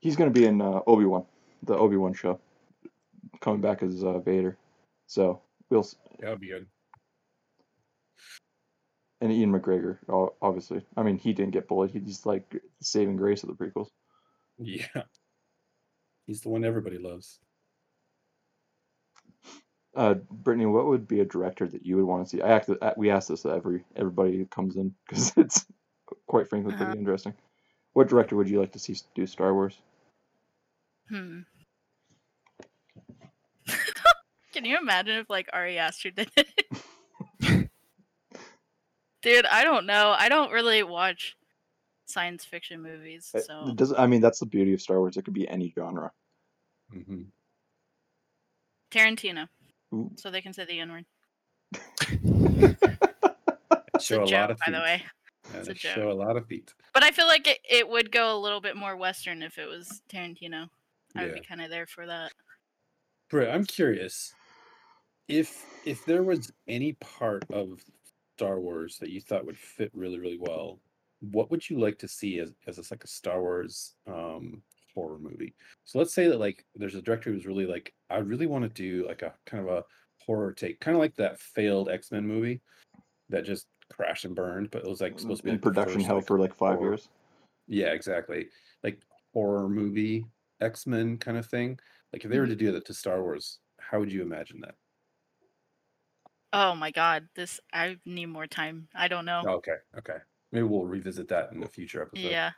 he's 0.00 0.16
going 0.16 0.32
to 0.32 0.38
be 0.40 0.46
in 0.46 0.60
uh, 0.60 0.80
Obi 0.86 1.04
Wan, 1.04 1.24
the 1.62 1.76
Obi 1.76 1.96
Wan 1.96 2.14
show, 2.14 2.40
coming 3.40 3.60
back 3.60 3.82
as 3.82 4.02
uh, 4.02 4.18
Vader. 4.18 4.56
So 5.06 5.40
we'll 5.70 5.80
s- 5.80 5.96
That 6.20 6.30
would 6.30 6.40
be 6.40 6.48
good. 6.48 6.66
and 9.20 9.34
Ewan 9.34 9.60
McGregor, 9.60 9.98
obviously. 10.40 10.82
I 10.96 11.02
mean, 11.02 11.18
he 11.18 11.32
didn't 11.32 11.52
get 11.52 11.68
bullied. 11.68 11.90
He's 11.90 12.24
like 12.24 12.62
saving 12.80 13.16
grace 13.16 13.42
of 13.42 13.48
the 13.48 13.54
prequels. 13.54 13.88
Yeah. 14.58 15.02
He's 16.26 16.40
the 16.42 16.48
one 16.50 16.64
everybody 16.64 16.98
loves. 16.98 17.38
Uh, 19.98 20.14
Brittany, 20.14 20.66
what 20.66 20.86
would 20.86 21.08
be 21.08 21.18
a 21.18 21.24
director 21.24 21.66
that 21.66 21.84
you 21.84 21.96
would 21.96 22.04
want 22.04 22.22
to 22.24 22.30
see? 22.30 22.40
I 22.40 22.50
act, 22.50 22.70
uh, 22.70 22.94
we 22.96 23.10
ask 23.10 23.26
this 23.26 23.42
to 23.42 23.48
every 23.50 23.84
everybody 23.96 24.36
who 24.38 24.46
comes 24.46 24.76
in 24.76 24.94
because 25.04 25.32
it's 25.36 25.66
quite 26.28 26.48
frankly 26.48 26.72
pretty 26.72 26.92
Uh-huh. 26.92 27.00
interesting. 27.00 27.34
What 27.94 28.08
director 28.08 28.36
would 28.36 28.48
you 28.48 28.60
like 28.60 28.70
to 28.74 28.78
see 28.78 28.94
do 29.16 29.26
Star 29.26 29.52
Wars? 29.52 29.76
Hmm. 31.08 31.40
Can 34.52 34.64
you 34.64 34.78
imagine 34.78 35.18
if 35.18 35.28
like 35.28 35.48
Ari 35.52 35.78
Aster 35.78 36.12
did 36.12 36.30
it? 36.36 36.46
Dude, 39.22 39.46
I 39.46 39.64
don't 39.64 39.84
know. 39.86 40.14
I 40.16 40.28
don't 40.28 40.52
really 40.52 40.84
watch 40.84 41.36
science 42.06 42.44
fiction 42.44 42.80
movies, 42.82 43.34
so 43.34 43.66
It 43.66 43.74
doesn't. 43.74 43.98
I 43.98 44.06
mean, 44.06 44.20
that's 44.20 44.38
the 44.38 44.46
beauty 44.46 44.74
of 44.74 44.80
Star 44.80 45.00
Wars. 45.00 45.16
It 45.16 45.24
could 45.24 45.34
be 45.34 45.48
any 45.48 45.72
genre. 45.76 46.12
hmm 46.92 47.22
Tarantino. 48.92 49.48
Ooh. 49.94 50.10
So 50.16 50.30
they 50.30 50.40
can 50.40 50.52
say 50.52 50.64
the 50.64 50.80
N 50.80 50.92
word. 50.92 51.04
Show 54.00 54.20
a 54.20 54.20
a 54.20 54.20
lot 54.20 54.28
joke, 54.28 54.50
of 54.50 54.58
by 54.58 54.64
feet. 54.66 54.72
the 54.72 54.80
way. 54.80 55.02
It's 55.54 55.68
a 55.68 55.72
they 55.72 55.78
show 55.78 56.10
a 56.10 56.12
lot 56.12 56.36
of 56.36 56.46
feet. 56.46 56.72
But 56.94 57.02
I 57.02 57.10
feel 57.10 57.26
like 57.26 57.46
it, 57.46 57.58
it 57.68 57.88
would 57.88 58.12
go 58.12 58.36
a 58.36 58.38
little 58.38 58.60
bit 58.60 58.76
more 58.76 58.96
Western 58.96 59.42
if 59.42 59.58
it 59.58 59.66
was 59.66 60.02
Tarantino. 60.08 60.68
I 61.16 61.24
would 61.24 61.34
be 61.34 61.40
kind 61.40 61.62
of 61.62 61.70
there 61.70 61.86
for 61.86 62.06
that. 62.06 62.32
Brett, 63.30 63.54
I'm 63.54 63.64
curious 63.64 64.34
if 65.26 65.64
if 65.84 66.04
there 66.04 66.22
was 66.22 66.52
any 66.66 66.92
part 66.94 67.44
of 67.50 67.82
Star 68.36 68.60
Wars 68.60 68.98
that 68.98 69.10
you 69.10 69.20
thought 69.20 69.46
would 69.46 69.58
fit 69.58 69.90
really, 69.94 70.18
really 70.18 70.38
well, 70.38 70.80
what 71.20 71.50
would 71.50 71.68
you 71.68 71.78
like 71.78 71.98
to 71.98 72.08
see 72.08 72.38
as 72.38 72.52
as 72.66 72.78
a, 72.78 72.82
like 72.90 73.04
a 73.04 73.08
Star 73.08 73.40
Wars 73.40 73.94
um 74.06 74.62
horror 74.98 75.18
movie? 75.18 75.54
So 75.84 75.98
let's 75.98 76.12
say 76.14 76.28
that 76.28 76.40
like 76.40 76.64
there's 76.74 76.94
a 76.96 77.02
director 77.02 77.30
who's 77.30 77.46
really 77.46 77.66
like, 77.66 77.94
I 78.10 78.16
really 78.18 78.46
want 78.46 78.64
to 78.64 78.68
do 78.68 79.06
like 79.06 79.22
a 79.22 79.32
kind 79.46 79.62
of 79.66 79.70
a 79.72 79.84
horror 80.26 80.52
take, 80.52 80.80
kind 80.80 80.96
of 80.96 81.00
like 81.00 81.14
that 81.16 81.38
failed 81.40 81.88
X-Men 81.88 82.26
movie 82.26 82.60
that 83.28 83.44
just 83.44 83.66
crashed 83.92 84.24
and 84.24 84.34
burned, 84.34 84.70
but 84.70 84.82
it 84.84 84.88
was 84.88 85.00
like 85.00 85.18
supposed 85.18 85.40
to 85.40 85.44
be 85.44 85.50
in 85.50 85.54
like, 85.56 85.62
production 85.62 85.94
first, 86.00 86.06
hell 86.06 86.16
like, 86.16 86.26
for 86.26 86.38
like 86.38 86.54
five 86.54 86.76
horror- 86.78 86.90
years. 86.90 87.08
Yeah, 87.68 87.92
exactly. 87.92 88.48
Like 88.82 89.00
horror 89.32 89.68
movie 89.68 90.24
X-Men 90.60 91.18
kind 91.18 91.36
of 91.36 91.46
thing. 91.46 91.78
Like 92.12 92.24
if 92.24 92.30
they 92.30 92.38
were 92.38 92.44
Mm-hmm. 92.44 92.50
to 92.52 92.64
do 92.66 92.72
that 92.72 92.86
to 92.86 92.94
Star 92.94 93.22
Wars, 93.22 93.58
how 93.78 94.00
would 94.00 94.10
you 94.10 94.22
imagine 94.22 94.60
that? 94.62 94.74
Oh 96.52 96.74
my 96.74 96.90
god, 96.90 97.28
this 97.36 97.60
I 97.72 97.98
need 98.06 98.26
more 98.26 98.46
time. 98.46 98.88
I 98.94 99.06
don't 99.08 99.26
know. 99.26 99.42
Okay, 99.46 99.76
okay. 99.98 100.16
Maybe 100.50 100.64
we'll 100.64 100.86
revisit 100.86 101.28
that 101.28 101.52
in 101.52 101.62
a 101.62 101.68
future 101.68 102.00
episode. 102.00 102.30
Yeah. 102.30 102.52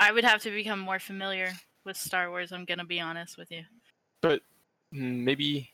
I 0.00 0.12
would 0.12 0.24
have 0.24 0.42
to 0.42 0.50
become 0.50 0.80
more 0.80 0.98
familiar 0.98 1.52
with 1.84 1.96
Star 1.96 2.30
Wars, 2.30 2.52
I'm 2.52 2.64
gonna 2.64 2.84
be 2.84 3.00
honest 3.00 3.36
with 3.38 3.50
you. 3.50 3.64
But 4.20 4.42
mm, 4.94 5.20
maybe 5.24 5.70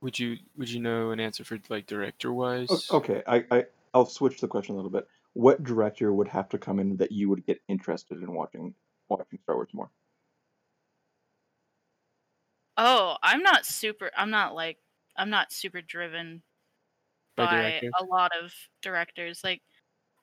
would 0.00 0.18
you 0.18 0.38
would 0.56 0.68
you 0.70 0.80
know 0.80 1.10
an 1.10 1.20
answer 1.20 1.44
for 1.44 1.58
like 1.68 1.86
director 1.86 2.32
wise? 2.32 2.88
Okay, 2.90 3.22
I, 3.26 3.44
I 3.50 3.66
I'll 3.94 4.06
switch 4.06 4.40
the 4.40 4.48
question 4.48 4.74
a 4.74 4.76
little 4.76 4.90
bit. 4.90 5.08
What 5.34 5.62
director 5.62 6.12
would 6.12 6.28
have 6.28 6.48
to 6.50 6.58
come 6.58 6.78
in 6.80 6.96
that 6.96 7.12
you 7.12 7.28
would 7.28 7.44
get 7.46 7.62
interested 7.68 8.18
in 8.22 8.32
watching 8.32 8.74
watching 9.08 9.38
Star 9.42 9.56
Wars 9.56 9.72
more? 9.72 9.90
Oh, 12.76 13.16
I'm 13.22 13.42
not 13.42 13.66
super 13.66 14.10
I'm 14.16 14.30
not 14.30 14.54
like 14.54 14.78
I'm 15.16 15.30
not 15.30 15.52
super 15.52 15.82
driven 15.82 16.42
By 17.36 17.46
by, 17.46 17.82
a 18.00 18.04
lot 18.04 18.32
of 18.42 18.52
directors. 18.82 19.42
Like 19.44 19.62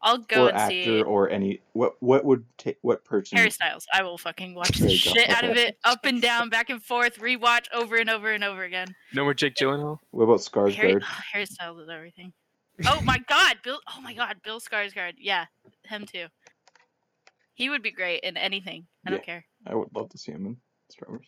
I'll 0.01 0.19
go 0.19 0.45
or 0.45 0.49
and 0.49 0.57
actor 0.57 0.83
see 0.83 1.01
or 1.01 1.29
any 1.29 1.61
what 1.73 1.95
what 1.99 2.25
would 2.25 2.45
take 2.57 2.77
what 2.81 3.03
person 3.05 3.37
Harry 3.37 3.49
Styles. 3.49 3.85
I 3.93 4.03
will 4.03 4.17
fucking 4.17 4.53
watch 4.53 4.77
There 4.77 4.87
the 4.87 4.93
you 4.93 5.03
go, 5.03 5.13
shit 5.13 5.29
out 5.29 5.43
of 5.43 5.57
it, 5.57 5.77
up 5.83 6.05
and 6.05 6.21
down, 6.21 6.49
back 6.49 6.69
and 6.69 6.81
forth, 6.81 7.17
rewatch 7.19 7.65
over 7.73 7.95
and 7.95 8.09
over 8.09 8.31
and 8.31 8.43
over 8.43 8.63
again. 8.63 8.93
No 9.13 9.23
more 9.23 9.33
Jake 9.33 9.55
Gyllenhaal. 9.55 9.99
what 10.11 10.25
about 10.25 10.47
Harry, 10.53 10.73
Skarsgård? 10.73 11.03
Harry 11.03 11.43
oh, 11.43 11.53
Styles 11.53 11.79
is 11.79 11.89
everything. 11.89 12.33
Oh 12.87 13.01
my 13.01 13.17
god, 13.29 13.57
Bill! 13.63 13.79
Oh 13.95 14.01
my 14.01 14.13
god, 14.13 14.37
Bill 14.43 14.59
Skarsgård. 14.59 15.13
Yeah, 15.17 15.45
him 15.85 16.05
too. 16.05 16.25
He 17.53 17.69
would 17.69 17.81
be 17.81 17.91
great 17.91 18.21
in 18.23 18.35
anything. 18.35 18.85
I 19.07 19.11
don't 19.11 19.23
care. 19.23 19.45
I 19.65 19.75
would 19.75 19.87
love 19.95 20.09
to 20.09 20.17
see 20.17 20.33
him 20.33 20.45
in 20.45 20.57
Star 20.89 21.07
Wars. 21.09 21.25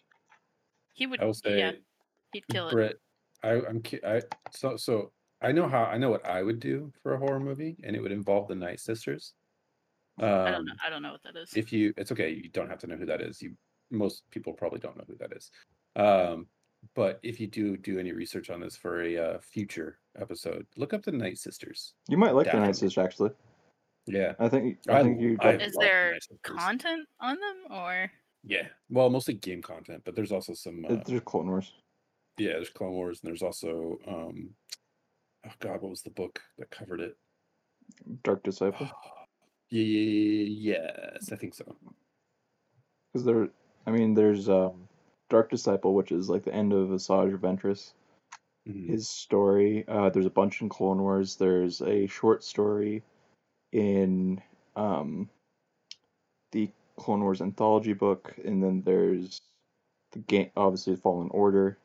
He 0.93 1.07
would. 1.07 1.21
I 1.21 1.25
will 1.25 1.33
say, 1.33 1.57
yeah, 1.57 1.71
he'd 2.33 2.47
kill 2.49 2.67
it. 2.67 2.73
Brett, 2.73 2.95
I, 3.43 3.61
I'm 3.67 3.81
cu- 3.81 4.01
I 4.05 4.21
so 4.51 4.75
so 4.75 5.11
I 5.41 5.51
know 5.51 5.67
how 5.67 5.83
I 5.83 5.97
know 5.97 6.09
what 6.09 6.25
I 6.27 6.41
would 6.43 6.59
do 6.59 6.91
for 7.03 7.13
a 7.13 7.17
horror 7.19 7.39
movie, 7.39 7.77
and 7.83 7.95
it 7.95 8.01
would 8.01 8.11
involve 8.11 8.47
the 8.47 8.55
Night 8.55 8.79
Sisters. 8.79 9.33
Um, 10.19 10.29
I 10.29 10.51
don't 10.51 10.65
know. 10.65 10.73
I 10.85 10.89
don't 10.89 11.01
know 11.03 11.11
what 11.11 11.21
that 11.23 11.35
is. 11.39 11.53
if 11.55 11.71
you 11.71 11.93
it's 11.95 12.11
okay 12.11 12.31
you 12.31 12.49
don't 12.49 12.69
have 12.69 12.79
to 12.79 12.87
know 12.87 12.95
who 12.95 13.05
that 13.05 13.21
is 13.21 13.39
you 13.39 13.53
most 13.91 14.23
people 14.31 14.51
probably 14.51 14.79
don't 14.79 14.97
know 14.97 15.03
who 15.07 15.15
that 15.19 15.31
is 15.31 15.51
um 15.95 16.47
but 16.95 17.19
if 17.21 17.39
you 17.39 17.45
do 17.45 17.77
do 17.77 17.99
any 17.99 18.11
research 18.13 18.49
on 18.49 18.59
this 18.59 18.75
for 18.75 19.03
a 19.03 19.15
uh, 19.17 19.37
future 19.39 19.99
episode 20.19 20.65
look 20.75 20.91
up 20.91 21.03
the 21.03 21.11
night 21.11 21.37
sisters 21.37 21.93
You 22.09 22.17
might 22.17 22.33
like 22.33 22.51
the 22.51 22.57
Night 22.59 22.75
Sisters 22.75 22.97
actually. 22.97 23.29
yeah 24.07 24.33
I 24.39 24.49
think 24.49 24.79
I, 24.89 25.03
think 25.03 25.21
you. 25.21 25.37
I 25.39 25.51
Is 25.51 25.61
love 25.61 25.71
the 25.73 25.77
there 25.81 26.17
content 26.43 27.07
on 27.21 27.37
them 27.39 27.77
or? 27.77 28.11
yeah 28.43 28.67
well 28.89 29.11
mostly 29.11 29.35
game 29.35 29.61
content 29.61 30.01
but 30.03 30.15
there's 30.15 30.31
also 30.31 30.53
some 30.55 30.83
uh, 30.89 30.95
There's 31.05 31.21
Clone 31.25 31.47
Wars. 31.47 31.71
yeah 32.39 32.53
there's 32.53 32.69
clone 32.71 32.93
wars 32.93 33.19
and 33.21 33.29
there's 33.29 33.43
also 33.43 33.99
um 34.07 34.49
oh 35.47 35.51
god 35.59 35.81
what 35.81 35.89
was 35.89 36.01
the 36.01 36.09
book 36.09 36.41
that 36.57 36.69
covered 36.69 36.99
it 37.01 37.17
Dark 38.23 38.43
Disciple. 38.43 38.89
yeah, 39.69 40.81
yes 40.81 41.31
i 41.31 41.35
think 41.35 41.53
so 41.53 41.75
Because 43.13 43.25
there, 43.25 43.49
I 43.85 43.91
mean, 43.91 44.13
there's 44.13 44.49
um, 44.49 44.87
Dark 45.29 45.49
Disciple, 45.49 45.93
which 45.95 46.11
is 46.11 46.29
like 46.29 46.43
the 46.43 46.53
end 46.53 46.73
of 46.73 46.89
Asajj 46.89 47.37
Ventress. 47.37 47.93
Mhm. 48.67 48.89
His 48.89 49.09
story. 49.09 49.85
Uh, 49.87 50.09
there's 50.09 50.25
a 50.25 50.29
bunch 50.29 50.61
in 50.61 50.69
Clone 50.69 51.01
Wars. 51.01 51.35
There's 51.37 51.81
a 51.81 52.07
short 52.07 52.43
story 52.43 53.03
in 53.71 54.41
um, 54.75 55.29
the 56.51 56.69
Clone 56.97 57.21
Wars 57.21 57.41
anthology 57.41 57.93
book, 57.93 58.33
and 58.43 58.61
then 58.61 58.81
there's 58.83 59.41
the 60.11 60.19
game. 60.19 60.51
Obviously, 60.57 60.95
Fallen 60.97 61.29
Order. 61.31 61.77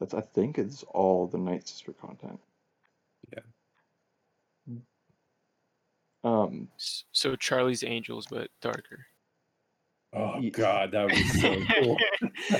That's 0.00 0.14
I 0.14 0.20
think 0.20 0.58
it's 0.58 0.82
all 0.84 1.26
the 1.26 1.38
Night 1.38 1.66
Sister 1.68 1.92
content. 1.92 2.40
Yeah. 3.32 3.40
Um, 6.24 6.68
So 6.76 7.34
Charlie's 7.36 7.82
Angels, 7.84 8.26
but 8.30 8.50
darker. 8.60 9.06
oh 10.12 10.38
Ye- 10.40 10.50
god 10.50 10.90
that 10.92 11.04
would 11.04 11.12
be 11.14 11.22
so 11.24 11.56
cool 11.80 11.96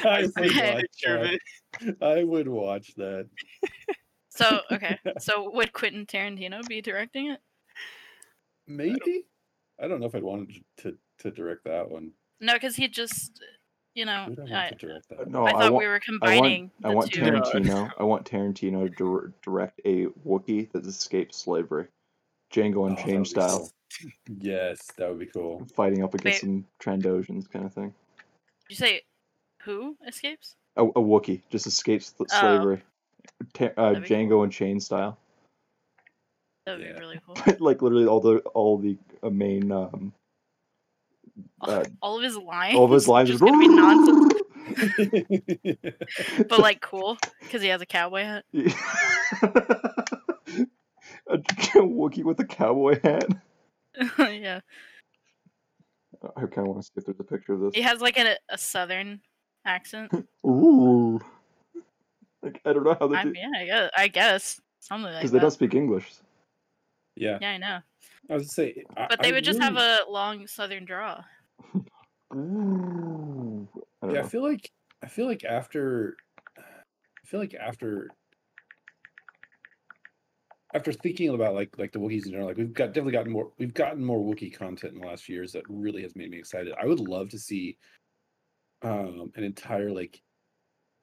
I 0.05 0.29
I 0.37 0.45
would 0.45 0.57
watch 0.57 0.95
that. 1.05 1.39
I 2.01 2.25
would 2.25 2.49
watch 2.49 2.95
that. 2.97 3.29
So 4.31 4.61
okay, 4.73 4.99
so 5.19 5.51
would 5.51 5.73
Quentin 5.73 6.07
Tarantino 6.07 6.67
be 6.67 6.81
directing 6.81 7.31
it? 7.31 7.41
Maybe. 8.67 9.27
I 9.83 9.89
don't 9.89 10.01
know 10.01 10.07
if 10.07 10.15
I'd 10.15 10.23
want 10.23 10.51
to 10.79 10.97
to 11.19 11.31
direct 11.31 11.65
that 11.65 11.91
one. 11.91 12.13
No, 12.41 12.55
because 12.55 12.77
he 12.77 12.89
just, 12.89 13.43
you 13.95 14.05
know, 14.07 14.35
I 14.53 14.67
I, 14.67 14.69
to 14.71 14.75
direct 14.77 15.09
that? 15.11 15.29
No, 15.29 15.45
I 15.45 15.49
I, 15.49 15.53
thought 15.53 15.73
want. 15.73 15.77
we 15.77 15.87
were 15.87 15.91
I 15.91 15.95
want, 15.95 16.05
combining 16.05 16.71
I 16.85 16.95
want 16.95 17.11
two. 17.13 17.21
Tarantino. 17.21 17.91
I 17.99 18.03
want 18.05 18.25
Tarantino 18.31 18.97
to 18.97 19.33
direct 19.43 19.81
a 19.85 20.07
Wookiee 20.27 20.71
that 20.73 20.87
escaped 20.87 21.35
slavery, 21.35 21.89
Django 22.53 22.77
Oh, 22.85 22.89
that 22.89 22.99
Unchained 22.99 23.19
would 23.19 23.25
be 23.25 23.29
style, 23.31 23.59
cool. 23.59 24.11
Yes, 24.39 24.79
that 24.97 25.09
would 25.09 25.19
be 25.19 25.27
cool. 25.27 25.67
fighting 25.75 26.03
up 26.05 26.15
against 26.15 26.43
Wait. 26.43 26.49
some 26.49 26.65
Trandoshans 26.83 27.51
kind 27.51 27.65
of 27.65 27.73
thing. 27.75 27.93
Did 28.69 28.71
you 28.71 28.77
say 28.77 29.03
who 29.63 29.97
escapes? 30.07 30.55
A, 30.77 30.85
a 30.85 30.93
Wookiee 30.95 31.43
just 31.51 31.67
escapes 31.67 32.13
th- 32.13 32.29
Oh. 32.33 32.41
slavery, 32.41 32.83
Ta- 33.55 33.71
uh, 33.77 33.93
That'd 33.93 34.03
be 34.05 34.09
Django 34.09 34.45
Unchained 34.45 34.83
style. 34.83 35.19
That 36.67 36.79
would 36.79 36.87
Yeah. 36.87 36.93
be 36.95 37.01
really 37.01 37.21
cool. 37.27 37.37
like 37.59 37.83
literally 37.83 38.07
all 38.07 38.21
the 38.21 38.39
all 38.55 38.79
the 38.79 38.97
uh, 39.23 39.31
main 39.31 39.71
um, 39.73 40.13
uh, 41.63 41.85
all 42.03 42.17
of 42.19 42.23
his 42.23 42.37
lines. 42.37 42.77
all 42.77 42.85
of 42.85 42.91
his 42.93 43.09
lines 43.09 43.29
just 43.29 43.41
gonna 43.43 43.59
be 43.59 43.69
nonsense, 43.69 44.35
but 46.49 46.61
like 46.61 46.81
cool 46.81 47.19
because 47.41 47.61
he 47.63 47.69
has 47.69 47.81
a 47.83 47.87
cowboy 47.87 48.23
hat. 48.25 48.45
A 51.33 51.39
Wookiee 51.79 52.25
with 52.25 52.41
a 52.41 52.45
cowboy 52.45 53.01
hat. 53.03 53.25
yeah, 54.19 54.61
I 56.37 56.41
kind 56.41 56.59
of 56.59 56.67
want 56.67 56.83
to 56.83 56.87
see 56.87 56.93
if 56.97 57.05
there's 57.07 57.21
a 57.21 57.25
picture 57.25 57.55
of 57.55 57.61
this. 57.61 57.71
he 57.75 57.83
has 57.83 58.01
like 58.01 58.19
a, 58.19 58.37
a 58.49 58.59
southern 58.59 59.21
accent. 59.65 60.13
Ooh. 60.47 61.21
Like 62.43 62.61
I 62.65 62.73
don't 62.73 62.85
know 62.85 62.97
how 62.99 63.07
they 63.09 63.17
I 63.17 63.25
do 63.25 63.31
mean, 63.33 63.43
yeah, 63.53 63.59
I 63.61 63.65
guess, 63.67 63.91
I 63.97 64.09
guess 64.09 64.61
something 64.81 65.05
like 65.13 65.21
because 65.21 65.31
they 65.33 65.39
don't 65.39 65.51
speak 65.51 65.75
English. 65.75 66.11
Yeah, 67.17 67.39
Yeah, 67.41 67.51
I 67.51 67.59
know. 67.59 67.79
I 68.31 68.35
was 68.35 68.43
gonna 68.45 68.49
say, 68.49 68.85
I- 68.97 69.07
But 69.11 69.23
they 69.23 69.29
I 69.29 69.33
would 69.33 69.45
just 69.45 69.59
really- 69.61 69.75
have 69.75 70.07
a 70.07 70.11
long 70.11 70.47
southern 70.47 70.85
draw. 70.87 71.23
Ooh. 72.35 73.69
I 74.03 74.07
don't 74.07 74.15
Yeah, 74.15 74.21
I 74.23 74.27
feel 74.29 74.43
like 74.43 74.71
I 75.03 75.09
feel 75.09 75.27
like 75.27 75.45
after 75.45 76.17
I 76.57 77.27
feel 77.27 77.41
like 77.41 77.55
after 77.55 78.09
after 80.75 80.93
thinking 80.93 81.31
about 81.31 81.55
like 81.55 81.77
like 81.79 81.93
the 81.93 81.99
Wookiees 81.99 82.27
in 82.27 82.33
general, 82.33 82.49
like 82.49 82.57
we've 82.57 82.73
got 82.73 82.89
definitely 82.89 83.13
gotten 83.13 83.33
more 83.33 83.53
we've 83.59 83.75
gotten 83.75 84.05
more 84.05 84.21
Wookiee 84.21 84.55
content 84.55 84.95
in 84.95 85.01
the 85.01 85.07
last 85.07 85.25
few 85.25 85.35
years 85.35 85.53
that 85.53 85.65
really 85.69 86.03
has 86.03 86.15
made 86.15 86.31
me 86.31 86.39
excited. 86.39 86.75
I 86.81 86.87
would 86.87 87.01
love 87.01 87.29
to 87.31 87.39
see 87.39 87.77
um 88.83 89.33
an 89.35 89.45
entire 89.45 89.91
like 89.91 90.23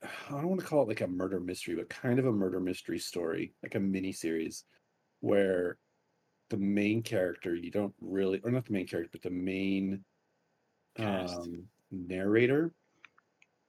I 0.03 0.31
don't 0.31 0.47
want 0.47 0.61
to 0.61 0.65
call 0.65 0.83
it 0.83 0.87
like 0.87 1.01
a 1.01 1.07
murder 1.07 1.39
mystery, 1.39 1.75
but 1.75 1.89
kind 1.89 2.19
of 2.19 2.25
a 2.25 2.31
murder 2.31 2.59
mystery 2.59 2.99
story, 2.99 3.53
like 3.63 3.75
a 3.75 3.79
mini 3.79 4.11
series 4.11 4.63
where 5.19 5.77
the 6.49 6.57
main 6.57 7.01
character 7.03 7.55
you 7.55 7.71
don't 7.71 7.93
really 7.99 8.39
or 8.43 8.51
not 8.51 8.65
the 8.65 8.73
main 8.73 8.87
character, 8.87 9.09
but 9.11 9.21
the 9.21 9.29
main 9.29 10.03
um 10.97 11.63
narrator 11.91 12.73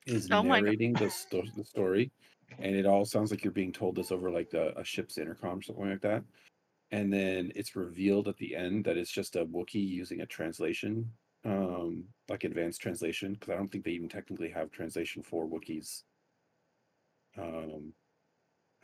is 0.07 0.30
Oh 0.30 0.42
narrating 0.42 0.94
the, 0.94 1.11
sto- 1.11 1.42
the 1.57 1.64
story 1.64 2.11
and 2.59 2.74
it 2.74 2.86
all 2.86 3.05
sounds 3.05 3.30
like 3.30 3.44
you're 3.44 3.53
being 3.53 3.72
told 3.72 3.94
this 3.96 4.11
over 4.12 4.30
like 4.30 4.51
the, 4.51 4.78
a 4.78 4.84
ship's 4.84 5.18
intercom 5.18 5.59
or 5.59 5.62
something 5.62 5.88
like 5.90 6.01
that 6.01 6.22
and 6.90 7.12
then 7.12 7.53
it's 7.55 7.76
revealed 7.76 8.28
at 8.28 8.36
the 8.38 8.57
end 8.57 8.84
that 8.84 8.96
it's 8.96 9.11
just 9.11 9.36
a 9.36 9.44
Wookiee 9.44 9.86
using 9.88 10.20
a 10.20 10.26
translation 10.26 11.11
um 11.44 12.05
like 12.28 12.44
advanced 12.44 12.80
translation 12.80 13.34
because 13.34 13.51
i 13.51 13.57
don't 13.57 13.68
think 13.68 13.84
they 13.84 13.92
even 13.92 14.09
technically 14.09 14.51
have 14.51 14.70
translation 14.70 15.22
for 15.22 15.46
Wookiees 15.46 16.03
um 17.38 17.92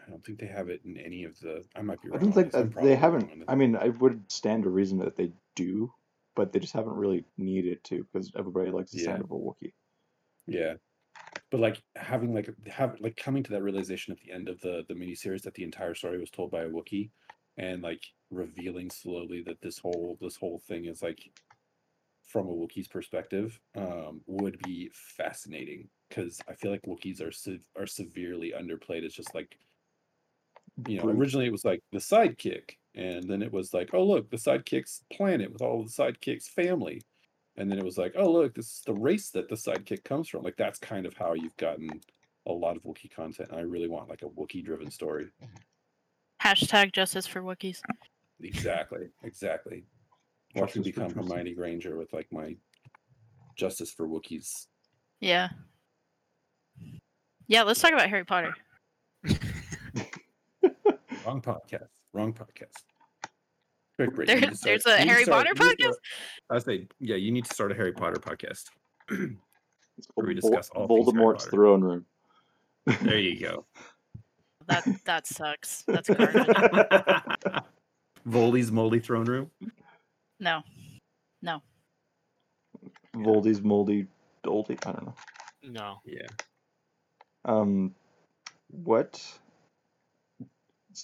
i 0.06 0.10
don't 0.10 0.24
think 0.24 0.38
they 0.38 0.46
have 0.46 0.68
it 0.68 0.80
in 0.84 0.96
any 0.96 1.24
of 1.24 1.38
the 1.40 1.64
i 1.74 1.82
might 1.82 2.00
be 2.00 2.08
wrong. 2.08 2.18
I 2.18 2.22
don't 2.22 2.32
think 2.32 2.52
this, 2.52 2.62
that 2.62 2.80
they 2.80 2.94
haven't. 2.94 3.30
I 3.48 3.54
mean, 3.54 3.74
I 3.76 3.88
would 3.88 4.30
stand 4.30 4.62
to 4.64 4.70
reason 4.70 4.98
that 4.98 5.16
they 5.16 5.32
do, 5.56 5.92
but 6.36 6.52
they 6.52 6.60
just 6.60 6.74
haven't 6.74 6.94
really 6.94 7.24
needed 7.38 7.82
to 7.84 8.06
because 8.12 8.30
everybody 8.36 8.70
likes 8.70 8.92
the 8.92 9.00
sound 9.00 9.18
Yeah. 9.18 9.24
of 9.24 9.30
a 9.30 9.34
Wookiee. 9.34 9.72
Yeah. 10.46 10.74
But 11.54 11.60
like 11.60 11.80
having 11.94 12.34
like 12.34 12.50
have 12.66 12.96
like 12.98 13.14
coming 13.14 13.44
to 13.44 13.52
that 13.52 13.62
realization 13.62 14.10
at 14.12 14.18
the 14.18 14.32
end 14.32 14.48
of 14.48 14.60
the 14.60 14.84
the 14.88 14.94
miniseries 14.94 15.42
that 15.42 15.54
the 15.54 15.62
entire 15.62 15.94
story 15.94 16.18
was 16.18 16.28
told 16.28 16.50
by 16.50 16.62
a 16.62 16.68
Wookiee 16.68 17.10
and 17.58 17.80
like 17.80 18.02
revealing 18.32 18.90
slowly 18.90 19.40
that 19.46 19.60
this 19.60 19.78
whole 19.78 20.18
this 20.20 20.34
whole 20.34 20.60
thing 20.66 20.86
is 20.86 21.00
like 21.00 21.30
from 22.26 22.48
a 22.48 22.52
Wookiee's 22.52 22.88
perspective 22.88 23.60
um 23.76 24.20
would 24.26 24.58
be 24.64 24.90
fascinating 24.92 25.88
because 26.08 26.40
I 26.48 26.54
feel 26.54 26.72
like 26.72 26.82
Wookiees 26.88 27.22
are 27.22 27.30
se- 27.30 27.60
are 27.78 27.86
severely 27.86 28.52
underplayed. 28.52 29.04
It's 29.04 29.14
just 29.14 29.32
like 29.32 29.56
you 30.88 30.98
know, 30.98 31.08
originally 31.08 31.46
it 31.46 31.52
was 31.52 31.64
like 31.64 31.84
the 31.92 31.98
sidekick, 31.98 32.78
and 32.96 33.30
then 33.30 33.42
it 33.42 33.52
was 33.52 33.72
like, 33.72 33.90
oh 33.92 34.02
look, 34.02 34.28
the 34.28 34.38
sidekick's 34.38 35.04
planet 35.12 35.52
with 35.52 35.62
all 35.62 35.84
the 35.84 35.88
sidekick's 35.88 36.48
family. 36.48 37.00
And 37.56 37.70
then 37.70 37.78
it 37.78 37.84
was 37.84 37.98
like, 37.98 38.14
oh 38.16 38.30
look, 38.30 38.54
this 38.54 38.66
is 38.66 38.82
the 38.84 38.94
race 38.94 39.30
that 39.30 39.48
the 39.48 39.54
sidekick 39.54 40.04
comes 40.04 40.28
from. 40.28 40.42
Like 40.42 40.56
that's 40.56 40.78
kind 40.78 41.06
of 41.06 41.14
how 41.16 41.34
you've 41.34 41.56
gotten 41.56 41.88
a 42.46 42.52
lot 42.52 42.76
of 42.76 42.82
Wookiee 42.82 43.14
content. 43.14 43.50
And 43.50 43.58
I 43.58 43.62
really 43.62 43.88
want 43.88 44.08
like 44.08 44.22
a 44.22 44.28
Wookiee 44.28 44.64
driven 44.64 44.90
story. 44.90 45.28
Hashtag 46.42 46.92
justice 46.92 47.26
for 47.26 47.42
Wookiees. 47.42 47.80
Exactly. 48.42 49.08
Exactly. 49.22 49.84
Watch 50.54 50.76
me 50.76 50.82
become 50.82 51.04
Tristan. 51.10 51.26
Hermione 51.26 51.54
Granger 51.54 51.96
with 51.96 52.12
like 52.12 52.26
my 52.32 52.56
justice 53.56 53.92
for 53.92 54.06
Wookiees. 54.06 54.66
Yeah. 55.20 55.48
Yeah, 57.46 57.62
let's 57.62 57.80
talk 57.80 57.92
about 57.92 58.08
Harry 58.08 58.24
Potter. 58.24 58.54
Wrong 61.24 61.40
podcast. 61.40 61.88
Wrong 62.12 62.32
podcast. 62.32 62.84
Quick, 63.96 64.14
Brittany, 64.14 64.34
you 64.34 64.40
There- 64.40 64.50
need 64.50 64.56
start- 64.56 64.82
there's 64.84 64.86
a 65.00 65.04
you 65.04 65.10
Harry 65.10 65.24
start- 65.24 65.46
Potter 65.46 65.64
you 65.64 65.70
podcast? 65.76 65.94
start- 65.94 65.98
I 66.50 66.58
say, 66.58 66.88
yeah, 66.98 67.16
you 67.16 67.30
need 67.32 67.44
to 67.44 67.54
start 67.54 67.70
a 67.72 67.74
Harry 67.74 67.92
Potter 67.92 68.18
podcast. 68.20 68.70
It's 69.08 70.08
Where 70.14 70.26
we 70.26 70.34
discuss 70.34 70.68
all 70.70 70.88
things 70.88 71.06
Harry 71.06 71.24
Voldemort's 71.24 71.46
throne 71.46 71.82
room. 71.82 72.06
There 73.02 73.18
you 73.18 73.38
go. 73.46 73.64
That 74.66 74.84
that 75.04 75.26
sucks. 75.26 75.82
That's 75.86 76.08
garbage. 76.08 77.62
Voldy's 78.26 78.72
moldy 78.72 78.98
throne 78.98 79.26
room. 79.26 79.50
No. 80.40 80.62
No. 81.42 81.62
Voldy's 83.14 83.60
moldy 83.62 84.06
doldy. 84.42 84.78
I 84.86 84.92
don't 84.92 85.06
know. 85.06 85.14
No. 85.62 86.00
Yeah. 86.04 86.26
Um, 87.44 87.94
what 88.70 89.22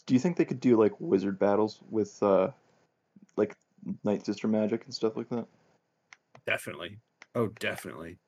do 0.06 0.14
you 0.14 0.20
think 0.20 0.36
they 0.38 0.44
could 0.46 0.60
do 0.60 0.76
like 0.76 0.92
wizard 0.98 1.38
battles 1.38 1.80
with 1.90 2.20
uh, 2.22 2.44
like 2.44 2.54
Night 4.04 4.24
Sister 4.24 4.48
magic 4.48 4.84
and 4.84 4.94
stuff 4.94 5.16
like 5.16 5.28
that? 5.30 5.46
Definitely. 6.46 6.98
Oh, 7.34 7.48
definitely. 7.58 8.18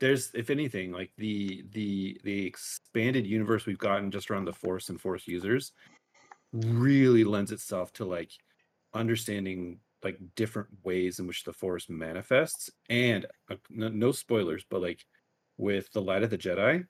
There's, 0.00 0.30
if 0.34 0.50
anything, 0.50 0.92
like 0.92 1.10
the 1.16 1.64
the 1.72 2.20
the 2.22 2.46
expanded 2.46 3.26
universe 3.26 3.66
we've 3.66 3.78
gotten 3.78 4.10
just 4.10 4.30
around 4.30 4.44
the 4.44 4.52
Force 4.52 4.88
and 4.90 5.00
Force 5.00 5.26
users 5.26 5.72
really 6.52 7.24
lends 7.24 7.52
itself 7.52 7.92
to 7.94 8.04
like 8.04 8.30
understanding 8.94 9.80
like 10.04 10.18
different 10.36 10.68
ways 10.84 11.18
in 11.18 11.26
which 11.26 11.44
the 11.44 11.52
Force 11.52 11.88
manifests. 11.88 12.70
And 12.88 13.26
uh, 13.50 13.56
no, 13.70 13.88
no 13.88 14.12
spoilers, 14.12 14.64
but 14.70 14.82
like 14.82 15.04
with 15.56 15.90
the 15.92 16.00
Light 16.00 16.22
of 16.22 16.30
the 16.30 16.38
Jedi, 16.38 16.84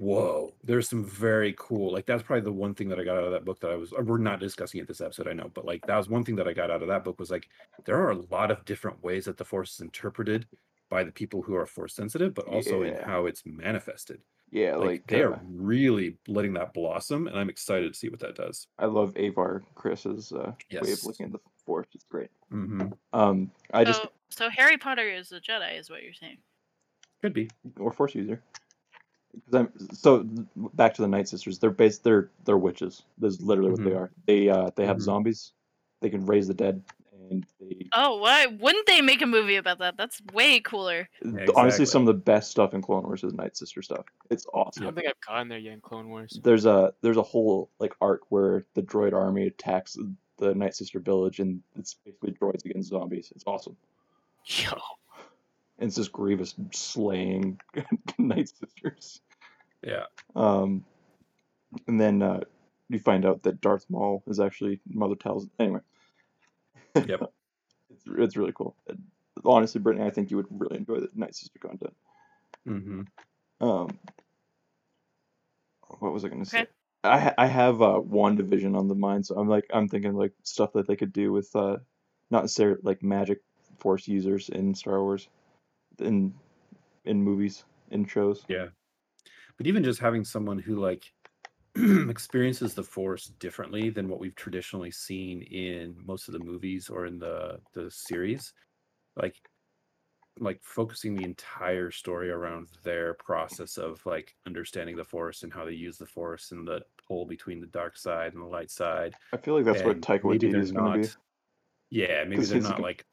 whoa, 0.00 0.54
there's 0.64 0.88
some 0.88 1.04
very 1.04 1.54
cool. 1.58 1.92
Like 1.92 2.06
that's 2.06 2.22
probably 2.22 2.40
the 2.40 2.52
one 2.52 2.74
thing 2.74 2.88
that 2.88 2.98
I 2.98 3.04
got 3.04 3.18
out 3.18 3.24
of 3.24 3.32
that 3.32 3.44
book 3.44 3.60
that 3.60 3.70
I 3.70 3.76
was. 3.76 3.92
uh, 3.92 4.02
We're 4.02 4.16
not 4.18 4.40
discussing 4.40 4.80
it 4.80 4.88
this 4.88 5.02
episode, 5.02 5.28
I 5.28 5.34
know, 5.34 5.50
but 5.52 5.66
like 5.66 5.86
that 5.86 5.96
was 5.96 6.08
one 6.08 6.24
thing 6.24 6.36
that 6.36 6.48
I 6.48 6.54
got 6.54 6.70
out 6.70 6.80
of 6.82 6.88
that 6.88 7.04
book 7.04 7.18
was 7.20 7.30
like 7.30 7.48
there 7.84 8.00
are 8.02 8.10
a 8.12 8.22
lot 8.30 8.50
of 8.50 8.64
different 8.64 9.02
ways 9.02 9.26
that 9.26 9.36
the 9.36 9.44
Force 9.44 9.74
is 9.74 9.80
interpreted 9.80 10.46
by 10.88 11.04
the 11.04 11.12
people 11.12 11.42
who 11.42 11.54
are 11.54 11.66
Force 11.66 11.94
sensitive, 11.94 12.34
but 12.34 12.46
also 12.46 12.82
in 12.82 12.94
how 12.96 13.26
it's 13.26 13.42
manifested. 13.44 14.20
Yeah, 14.50 14.74
Like, 14.76 14.86
like, 14.88 15.06
they 15.06 15.22
uh, 15.22 15.28
are 15.28 15.40
really 15.46 16.16
letting 16.26 16.54
that 16.54 16.72
blossom, 16.74 17.28
and 17.28 17.38
I'm 17.38 17.48
excited 17.50 17.92
to 17.92 17.98
see 17.98 18.08
what 18.08 18.18
that 18.20 18.34
does. 18.34 18.66
I 18.80 18.86
love 18.86 19.14
Avar 19.16 19.62
Kriss's 19.76 20.32
uh, 20.32 20.52
way 20.72 20.90
of 20.92 21.04
looking 21.04 21.26
at 21.26 21.32
the 21.32 21.38
Force. 21.64 21.86
It's 21.94 22.06
great. 22.06 22.30
hmm 22.50 22.86
Um, 23.12 23.52
I 23.72 23.84
just 23.84 24.02
so, 24.02 24.08
so 24.30 24.48
Harry 24.50 24.76
Potter 24.78 25.08
is 25.08 25.30
a 25.30 25.40
Jedi, 25.40 25.78
is 25.78 25.88
what 25.90 26.02
you're 26.02 26.14
saying. 26.14 26.38
Could 27.22 27.34
be. 27.34 27.48
or 27.78 27.92
Force 27.92 28.14
user. 28.16 28.42
'Cause 29.32 29.54
I'm 29.54 29.72
so 29.94 30.24
back 30.74 30.94
to 30.94 31.02
the 31.02 31.08
Night 31.08 31.28
Sisters. 31.28 31.58
They're 31.58 31.70
based. 31.70 32.02
They're 32.04 32.30
they're 32.44 32.58
witches. 32.58 33.02
That's 33.18 33.40
literally 33.40 33.70
what 33.70 33.84
they 33.84 33.90
Mhm. 33.90 33.96
are. 33.96 34.10
They 34.26 34.48
uh 34.48 34.70
they 34.76 34.86
have 34.86 34.96
Mhm. 34.98 35.02
zombies. 35.02 35.52
They 36.00 36.10
can 36.10 36.24
raise 36.26 36.48
the 36.48 36.54
dead, 36.54 36.82
and 37.30 37.46
they 37.60 37.86
Oh, 37.94 38.16
why 38.16 38.46
wouldn't 38.46 38.86
they 38.86 39.00
make 39.02 39.22
a 39.22 39.26
movie 39.26 39.56
about 39.56 39.78
that? 39.78 39.96
That's 39.96 40.20
way 40.32 40.60
cooler. 40.60 41.08
Yeah, 41.24 41.46
honestly 41.56 41.86
some 41.86 42.02
of 42.02 42.06
the 42.06 42.14
best 42.14 42.50
stuff 42.50 42.74
in 42.74 42.82
Clone 42.82 43.04
Wars 43.04 43.22
is 43.22 43.34
Night 43.34 43.56
Sister 43.56 43.82
stuff. 43.82 44.06
It's 44.30 44.46
I 44.46 44.58
awesome. 44.58 44.84
don't 44.84 44.94
think 44.94 45.06
I've 45.08 45.20
gotten 45.20 45.48
there 45.48 45.58
yet 45.58 45.74
in 45.74 45.80
Clone 45.80 46.08
Wars. 46.08 46.40
There's 46.42 46.66
a 46.66 46.92
there's 47.02 47.16
a 47.18 47.22
whole 47.22 47.70
like 47.78 47.94
arc 48.00 48.22
where 48.30 48.64
the 48.74 48.82
droid 48.82 49.12
army 49.12 49.46
attacks 49.46 49.96
the 50.38 50.54
Night 50.54 50.74
Sister 50.74 50.98
village, 51.00 51.38
and 51.38 51.62
it's 51.76 51.94
basically 51.94 52.32
droids 52.32 52.64
against 52.64 52.88
zombies. 52.88 53.32
It's 53.34 53.44
awesome. 53.46 53.76
Yo. 54.46 54.72
And 55.80 55.88
it's 55.88 55.96
just 55.96 56.12
Grievous 56.12 56.54
slaying 56.72 57.58
Night 58.18 58.50
Sisters. 58.50 59.20
Yeah. 59.82 60.04
Um, 60.36 60.84
and 61.86 62.00
then 62.00 62.22
uh, 62.22 62.40
you 62.88 62.98
find 62.98 63.24
out 63.24 63.42
that 63.44 63.60
Darth 63.60 63.86
Maul 63.88 64.22
is 64.26 64.40
actually 64.40 64.80
Mother 64.86 65.14
Talzin's. 65.14 65.50
Anyway. 65.58 65.80
Yep. 66.94 67.06
it's, 67.90 68.04
it's 68.06 68.36
really 68.36 68.52
cool. 68.52 68.76
And 68.88 69.02
honestly, 69.44 69.80
Brittany, 69.80 70.06
I 70.06 70.10
think 70.10 70.30
you 70.30 70.36
would 70.36 70.46
really 70.50 70.76
enjoy 70.76 71.00
the 71.00 71.08
Night 71.14 71.34
Sister 71.34 71.58
content. 71.58 71.94
hmm 72.66 73.02
Um, 73.60 73.98
what 75.98 76.12
was 76.12 76.24
I 76.24 76.28
going 76.28 76.44
to 76.44 76.50
say? 76.50 76.60
Okay. 76.60 76.70
I 77.02 77.32
I 77.38 77.46
have 77.46 77.80
uh, 77.80 78.00
WandaVision 78.00 78.76
on 78.76 78.88
the 78.88 78.94
mind, 78.94 79.24
so 79.24 79.36
I'm 79.36 79.48
like 79.48 79.64
I'm 79.72 79.88
thinking 79.88 80.14
like 80.14 80.32
stuff 80.42 80.74
that 80.74 80.86
they 80.86 80.96
could 80.96 81.12
do 81.12 81.32
with 81.32 81.54
uh, 81.56 81.78
not 82.30 82.42
necessarily 82.42 82.80
like 82.82 83.02
magic 83.02 83.38
force 83.78 84.06
users 84.06 84.50
in 84.50 84.74
Star 84.74 85.02
Wars, 85.02 85.26
in 86.00 86.34
in 87.04 87.22
movies, 87.22 87.64
in 87.90 88.04
shows. 88.04 88.44
Yeah. 88.48 88.66
But 89.56 89.66
even 89.66 89.84
just 89.84 90.00
having 90.00 90.24
someone 90.24 90.58
who 90.58 90.76
like 90.76 91.12
experiences 92.08 92.74
the 92.74 92.82
force 92.82 93.26
differently 93.38 93.90
than 93.90 94.08
what 94.08 94.20
we've 94.20 94.34
traditionally 94.34 94.90
seen 94.90 95.42
in 95.42 95.94
most 96.04 96.28
of 96.28 96.32
the 96.32 96.44
movies 96.44 96.88
or 96.88 97.06
in 97.06 97.18
the 97.18 97.60
the 97.74 97.90
series, 97.90 98.52
like 99.16 99.36
like 100.38 100.60
focusing 100.62 101.14
the 101.14 101.24
entire 101.24 101.90
story 101.90 102.30
around 102.30 102.68
their 102.82 103.14
process 103.14 103.76
of 103.76 104.04
like 104.06 104.34
understanding 104.46 104.96
the 104.96 105.04
force 105.04 105.42
and 105.42 105.52
how 105.52 105.64
they 105.64 105.72
use 105.72 105.98
the 105.98 106.06
force 106.06 106.52
and 106.52 106.66
the 106.66 106.80
pull 107.06 107.26
between 107.26 107.60
the 107.60 107.66
dark 107.66 107.96
side 107.96 108.32
and 108.32 108.42
the 108.42 108.46
light 108.46 108.70
side. 108.70 109.14
I 109.32 109.36
feel 109.36 109.54
like 109.54 109.64
that's 109.64 109.82
what 109.82 109.96
and 109.96 110.02
Taika 110.02 110.24
maybe 110.24 110.48
Waititi 110.48 110.60
is 110.60 110.72
going 110.72 111.02
to 111.02 111.08
be. 111.08 111.14
Yeah, 111.90 112.24
maybe 112.24 112.44
they're 112.44 112.60
not 112.60 112.80
like 112.80 113.04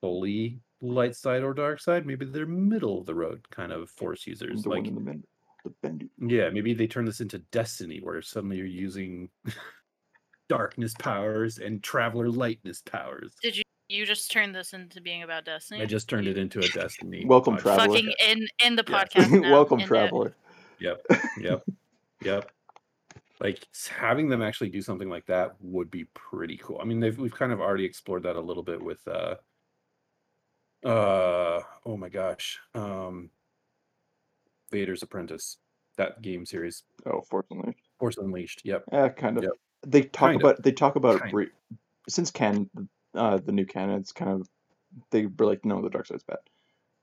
fully 0.00 0.60
light 0.84 1.16
side 1.16 1.42
or 1.42 1.54
dark 1.54 1.80
side. 1.80 2.06
Maybe 2.06 2.24
they're 2.26 2.46
middle 2.46 3.00
of 3.00 3.06
the 3.06 3.14
road 3.14 3.48
kind 3.50 3.72
of 3.72 3.90
force 3.90 4.26
users. 4.26 4.62
The 4.62 4.68
like 4.68 4.78
one 4.82 4.86
in 4.86 4.94
the 4.94 5.00
middle, 5.00 5.22
the 5.64 5.70
bendy. 5.82 6.10
yeah, 6.20 6.50
maybe 6.50 6.74
they 6.74 6.86
turn 6.86 7.04
this 7.04 7.20
into 7.20 7.38
Destiny, 7.38 8.00
where 8.02 8.20
suddenly 8.22 8.56
you're 8.58 8.66
using 8.66 9.28
darkness 10.48 10.94
powers 10.98 11.58
and 11.58 11.82
traveler 11.82 12.28
lightness 12.30 12.82
powers. 12.82 13.34
Did 13.42 13.56
you 13.56 13.62
you 13.88 14.06
just 14.06 14.30
turn 14.30 14.52
this 14.52 14.72
into 14.72 15.00
being 15.00 15.22
about 15.24 15.44
Destiny? 15.44 15.82
I 15.82 15.86
just 15.86 16.08
turned 16.08 16.26
it 16.26 16.38
into 16.38 16.58
a 16.60 16.68
Destiny. 16.68 17.24
Welcome, 17.26 17.56
podcast. 17.56 17.62
Traveler. 17.62 17.86
fucking 17.96 18.12
in 18.28 18.46
in 18.64 18.76
the 18.76 18.84
Yeah. 18.88 19.04
podcast. 19.04 19.30
now, 19.42 19.52
Welcome, 19.52 19.80
in 19.80 19.84
the- 19.84 19.88
traveler. 19.88 20.34
Yep, 20.80 21.06
yep, 21.40 21.64
yep. 22.22 22.50
Like 23.40 23.66
having 23.90 24.28
them 24.28 24.42
actually 24.42 24.70
do 24.70 24.80
something 24.80 25.08
like 25.08 25.26
that 25.26 25.56
would 25.60 25.90
be 25.90 26.04
pretty 26.14 26.56
cool. 26.62 26.78
I 26.80 26.84
mean, 26.84 27.00
they've 27.00 27.18
we've 27.18 27.34
kind 27.34 27.52
of 27.52 27.60
already 27.60 27.84
explored 27.84 28.22
that 28.24 28.36
a 28.36 28.40
little 28.40 28.62
bit 28.62 28.82
with 28.82 29.06
uh 29.08 29.34
uh 30.84 31.60
oh 31.86 31.96
my 31.96 32.08
gosh. 32.08 32.60
Um 32.74 33.30
Vader's 34.70 35.02
Apprentice. 35.02 35.58
That 35.96 36.22
game 36.22 36.44
series. 36.44 36.82
Oh, 37.06 37.20
fortunately, 37.30 37.76
Force 38.00 38.16
Unleashed. 38.18 38.62
Yep. 38.64 38.84
yeah, 38.92 39.08
kind 39.10 39.38
of. 39.38 39.44
Yep. 39.44 39.52
They 39.86 40.02
talk 40.02 40.30
Kind 40.30 40.36
of. 40.36 40.40
about 40.50 40.62
they 40.62 40.72
talk 40.72 40.96
about 40.96 41.16
it 41.16 41.20
Kind 41.22 41.32
re- 41.34 41.50
since 42.08 42.30
canon, 42.32 42.68
uh, 43.14 43.38
the 43.38 43.52
new 43.52 43.64
canon. 43.66 44.00
It's 44.00 44.10
kind 44.12 44.30
of 44.32 44.48
they 45.10 45.26
were 45.26 45.46
like, 45.46 45.64
no, 45.64 45.80
the 45.82 45.90
dark 45.90 46.06
side's 46.06 46.24
bad. 46.24 46.38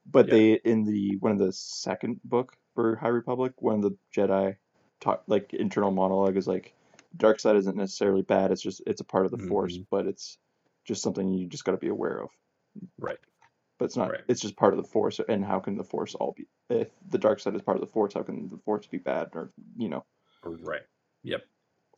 But 0.06 0.28
Yeah. 0.28 0.34
they 0.34 0.54
in 0.66 0.84
the 0.84 1.16
one 1.18 1.32
of 1.32 1.38
the 1.40 1.54
second 1.54 2.20
book 2.26 2.58
for 2.76 2.98
High 2.98 3.08
Republic, 3.10 3.54
one 3.62 3.76
of 3.76 3.82
the 3.84 3.98
Jedi 4.14 4.58
talk 5.00 5.24
like 5.28 5.54
internal 5.54 5.92
monologue 5.92 6.36
is 6.36 6.48
like, 6.48 6.74
dark 7.16 7.40
side 7.40 7.56
isn't 7.56 7.78
necessarily 7.78 8.24
bad. 8.24 8.52
It's 8.52 8.62
just 8.62 8.82
it's 8.86 9.00
a 9.02 9.06
part 9.06 9.26
of 9.26 9.32
the 9.32 9.38
Force, 9.48 9.78
Mhm. 9.78 9.88
but 9.90 10.06
it's 10.06 10.38
just 10.84 11.02
something 11.02 11.32
you 11.34 11.48
just 11.48 11.64
got 11.64 11.72
to 11.72 11.78
be 11.78 11.88
aware 11.88 12.22
of. 12.24 12.30
Right. 13.00 13.20
But 13.82 13.86
it's 13.86 13.98
not. 13.98 14.12
Right. 14.12 14.22
It's 14.28 14.42
just 14.42 14.56
part 14.56 14.76
of 14.76 14.78
the 14.78 14.88
Force, 14.88 15.20
and 15.28 15.44
how 15.44 15.60
can 15.60 15.76
the 15.76 15.84
Force 15.84 16.14
all 16.14 16.36
be? 16.38 16.46
If 16.70 16.90
the 17.10 17.18
dark 17.18 17.40
side 17.40 17.56
is 17.56 17.64
part 17.64 17.78
of 17.78 17.82
the 17.82 17.92
Force, 17.92 18.14
how 18.14 18.22
can 18.22 18.48
the 18.48 18.60
Force 18.60 18.86
be 18.86 19.00
bad? 19.00 19.30
Or 19.34 19.52
you 19.76 19.90
know, 19.90 20.06
Right. 20.44 20.84
Yep. 21.24 21.42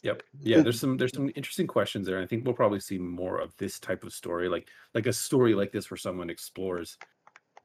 Yep. 0.01 0.23
Yeah, 0.39 0.61
there's 0.61 0.79
some 0.79 0.95
there's 0.95 1.13
some 1.13 1.29
interesting 1.35 1.67
questions 1.67 2.07
there. 2.07 2.21
I 2.21 2.25
think 2.25 2.45
we'll 2.45 2.53
probably 2.53 2.79
see 2.79 2.97
more 2.97 3.37
of 3.37 3.53
this 3.57 3.81
type 3.81 4.05
of 4.05 4.13
story, 4.13 4.47
like 4.47 4.69
like 4.93 5.07
a 5.07 5.11
story 5.11 5.55
like 5.55 5.73
this 5.73 5.91
where 5.91 5.97
someone 5.97 6.29
explores 6.29 6.97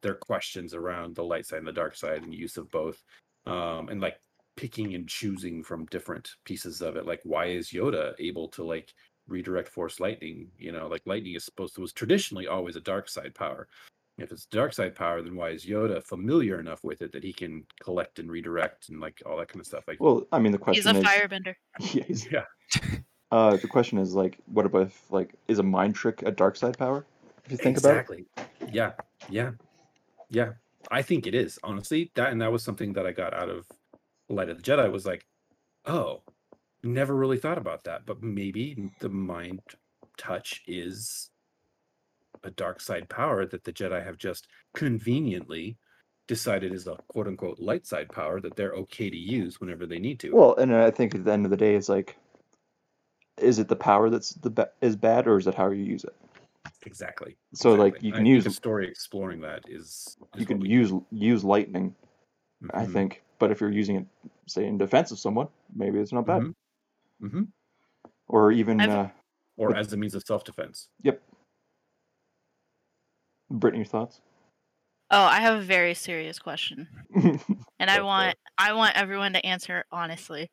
their 0.03 0.15
questions 0.15 0.75
around 0.75 1.15
the 1.15 1.23
light 1.23 1.47
side 1.47 1.59
and 1.59 1.69
the 1.69 1.73
dark 1.73 1.95
side 1.95 2.25
and 2.25 2.35
use 2.35 2.57
of 2.57 2.69
both. 2.73 3.05
Um, 3.47 3.89
and 3.89 4.01
like 4.01 4.19
picking 4.57 4.97
and 4.97 5.09
choosing 5.09 5.63
from 5.63 5.87
different 5.93 6.29
pieces 6.45 6.83
of 6.83 6.97
it. 6.97 7.07
Like 7.07 7.21
why 7.23 7.51
is 7.51 7.71
Yoda 7.71 8.15
able 8.19 8.49
to 8.49 8.65
like 8.65 8.93
redirect 9.29 9.69
force 9.69 10.01
lightning? 10.01 10.49
You 10.59 10.73
know, 10.73 10.89
like 10.89 11.03
lightning 11.07 11.37
is 11.37 11.45
supposed 11.45 11.77
to 11.77 11.83
was 11.83 11.93
traditionally 11.93 12.49
always 12.49 12.75
a 12.75 12.81
dark 12.81 13.09
side 13.09 13.33
power. 13.37 13.69
If 14.19 14.33
it's 14.33 14.47
dark 14.47 14.73
side 14.73 14.95
power, 14.95 15.23
then 15.23 15.37
why 15.37 15.51
is 15.51 15.65
Yoda 15.65 16.03
familiar 16.03 16.59
enough 16.59 16.83
with 16.83 17.03
it 17.03 17.13
that 17.13 17.23
he 17.23 17.33
can 17.33 17.65
collect 17.81 18.19
and 18.19 18.31
redirect 18.31 18.89
and 18.89 19.01
like 19.01 19.23
all 19.25 19.37
that 19.39 19.49
kind 19.49 19.61
of 19.61 19.67
stuff? 19.67 19.85
Like 19.87 20.01
well, 20.01 20.27
I 20.33 20.39
mean, 20.39 20.53
the 20.53 20.59
He's 20.73 20.85
question 20.85 20.97
a 20.97 20.99
is, 20.99 21.05
firebender. 21.05 21.55
yeah, 21.95 22.03
he's, 22.05 22.31
yeah. 22.31 22.45
uh, 23.31 23.57
the 23.57 23.69
question 23.69 23.99
is 23.99 24.15
like, 24.15 24.39
what 24.47 24.67
about 24.67 24.89
if 24.89 25.11
like 25.11 25.35
is 25.47 25.59
a 25.61 25.63
mind 25.63 25.95
trick 25.95 26.23
a 26.23 26.33
dark 26.33 26.57
side 26.57 26.77
power? 26.77 27.07
If 27.45 27.53
you 27.53 27.59
think 27.59 27.79
about 27.79 27.91
it. 27.91 28.01
exactly. 28.01 28.27
Yeah, 28.73 28.93
yeah, 29.31 29.53
yeah. 30.31 30.53
I 30.91 31.03
think 31.03 31.27
it 31.27 31.35
is 31.35 31.59
honestly 31.63 32.11
that, 32.15 32.33
and 32.33 32.43
that 32.43 32.53
was 32.53 32.65
something 32.65 32.93
that 32.95 33.07
I 33.07 33.13
got 33.13 33.35
out 33.35 33.49
of 33.49 33.67
Light 34.29 34.51
of 34.51 34.57
the 34.57 34.63
Jedi 34.63 34.91
was 34.91 35.07
like, 35.07 35.27
oh, 35.87 36.23
never 36.83 37.15
really 37.15 37.39
thought 37.39 37.59
about 37.59 37.85
that, 37.85 38.05
but 38.07 38.23
maybe 38.23 38.91
the 39.01 39.09
mind 39.09 39.61
touch 40.17 40.63
is 40.67 41.31
a 42.45 42.51
dark 42.51 42.81
side 42.81 43.09
power 43.09 43.47
that 43.47 43.65
the 43.65 43.73
Jedi 43.73 44.05
have 44.05 44.19
just 44.19 44.49
conveniently 44.75 45.77
decided 46.27 46.73
is 46.73 46.87
a 46.87 46.97
quote 47.09 47.27
unquote 47.27 47.59
light 47.59 47.87
side 47.87 48.09
power 48.11 48.41
that 48.41 48.55
they're 48.57 48.73
okay 48.75 49.09
to 49.11 49.17
use 49.17 49.61
whenever 49.61 49.87
they 49.87 49.99
need 49.99 50.21
to. 50.21 50.31
well, 50.35 50.55
and 50.57 50.75
I 50.75 50.91
think 50.91 51.15
at 51.15 51.25
the 51.25 51.33
end 51.33 51.47
of 51.47 51.51
the 51.51 51.57
day, 51.57 51.75
it's 51.75 51.89
like, 51.89 52.17
is 53.39 53.59
it 53.59 53.69
the 53.69 53.77
power 53.77 54.11
that's 54.11 54.31
the 54.35 54.51
ba- 54.51 54.71
is 54.81 54.97
bad, 54.97 55.27
or 55.27 55.39
is 55.39 55.47
it 55.47 55.55
how 55.55 55.71
you 55.71 55.85
use 55.85 56.05
it? 56.05 56.15
exactly. 56.85 57.37
So 57.55 57.75
like 57.75 57.95
exactly. 57.95 58.09
you 58.09 58.13
I 58.15 58.17
can 58.17 58.25
think 58.25 58.35
use 58.35 58.47
a 58.47 58.51
story 58.51 58.89
exploring 58.89 59.41
that 59.43 59.65
is, 59.69 60.17
is 60.35 60.41
you 60.41 60.47
can 60.47 60.61
we- 60.61 60.69
use 60.69 60.93
use 61.11 61.45
lightning, 61.45 61.95
I 62.75 62.85
Mhm, 62.85 62.93
think, 62.93 63.23
but 63.39 63.51
if 63.51 63.61
you're 63.61 63.71
using 63.71 63.97
it, 63.97 64.07
say 64.47 64.67
in 64.67 64.77
defense 64.79 65.11
of 65.13 65.19
someone, 65.19 65.49
maybe 65.75 65.99
it's 65.99 66.13
not 66.13 66.27
bad. 66.27 66.43
mhm, 66.43 66.55
mhm. 67.23 67.49
Or 68.27 68.53
even 68.53 68.81
uh, 68.81 69.11
or 69.57 69.69
But- 69.71 69.79
as 69.79 69.93
a 69.93 69.97
means 69.97 70.15
of 70.15 70.23
self 70.25 70.45
defense. 70.45 70.89
yep. 71.03 71.23
Brittany, 73.51 73.81
your 73.81 73.87
thoughts? 73.87 74.21
Oh, 75.11 75.23
I 75.23 75.41
have 75.41 75.59
a 75.59 75.63
very 75.63 75.95
serious 75.95 76.39
question, 76.39 76.87
and 77.15 77.91
I 77.91 78.03
want. 78.03 78.37
I 78.59 78.73
want 78.75 78.97
everyone 78.97 79.33
to 79.33 79.47
answer 79.47 79.85
honestly. 79.91 80.51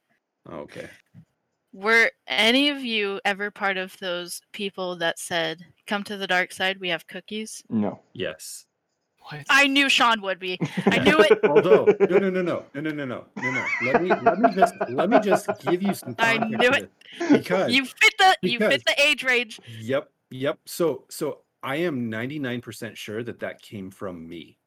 Okay. 0.49 0.87
Were 1.73 2.09
any 2.27 2.69
of 2.69 2.79
you 2.85 3.19
ever 3.25 3.51
part 3.51 3.75
of 3.75 3.97
those 3.99 4.41
people 4.53 4.95
that 4.97 5.19
said, 5.19 5.59
"Come 5.87 6.03
to 6.05 6.15
the 6.15 6.27
dark 6.27 6.53
side, 6.53 6.79
we 6.79 6.87
have 6.89 7.05
cookies"? 7.07 7.63
no. 7.69 7.99
Yes. 8.13 8.65
What? 9.29 9.43
I 9.49 9.65
knew 9.65 9.89
Sean 9.89 10.21
would 10.21 10.37
be. 10.39 10.59
I 10.85 10.99
knew 10.99 11.19
it. 11.19 11.39
Although, 11.49 11.85
no, 11.99 12.17
no, 12.19 12.29
no, 12.29 12.41
no, 12.43 12.65
no, 12.75 12.81
no, 12.81 12.91
no, 12.91 13.05
no, 13.05 13.25
no, 13.35 13.51
no. 13.51 13.65
Let 13.81 14.03
me 14.03 14.09
let 14.09 14.39
me 14.39 14.51
just 14.53 14.73
let 14.89 15.09
me 15.09 15.19
just 15.19 15.49
give 15.65 15.81
you 15.81 15.93
some 15.95 16.15
I 16.19 16.37
context 16.37 16.59
knew 16.61 16.69
it. 16.69 16.91
because 17.31 17.73
You 17.73 17.85
fit 17.85 18.13
the 18.19 18.37
you 18.43 18.59
fit 18.59 18.83
the 18.85 18.93
age 19.01 19.23
range. 19.23 19.59
Yep, 19.81 20.11
yep. 20.29 20.59
So 20.65 21.05
so 21.09 21.39
I 21.65 21.77
am 21.77 22.11
99% 22.11 22.95
sure 22.95 23.23
that 23.23 23.39
that 23.39 23.61
came 23.61 23.89
from 23.89 24.29
me. 24.29 24.59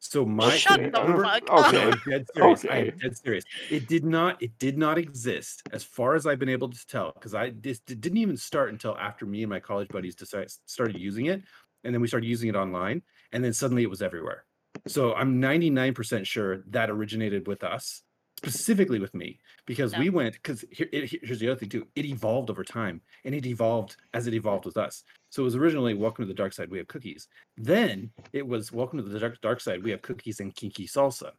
So 0.00 0.26
my 0.26 0.50
Shut 0.50 0.82
the 0.82 0.90
fuck 0.90 1.66
okay. 1.66 1.82
I'm 1.84 2.00
dead 2.06 2.26
serious. 2.34 2.64
Okay. 2.64 2.88
I'm 2.88 2.98
dead 2.98 3.16
serious. 3.16 3.44
It 3.70 3.88
did 3.88 4.04
not. 4.04 4.42
It 4.42 4.58
did 4.58 4.76
not 4.76 4.98
exist, 4.98 5.62
as 5.72 5.82
far 5.82 6.14
as 6.14 6.26
I've 6.26 6.38
been 6.38 6.50
able 6.50 6.68
to 6.68 6.86
tell, 6.86 7.12
because 7.12 7.34
I 7.34 7.54
this 7.58 7.80
it 7.88 8.02
didn't 8.02 8.18
even 8.18 8.36
start 8.36 8.70
until 8.70 8.98
after 8.98 9.24
me 9.24 9.42
and 9.44 9.48
my 9.48 9.60
college 9.60 9.88
buddies 9.88 10.14
decided 10.14 10.52
started 10.66 10.98
using 10.98 11.26
it, 11.26 11.42
and 11.84 11.94
then 11.94 12.02
we 12.02 12.08
started 12.08 12.26
using 12.26 12.50
it 12.50 12.56
online, 12.56 13.00
and 13.32 13.42
then 13.42 13.54
suddenly 13.54 13.82
it 13.82 13.88
was 13.88 14.02
everywhere. 14.02 14.44
So 14.86 15.14
I'm 15.14 15.40
99% 15.40 16.26
sure 16.26 16.64
that 16.68 16.90
originated 16.90 17.46
with 17.46 17.64
us, 17.64 18.02
specifically 18.44 18.98
with 18.98 19.14
me, 19.14 19.38
because 19.66 19.92
No. 19.92 20.00
we 20.00 20.10
went. 20.10 20.34
Because 20.34 20.64
here, 20.70 20.88
here's 20.92 21.38
the 21.38 21.48
other 21.48 21.58
thing 21.58 21.68
too. 21.68 21.86
It 21.94 22.04
evolved 22.04 22.50
over 22.50 22.64
time, 22.64 23.00
and 23.24 23.34
it 23.34 23.46
evolved 23.46 23.96
as 24.12 24.26
it 24.26 24.34
evolved 24.34 24.64
with 24.64 24.76
us. 24.76 25.04
So 25.30 25.42
it 25.42 25.44
was 25.44 25.56
originally 25.56 25.94
"Welcome 25.94 26.24
to 26.24 26.28
the 26.28 26.34
Dark 26.34 26.52
Side." 26.52 26.70
We 26.70 26.78
have 26.78 26.88
cookies. 26.88 27.28
Then 27.56 28.12
it 28.32 28.46
was 28.46 28.72
"Welcome 28.72 28.98
to 28.98 29.04
the 29.04 29.18
Dark, 29.18 29.40
dark 29.40 29.60
Side." 29.60 29.82
We 29.82 29.90
have 29.90 30.02
cookies 30.02 30.40
and 30.40 30.54
kinky 30.54 30.86
salsa, 30.86 31.32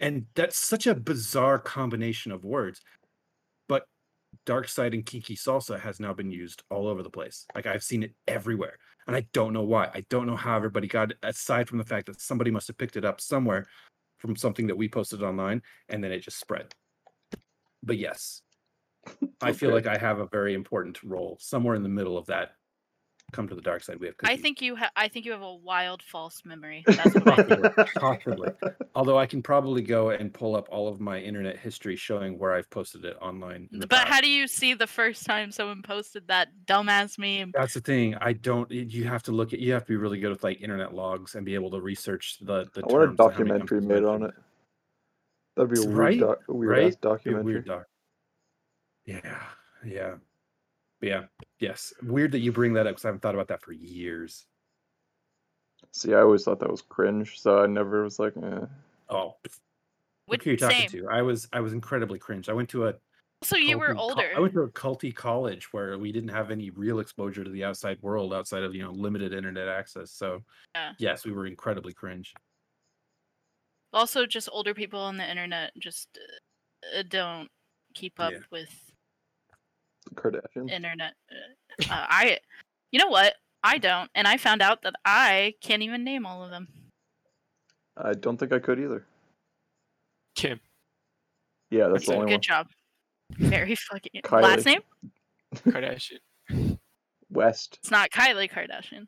and 0.00 0.26
that's 0.34 0.58
such 0.58 0.86
a 0.86 0.94
bizarre 0.94 1.58
combination 1.58 2.32
of 2.32 2.44
words. 2.44 2.82
But 3.68 3.86
dark 4.46 4.68
side 4.68 4.94
and 4.94 5.06
kinky 5.06 5.36
salsa 5.36 5.78
has 5.78 6.00
now 6.00 6.12
been 6.12 6.30
used 6.30 6.62
all 6.70 6.86
over 6.88 7.02
the 7.02 7.10
place. 7.10 7.46
Like 7.54 7.66
I've 7.66 7.84
seen 7.84 8.02
it 8.02 8.14
everywhere, 8.26 8.78
and 9.06 9.16
I 9.16 9.26
don't 9.32 9.52
know 9.52 9.62
why. 9.62 9.90
I 9.94 10.04
don't 10.10 10.26
know 10.26 10.36
how 10.36 10.56
everybody 10.56 10.88
got 10.88 11.12
it. 11.12 11.18
Aside 11.22 11.68
from 11.68 11.78
the 11.78 11.84
fact 11.84 12.06
that 12.06 12.20
somebody 12.20 12.50
must 12.50 12.66
have 12.68 12.76
picked 12.78 12.96
it 12.96 13.04
up 13.04 13.20
somewhere 13.20 13.66
from 14.24 14.36
something 14.36 14.68
that 14.68 14.76
we 14.76 14.88
posted 14.88 15.22
online, 15.22 15.60
and 15.90 16.02
then 16.02 16.10
it 16.10 16.20
just 16.20 16.40
spread. 16.40 16.74
But 17.82 17.98
yes, 17.98 18.40
I 19.42 19.52
feel 19.52 19.68
Okay. 19.68 19.86
like 19.86 19.86
I 19.86 19.98
have 19.98 20.18
a 20.18 20.26
very 20.28 20.54
important 20.54 21.02
role 21.02 21.36
somewhere 21.40 21.74
in 21.74 21.82
the 21.82 21.90
middle 21.90 22.16
of 22.16 22.24
that 22.26 22.52
come 23.34 23.48
to 23.48 23.54
the 23.54 23.60
dark 23.60 23.82
side. 23.82 23.98
We 24.00 24.06
have 24.06 24.14
I 24.24 24.36
think 24.36 24.62
you 24.62 24.76
ha- 24.76 24.90
I 24.96 25.08
think 25.08 25.26
you 25.26 25.32
have 25.32 25.42
a 25.42 25.54
wild 25.54 26.02
false 26.02 26.42
memory. 26.44 26.82
That's 26.86 27.14
what 27.14 27.24
Possibly, 27.24 27.70
possibly. 27.96 28.48
Although 28.94 29.18
I 29.18 29.26
can 29.26 29.42
probably 29.42 29.82
go 29.82 30.10
and 30.10 30.32
pull 30.32 30.54
up 30.56 30.68
all 30.70 30.88
of 30.88 31.00
my 31.00 31.18
internet 31.18 31.58
history 31.58 31.96
showing 31.96 32.38
where 32.38 32.54
I've 32.54 32.70
posted 32.70 33.04
it 33.04 33.16
online. 33.20 33.68
But 33.72 33.90
past. 33.90 34.08
how 34.08 34.20
do 34.20 34.28
you 34.28 34.46
see 34.46 34.74
the 34.74 34.86
first 34.86 35.26
time 35.26 35.50
someone 35.50 35.82
posted 35.82 36.28
that 36.28 36.48
dumbass 36.66 37.18
meme? 37.18 37.50
That's 37.54 37.74
the 37.74 37.80
thing. 37.80 38.14
I 38.20 38.32
don't. 38.34 38.70
You 38.70 39.04
have 39.04 39.22
to 39.24 39.32
look 39.32 39.52
at. 39.52 39.58
You 39.58 39.72
have 39.72 39.82
to 39.84 39.88
be 39.88 39.96
really 39.96 40.20
good 40.20 40.30
with 40.30 40.44
like 40.44 40.60
internet 40.62 40.94
logs 40.94 41.34
and 41.34 41.44
be 41.44 41.54
able 41.54 41.70
to 41.72 41.80
research 41.80 42.38
the 42.40 42.66
the. 42.74 42.82
I 42.88 42.92
want 42.92 43.04
a 43.04 43.06
terms 43.06 43.18
and 43.18 43.18
how 43.18 43.26
many 43.44 43.50
times 43.50 43.68
documentary 43.68 43.80
made 43.80 44.04
on 44.04 44.22
it. 44.22 44.34
That'd 45.56 45.70
be 45.72 45.80
a 45.80 45.82
weird, 45.86 45.96
Right? 45.98 46.20
doc- 46.20 46.38
weird 46.48 46.70
Right? 46.70 46.86
ass 46.86 46.96
Be 46.96 46.98
documentary. 47.02 47.44
weird 47.44 47.66
doc. 47.66 47.84
Yeah, 49.06 49.42
yeah, 49.86 50.14
But 51.04 51.10
yeah. 51.10 51.24
Yes, 51.60 51.92
weird 52.02 52.32
that 52.32 52.38
you 52.38 52.50
bring 52.50 52.72
that 52.74 52.86
up 52.86 52.92
because 52.92 53.04
I 53.04 53.08
haven't 53.08 53.20
thought 53.20 53.34
about 53.34 53.48
that 53.48 53.60
for 53.60 53.72
years. 53.72 54.46
See, 55.92 56.14
I 56.14 56.20
always 56.20 56.44
thought 56.44 56.58
that 56.60 56.70
was 56.70 56.82
cringe, 56.82 57.38
so 57.38 57.62
I 57.62 57.66
never 57.66 58.02
was 58.02 58.18
like, 58.18 58.36
eh. 58.36 58.66
Oh, 59.10 59.36
Which, 60.26 60.42
who 60.44 60.50
are 60.50 60.52
you 60.52 60.56
talking 60.58 60.86
same. 60.86 60.90
to? 61.02 61.08
I 61.08 61.22
was 61.22 61.46
I 61.52 61.60
was 61.60 61.72
incredibly 61.74 62.18
cringe. 62.18 62.48
I 62.48 62.54
went 62.54 62.70
to 62.70 62.86
a 62.86 62.94
So 63.42 63.56
you 63.56 63.78
were 63.78 63.90
culty 63.90 63.96
co- 63.96 64.00
older. 64.00 64.30
I 64.34 64.40
went 64.40 64.54
to 64.54 64.60
a 64.62 64.70
culty 64.70 65.14
college 65.14 65.72
where 65.72 65.98
we 65.98 66.10
didn't 66.10 66.30
have 66.30 66.50
any 66.50 66.70
real 66.70 67.00
exposure 67.00 67.44
to 67.44 67.50
the 67.50 67.64
outside 67.64 68.00
world 68.02 68.32
outside 68.32 68.62
of 68.62 68.74
you 68.74 68.82
know 68.82 68.90
limited 68.90 69.34
internet 69.34 69.68
access. 69.68 70.10
So 70.10 70.42
Yeah. 70.74 70.94
yes, 70.98 71.26
we 71.26 71.32
were 71.32 71.46
incredibly 71.46 71.92
cringe. 71.92 72.32
Also, 73.92 74.26
just 74.26 74.48
older 74.50 74.74
people 74.74 75.00
on 75.00 75.18
the 75.18 75.30
internet 75.30 75.72
just 75.78 76.18
uh, 76.96 77.02
don't 77.08 77.48
keep 77.92 78.18
up 78.18 78.32
Yeah. 78.32 78.40
with 78.50 78.93
Kardashians. 80.14 80.70
internet. 80.70 81.14
Uh, 81.30 81.84
uh, 81.92 82.06
I, 82.08 82.38
you 82.92 82.98
know 82.98 83.08
what? 83.08 83.34
I 83.62 83.78
don't, 83.78 84.10
and 84.14 84.26
I 84.28 84.36
found 84.36 84.60
out 84.62 84.82
that 84.82 84.94
I 85.04 85.54
can't 85.62 85.82
even 85.82 86.04
name 86.04 86.26
all 86.26 86.44
of 86.44 86.50
them. 86.50 86.68
I 87.96 88.12
don't 88.12 88.36
think 88.36 88.52
I 88.52 88.58
could 88.58 88.78
either. 88.80 89.06
Kim. 90.36 90.60
Yeah, 91.70 91.88
that's 91.88 92.06
the 92.06 92.12
Okay. 92.12 92.20
only 92.20 92.30
Good 92.32 92.36
one. 92.36 92.42
job. 92.42 92.66
Very 93.38 93.74
fucking. 93.74 94.20
Kylie. 94.22 94.42
Last 94.42 94.66
name? 94.66 94.80
Kardashian. 95.56 96.78
West. 97.30 97.78
It's 97.80 97.90
not 97.90 98.10
Kylie 98.10 98.50
Kardashian. 98.50 99.06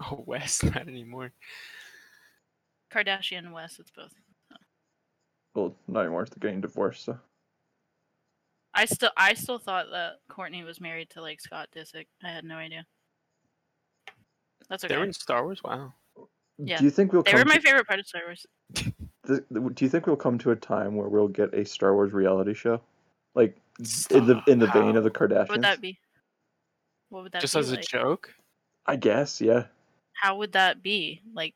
Oh, 0.00 0.24
West, 0.26 0.64
not 0.74 0.88
anymore. 0.88 1.32
Kardashian 2.92 3.52
West. 3.52 3.78
It's 3.80 3.90
both. 3.90 4.12
Well, 5.54 5.74
not 5.86 6.00
anymore. 6.00 6.24
They're 6.24 6.48
getting 6.48 6.60
divorced. 6.62 7.04
So. 7.04 7.18
I 8.74 8.86
still, 8.86 9.10
I 9.16 9.34
still 9.34 9.58
thought 9.58 9.86
that 9.90 10.14
Kourtney 10.30 10.64
was 10.64 10.80
married 10.80 11.10
to 11.10 11.20
like 11.20 11.40
Scott 11.40 11.68
Disick. 11.74 12.06
I 12.24 12.28
had 12.28 12.44
no 12.44 12.56
idea. 12.56 12.86
That's 14.68 14.84
okay. 14.84 14.94
They 14.94 14.98
were 14.98 15.04
in 15.04 15.12
Star 15.12 15.44
Wars. 15.44 15.62
Wow. 15.62 15.92
Yeah. 16.58 16.78
Do 16.78 16.84
you 16.84 16.90
think 16.90 17.12
we'll 17.12 17.22
They 17.22 17.32
come 17.32 17.40
were 17.40 17.44
my 17.46 17.56
to, 17.56 17.60
favorite 17.60 17.86
part 17.86 18.00
of 18.00 18.06
Star 18.06 18.22
Wars. 18.24 18.46
th- 18.74 18.92
th- 19.26 19.40
do 19.50 19.84
you 19.84 19.88
think 19.88 20.06
we'll 20.06 20.16
come 20.16 20.38
to 20.38 20.52
a 20.52 20.56
time 20.56 20.96
where 20.96 21.08
we'll 21.08 21.28
get 21.28 21.52
a 21.54 21.64
Star 21.64 21.94
Wars 21.94 22.12
reality 22.12 22.54
show? 22.54 22.80
Like 23.34 23.56
in 24.10 24.26
the 24.26 24.42
in 24.46 24.58
the 24.58 24.66
vein 24.68 24.96
of 24.96 25.04
the 25.04 25.10
Kardashians? 25.10 25.48
What 25.48 25.50
would 25.50 25.64
that 25.64 25.80
be? 25.80 25.98
What 27.08 27.22
would 27.24 27.32
that 27.32 27.40
Just 27.40 27.54
be 27.54 27.60
as 27.60 27.72
a 27.72 27.76
joke. 27.76 28.34
I 28.86 28.96
guess, 28.96 29.40
yeah. 29.40 29.64
How 30.14 30.36
would 30.36 30.52
that 30.52 30.82
be? 30.82 31.20
Like, 31.34 31.54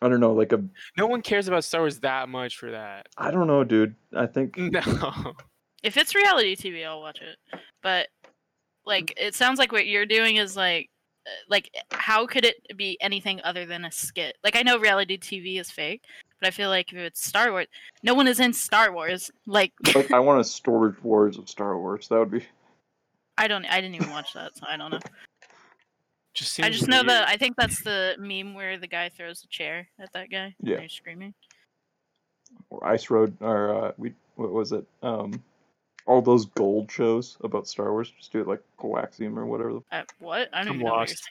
I 0.00 0.08
don't 0.08 0.20
know, 0.20 0.32
like 0.32 0.52
a 0.52 0.62
No 0.96 1.06
one 1.06 1.22
cares 1.22 1.48
about 1.48 1.64
Star 1.64 1.82
Wars 1.82 2.00
that 2.00 2.28
much 2.28 2.56
for 2.56 2.70
that. 2.70 3.08
I 3.18 3.30
don't 3.30 3.46
know, 3.46 3.64
dude. 3.64 3.94
I 4.14 4.26
think 4.26 4.56
No. 4.58 5.34
If 5.86 5.96
it's 5.96 6.14
reality 6.14 6.56
TV, 6.56 6.84
I'll 6.86 7.00
watch 7.00 7.20
it. 7.22 7.36
But 7.82 8.08
like, 8.84 9.14
it 9.16 9.34
sounds 9.34 9.58
like 9.58 9.72
what 9.72 9.86
you're 9.86 10.06
doing 10.06 10.36
is 10.36 10.56
like, 10.56 10.90
uh, 11.26 11.30
like, 11.48 11.70
how 11.90 12.26
could 12.26 12.44
it 12.44 12.56
be 12.76 12.98
anything 13.00 13.40
other 13.44 13.64
than 13.66 13.84
a 13.84 13.90
skit? 13.92 14.36
Like, 14.44 14.56
I 14.56 14.62
know 14.62 14.78
reality 14.78 15.16
TV 15.18 15.60
is 15.60 15.70
fake, 15.70 16.02
but 16.40 16.48
I 16.48 16.50
feel 16.50 16.68
like 16.70 16.92
if 16.92 16.98
it's 16.98 17.24
Star 17.24 17.50
Wars, 17.50 17.66
no 18.02 18.14
one 18.14 18.28
is 18.28 18.40
in 18.40 18.52
Star 18.52 18.92
Wars. 18.92 19.30
Like, 19.46 19.72
like 19.94 20.10
I 20.12 20.18
want 20.28 20.40
a 20.40 20.44
storage 20.44 21.02
wars 21.02 21.38
of 21.38 21.48
Star 21.48 21.78
Wars. 21.78 22.08
That 22.08 22.18
would 22.18 22.30
be 22.30 22.44
I 23.38 23.48
don't, 23.48 23.66
I 23.66 23.80
didn't 23.80 23.96
even 23.96 24.10
watch 24.10 24.32
that, 24.34 24.56
so 24.56 24.64
I 24.68 24.76
don't 24.76 24.90
know. 24.92 25.00
Just 26.34 26.60
I 26.60 26.68
just 26.70 26.86
know 26.88 26.98
weird. 26.98 27.08
that 27.08 27.28
I 27.28 27.36
think 27.38 27.56
that's 27.56 27.82
the 27.82 28.14
meme 28.18 28.52
where 28.54 28.78
the 28.78 28.86
guy 28.86 29.08
throws 29.08 29.42
a 29.42 29.48
chair 29.48 29.88
at 29.98 30.12
that 30.12 30.30
guy. 30.30 30.54
and 30.58 30.68
Yeah. 30.68 30.76
they're 30.76 30.88
screaming. 30.88 31.32
or 32.70 32.86
Ice 32.86 33.08
Road 33.10 33.36
or 33.40 33.74
uh 33.86 33.92
we 33.96 34.12
what 34.36 34.52
was 34.52 34.72
it? 34.72 34.84
Um 35.02 35.42
all 36.06 36.22
those 36.22 36.46
gold 36.46 36.90
shows 36.90 37.36
about 37.42 37.66
Star 37.68 37.92
Wars. 37.92 38.10
Just 38.16 38.32
do 38.32 38.40
it 38.40 38.46
like 38.48 38.62
Coaxium 38.78 39.36
or 39.36 39.46
whatever. 39.46 39.72
the- 39.74 39.82
Uh, 39.92 40.02
what? 40.18 40.48
I 40.52 40.64
don't 40.64 40.68
I'm 40.68 40.74
even 40.76 40.86
know 40.86 40.92
what 40.92 41.08
you're 41.08 41.16
lost. 41.16 41.30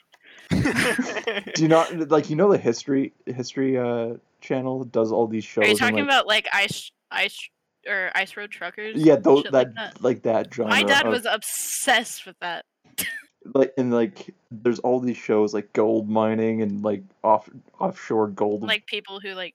saying. 1.32 1.42
Do 1.54 1.62
you 1.62 1.68
not 1.68 1.92
like 2.10 2.28
you 2.30 2.36
know 2.36 2.50
the 2.50 2.58
history 2.58 3.12
history 3.26 3.78
uh 3.78 4.14
channel 4.40 4.84
does 4.84 5.12
all 5.12 5.26
these 5.26 5.44
shows 5.44 5.62
Are 5.62 5.66
you 5.66 5.70
and, 5.70 5.78
talking 5.78 5.94
like, 5.96 6.04
about 6.04 6.26
like 6.26 6.48
ice, 6.52 6.90
ice, 7.10 7.48
or 7.86 8.10
ice 8.14 8.36
road 8.36 8.50
truckers? 8.50 8.96
yeah 8.96 9.16
those 9.16 9.44
that, 9.44 9.52
like 9.52 9.74
that? 9.74 10.02
like 10.02 10.22
that 10.22 10.52
genre 10.52 10.70
My 10.72 10.82
dad 10.82 11.06
of- 11.06 11.12
was 11.12 11.26
obsessed 11.26 12.26
with 12.26 12.36
that. 12.40 12.64
like 13.54 13.72
and 13.78 13.92
like 13.92 14.34
there's 14.50 14.78
all 14.80 15.00
these 15.00 15.16
shows 15.16 15.54
like 15.54 15.72
gold 15.72 16.08
mining 16.08 16.62
and 16.62 16.82
like 16.82 17.02
off 17.24 17.48
offshore 17.78 18.28
gold 18.28 18.62
Like 18.62 18.86
people 18.86 19.20
who 19.20 19.30
like 19.32 19.54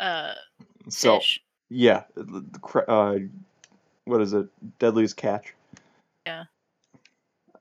uh 0.00 0.34
so 0.88 1.18
fish. 1.18 1.40
yeah 1.68 2.04
the, 2.14 2.44
the 2.50 2.58
cra- 2.60 2.84
uh 2.88 3.18
what 4.04 4.20
is 4.20 4.32
it 4.32 4.46
deadliest 4.78 5.16
catch 5.16 5.54
Yeah. 6.26 6.44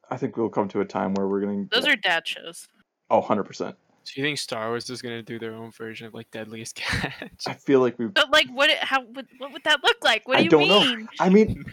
i 0.09 0.17
think 0.17 0.37
we'll 0.37 0.49
come 0.49 0.67
to 0.69 0.81
a 0.81 0.85
time 0.85 1.13
where 1.13 1.27
we're 1.27 1.41
gonna 1.41 1.65
Those 1.71 1.87
are 1.87 1.95
dad 1.95 2.27
shows. 2.27 2.67
oh 3.09 3.21
100% 3.21 3.73
Do 4.05 4.11
you 4.15 4.23
think 4.23 4.37
Star 4.39 4.69
Wars 4.69 4.89
is 4.89 5.01
gonna 5.01 5.21
do 5.21 5.37
their 5.39 5.53
own 5.53 5.71
version 5.71 6.07
of 6.07 6.13
like 6.13 6.29
Deadliest 6.31 6.75
Catch? 6.75 7.47
i 7.47 7.53
feel 7.53 7.79
like 7.79 7.97
we 7.99 8.07
But 8.07 8.31
like, 8.31 8.47
what? 8.49 8.69
it- 8.69 8.79
How? 8.79 9.03
Would, 9.03 9.27
what 9.37 9.53
would 9.53 9.63
that 9.63 9.83
look 9.83 9.97
like? 10.03 10.27
What 10.27 10.35
do 10.35 10.39
I 10.39 10.43
you 10.43 10.49
don't 10.49 10.67
know. 10.67 10.79
mean? 10.81 11.07
i 11.19 11.29
mean 11.29 11.63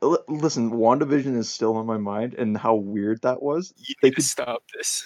li- 0.00 0.18
listen 0.28 0.70
wandavision 0.70 1.36
is 1.36 1.48
still 1.50 1.78
in 1.80 1.86
my 1.86 1.98
mind 1.98 2.34
and 2.34 2.56
how 2.56 2.74
weird 2.74 3.20
that 3.22 3.42
was 3.42 3.74
You 3.76 3.94
They 4.02 4.10
could- 4.10 4.24
stop 4.24 4.62
this. 4.76 5.04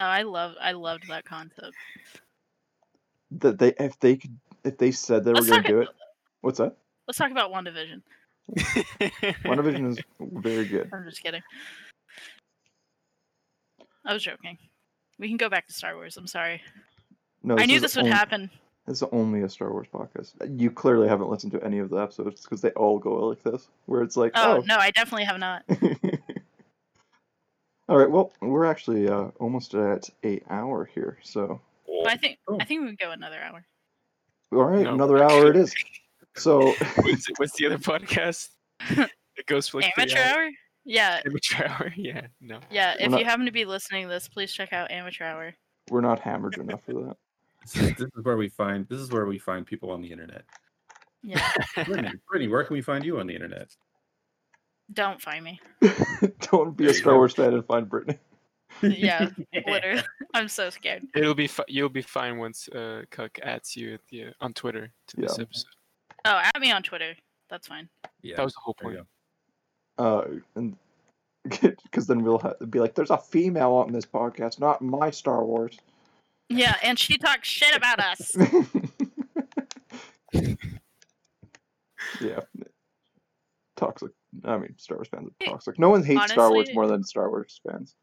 Oh, 0.00 0.04
I 0.06 0.22
love, 0.22 0.56
I 0.60 0.72
loved 0.72 1.06
that 1.08 1.24
concept. 1.24 1.74
that 3.30 3.58
they 3.58 3.72
if 3.78 3.98
they 4.00 4.16
could 4.16 4.36
if 4.64 4.76
they 4.78 4.90
said 4.90 5.24
they 5.24 5.32
Let's 5.32 5.48
were 5.48 5.56
gonna 5.56 5.68
do 5.68 5.80
it 5.80 5.88
what's 6.42 6.58
that 6.58 6.76
Let's 7.08 7.18
talk 7.18 7.30
about 7.32 7.50
WandaVision. 7.52 8.00
wandavision 9.44 9.90
is 9.90 9.98
very 10.20 10.64
good 10.66 10.88
I'm 10.92 11.04
just 11.04 11.22
kidding. 11.22 11.42
I 14.04 14.12
was 14.12 14.22
joking. 14.22 14.58
We 15.18 15.28
can 15.28 15.36
go 15.36 15.48
back 15.48 15.66
to 15.68 15.72
Star 15.72 15.94
Wars. 15.94 16.16
I'm 16.16 16.26
sorry. 16.26 16.60
no 17.44 17.56
I 17.56 17.66
knew 17.66 17.78
this 17.80 17.94
would 17.96 18.04
only- 18.06 18.16
happen. 18.16 18.50
This 18.86 19.00
is 19.00 19.08
only 19.12 19.42
a 19.42 19.48
Star 19.48 19.70
Wars 19.70 19.86
podcast. 19.94 20.32
You 20.60 20.68
clearly 20.72 21.06
haven't 21.06 21.30
listened 21.30 21.52
to 21.52 21.62
any 21.62 21.78
of 21.78 21.88
the 21.88 21.98
episodes 21.98 22.42
because 22.42 22.60
they 22.60 22.70
all 22.72 22.98
go 22.98 23.28
like 23.28 23.40
this, 23.44 23.68
where 23.86 24.02
it's 24.02 24.16
like, 24.16 24.32
Oh, 24.34 24.56
oh. 24.56 24.62
no, 24.66 24.76
I 24.76 24.90
definitely 24.90 25.24
have 25.26 25.38
not. 25.38 25.62
all 27.88 27.96
right, 27.96 28.10
well, 28.10 28.32
we're 28.40 28.64
actually 28.64 29.08
uh, 29.08 29.28
almost 29.38 29.74
at 29.74 30.10
a 30.24 30.40
hour 30.50 30.84
here, 30.92 31.18
so 31.22 31.60
But 31.86 32.08
I 32.10 32.16
think 32.16 32.38
Oh. 32.48 32.58
I 32.60 32.64
think 32.64 32.80
we 32.80 32.88
can 32.88 32.96
go 33.00 33.12
another 33.12 33.38
hour. 33.40 33.64
all 34.52 34.64
right, 34.64 34.82
No. 34.82 34.94
another 34.94 35.22
hour 35.22 35.46
it 35.48 35.56
is. 35.56 35.72
So 36.36 36.72
what's, 36.96 37.26
what's 37.38 37.52
the 37.56 37.66
other 37.66 37.78
podcast? 37.78 38.48
It 39.34 39.46
goes 39.46 39.66
for 39.66 39.80
like 39.80 39.92
Amateur 39.96 40.18
hours. 40.18 40.28
hour? 40.36 40.50
Yeah, 40.84 41.20
Amateur 41.24 41.64
hour. 41.66 41.92
Yeah. 41.96 42.26
No. 42.42 42.60
yeah. 42.70 42.96
If 43.00 43.10
not- 43.10 43.18
you 43.20 43.24
happen 43.24 43.46
to 43.46 43.50
be 43.52 43.64
listening 43.64 44.02
to 44.04 44.08
this, 44.10 44.28
please 44.28 44.52
check 44.52 44.74
out 44.74 44.90
Amateur 44.90 45.24
Hour. 45.24 45.54
we're 45.90 46.02
not 46.02 46.20
hammered 46.20 46.58
enough 46.58 46.84
for 46.84 46.92
that. 46.92 47.16
This 47.72 47.98
is, 48.00 48.06
where 48.22 48.36
we 48.36 48.48
find 48.50 48.86
this 48.90 49.00
is 49.00 49.10
where 49.10 49.24
we 49.24 49.38
find 49.38 49.64
people 49.64 49.90
on 49.90 50.02
the 50.02 50.12
internet. 50.12 50.42
Yeah, 51.22 51.50
Brittany, 51.76 52.10
Brittany, 52.28 52.48
where 52.52 52.62
can 52.64 52.74
we 52.74 52.82
find 52.82 53.04
you 53.06 53.18
on 53.20 53.26
the 53.26 53.34
internet? 53.34 53.74
don't 54.92 55.22
find 55.22 55.42
me. 55.44 55.58
Don't 56.50 56.76
be 56.76 56.84
a 56.84 56.88
There 56.88 56.94
you 56.96 57.00
Star. 57.00 57.14
Wars 57.16 57.32
fan 57.32 57.54
and 57.54 57.64
find 57.64 57.88
Brittany. 57.88 58.18
Yeah, 58.82 59.30
literally. 59.66 60.02
I'm 60.34 60.48
so 60.48 60.68
scared. 60.68 61.04
It'll 61.14 61.34
be 61.34 61.46
fi- 61.46 61.64
you'll 61.68 61.88
be 61.88 62.02
fine 62.02 62.36
once 62.36 62.68
uh 62.68 63.04
Cuck 63.10 63.38
adds 63.42 63.76
you 63.76 63.94
at 63.94 64.00
the, 64.10 64.24
uh, 64.24 64.30
on 64.42 64.52
Twitter 64.52 64.92
to 65.08 65.16
this 65.16 65.36
Yeah. 65.38 65.44
episode. 65.44 65.70
Oh, 66.24 66.40
add 66.42 66.60
me 66.60 66.70
on 66.70 66.82
Twitter. 66.82 67.14
That's 67.50 67.66
fine. 67.68 67.88
Yeah, 68.22 68.36
That 68.36 68.44
was 68.44 68.54
the 68.54 68.60
whole 68.60 68.74
point. 68.74 68.98
go. 69.98 70.04
Uh, 70.04 70.26
and 70.54 70.76
because 71.82 72.06
then 72.06 72.22
we'll 72.22 72.38
ha- 72.38 72.54
be 72.70 72.78
like, 72.80 72.94
there's 72.94 73.10
a 73.10 73.18
female 73.18 73.72
on 73.72 73.92
this 73.92 74.06
podcast, 74.06 74.60
not 74.60 74.80
my 74.82 75.10
Star 75.10 75.44
Wars. 75.44 75.78
Yeah, 76.48 76.76
and 76.82 76.98
she 76.98 77.18
talks 77.18 77.48
shit 77.48 77.74
about 77.74 77.98
us. 77.98 78.36
yeah. 82.20 82.40
Toxic. 83.76 84.10
I 84.44 84.56
mean, 84.58 84.74
Star 84.78 84.98
Wars 84.98 85.08
fans 85.08 85.28
are 85.28 85.46
toxic. 85.46 85.78
No 85.78 85.90
one 85.90 86.04
hates 86.04 86.32
Star 86.32 86.50
Wars 86.50 86.72
more 86.74 86.86
than 86.86 87.02
Star 87.04 87.28
Wars 87.28 87.60
fans. 87.68 87.94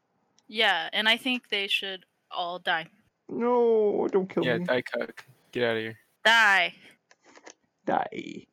Yeah, 0.48 0.88
and 0.92 1.08
I 1.08 1.16
think 1.16 1.48
they 1.48 1.66
should 1.68 2.04
all 2.30 2.58
die. 2.58 2.86
No, 3.28 4.08
don't 4.10 4.28
kill 4.28 4.44
Yeah, 4.44 4.58
me. 4.58 4.64
Yeah, 4.68 4.74
die 4.74 4.82
Cuck. 4.82 5.24
Get 5.52 5.64
out 5.64 5.76
of 5.76 5.82
here. 5.82 5.98
Die. 6.24 6.74
Die. 7.86 8.46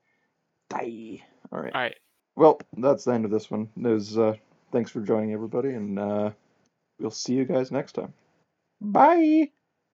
Die. 0.69 1.23
All 1.51 1.61
right. 1.61 1.73
All 1.73 1.81
right. 1.81 1.95
Well, 2.35 2.59
that's 2.77 3.05
the 3.05 3.13
end 3.13 3.25
of 3.25 3.31
this 3.31 3.49
one. 3.49 3.69
There's 3.75 4.17
uh 4.17 4.35
thanks 4.71 4.91
for 4.91 5.01
joining 5.01 5.33
everybody 5.33 5.69
and 5.69 5.97
uh 5.99 6.31
we'll 6.99 7.11
see 7.11 7.33
you 7.33 7.45
guys 7.45 7.71
next 7.71 7.93
time. 7.93 8.13
Bye. 8.81 9.51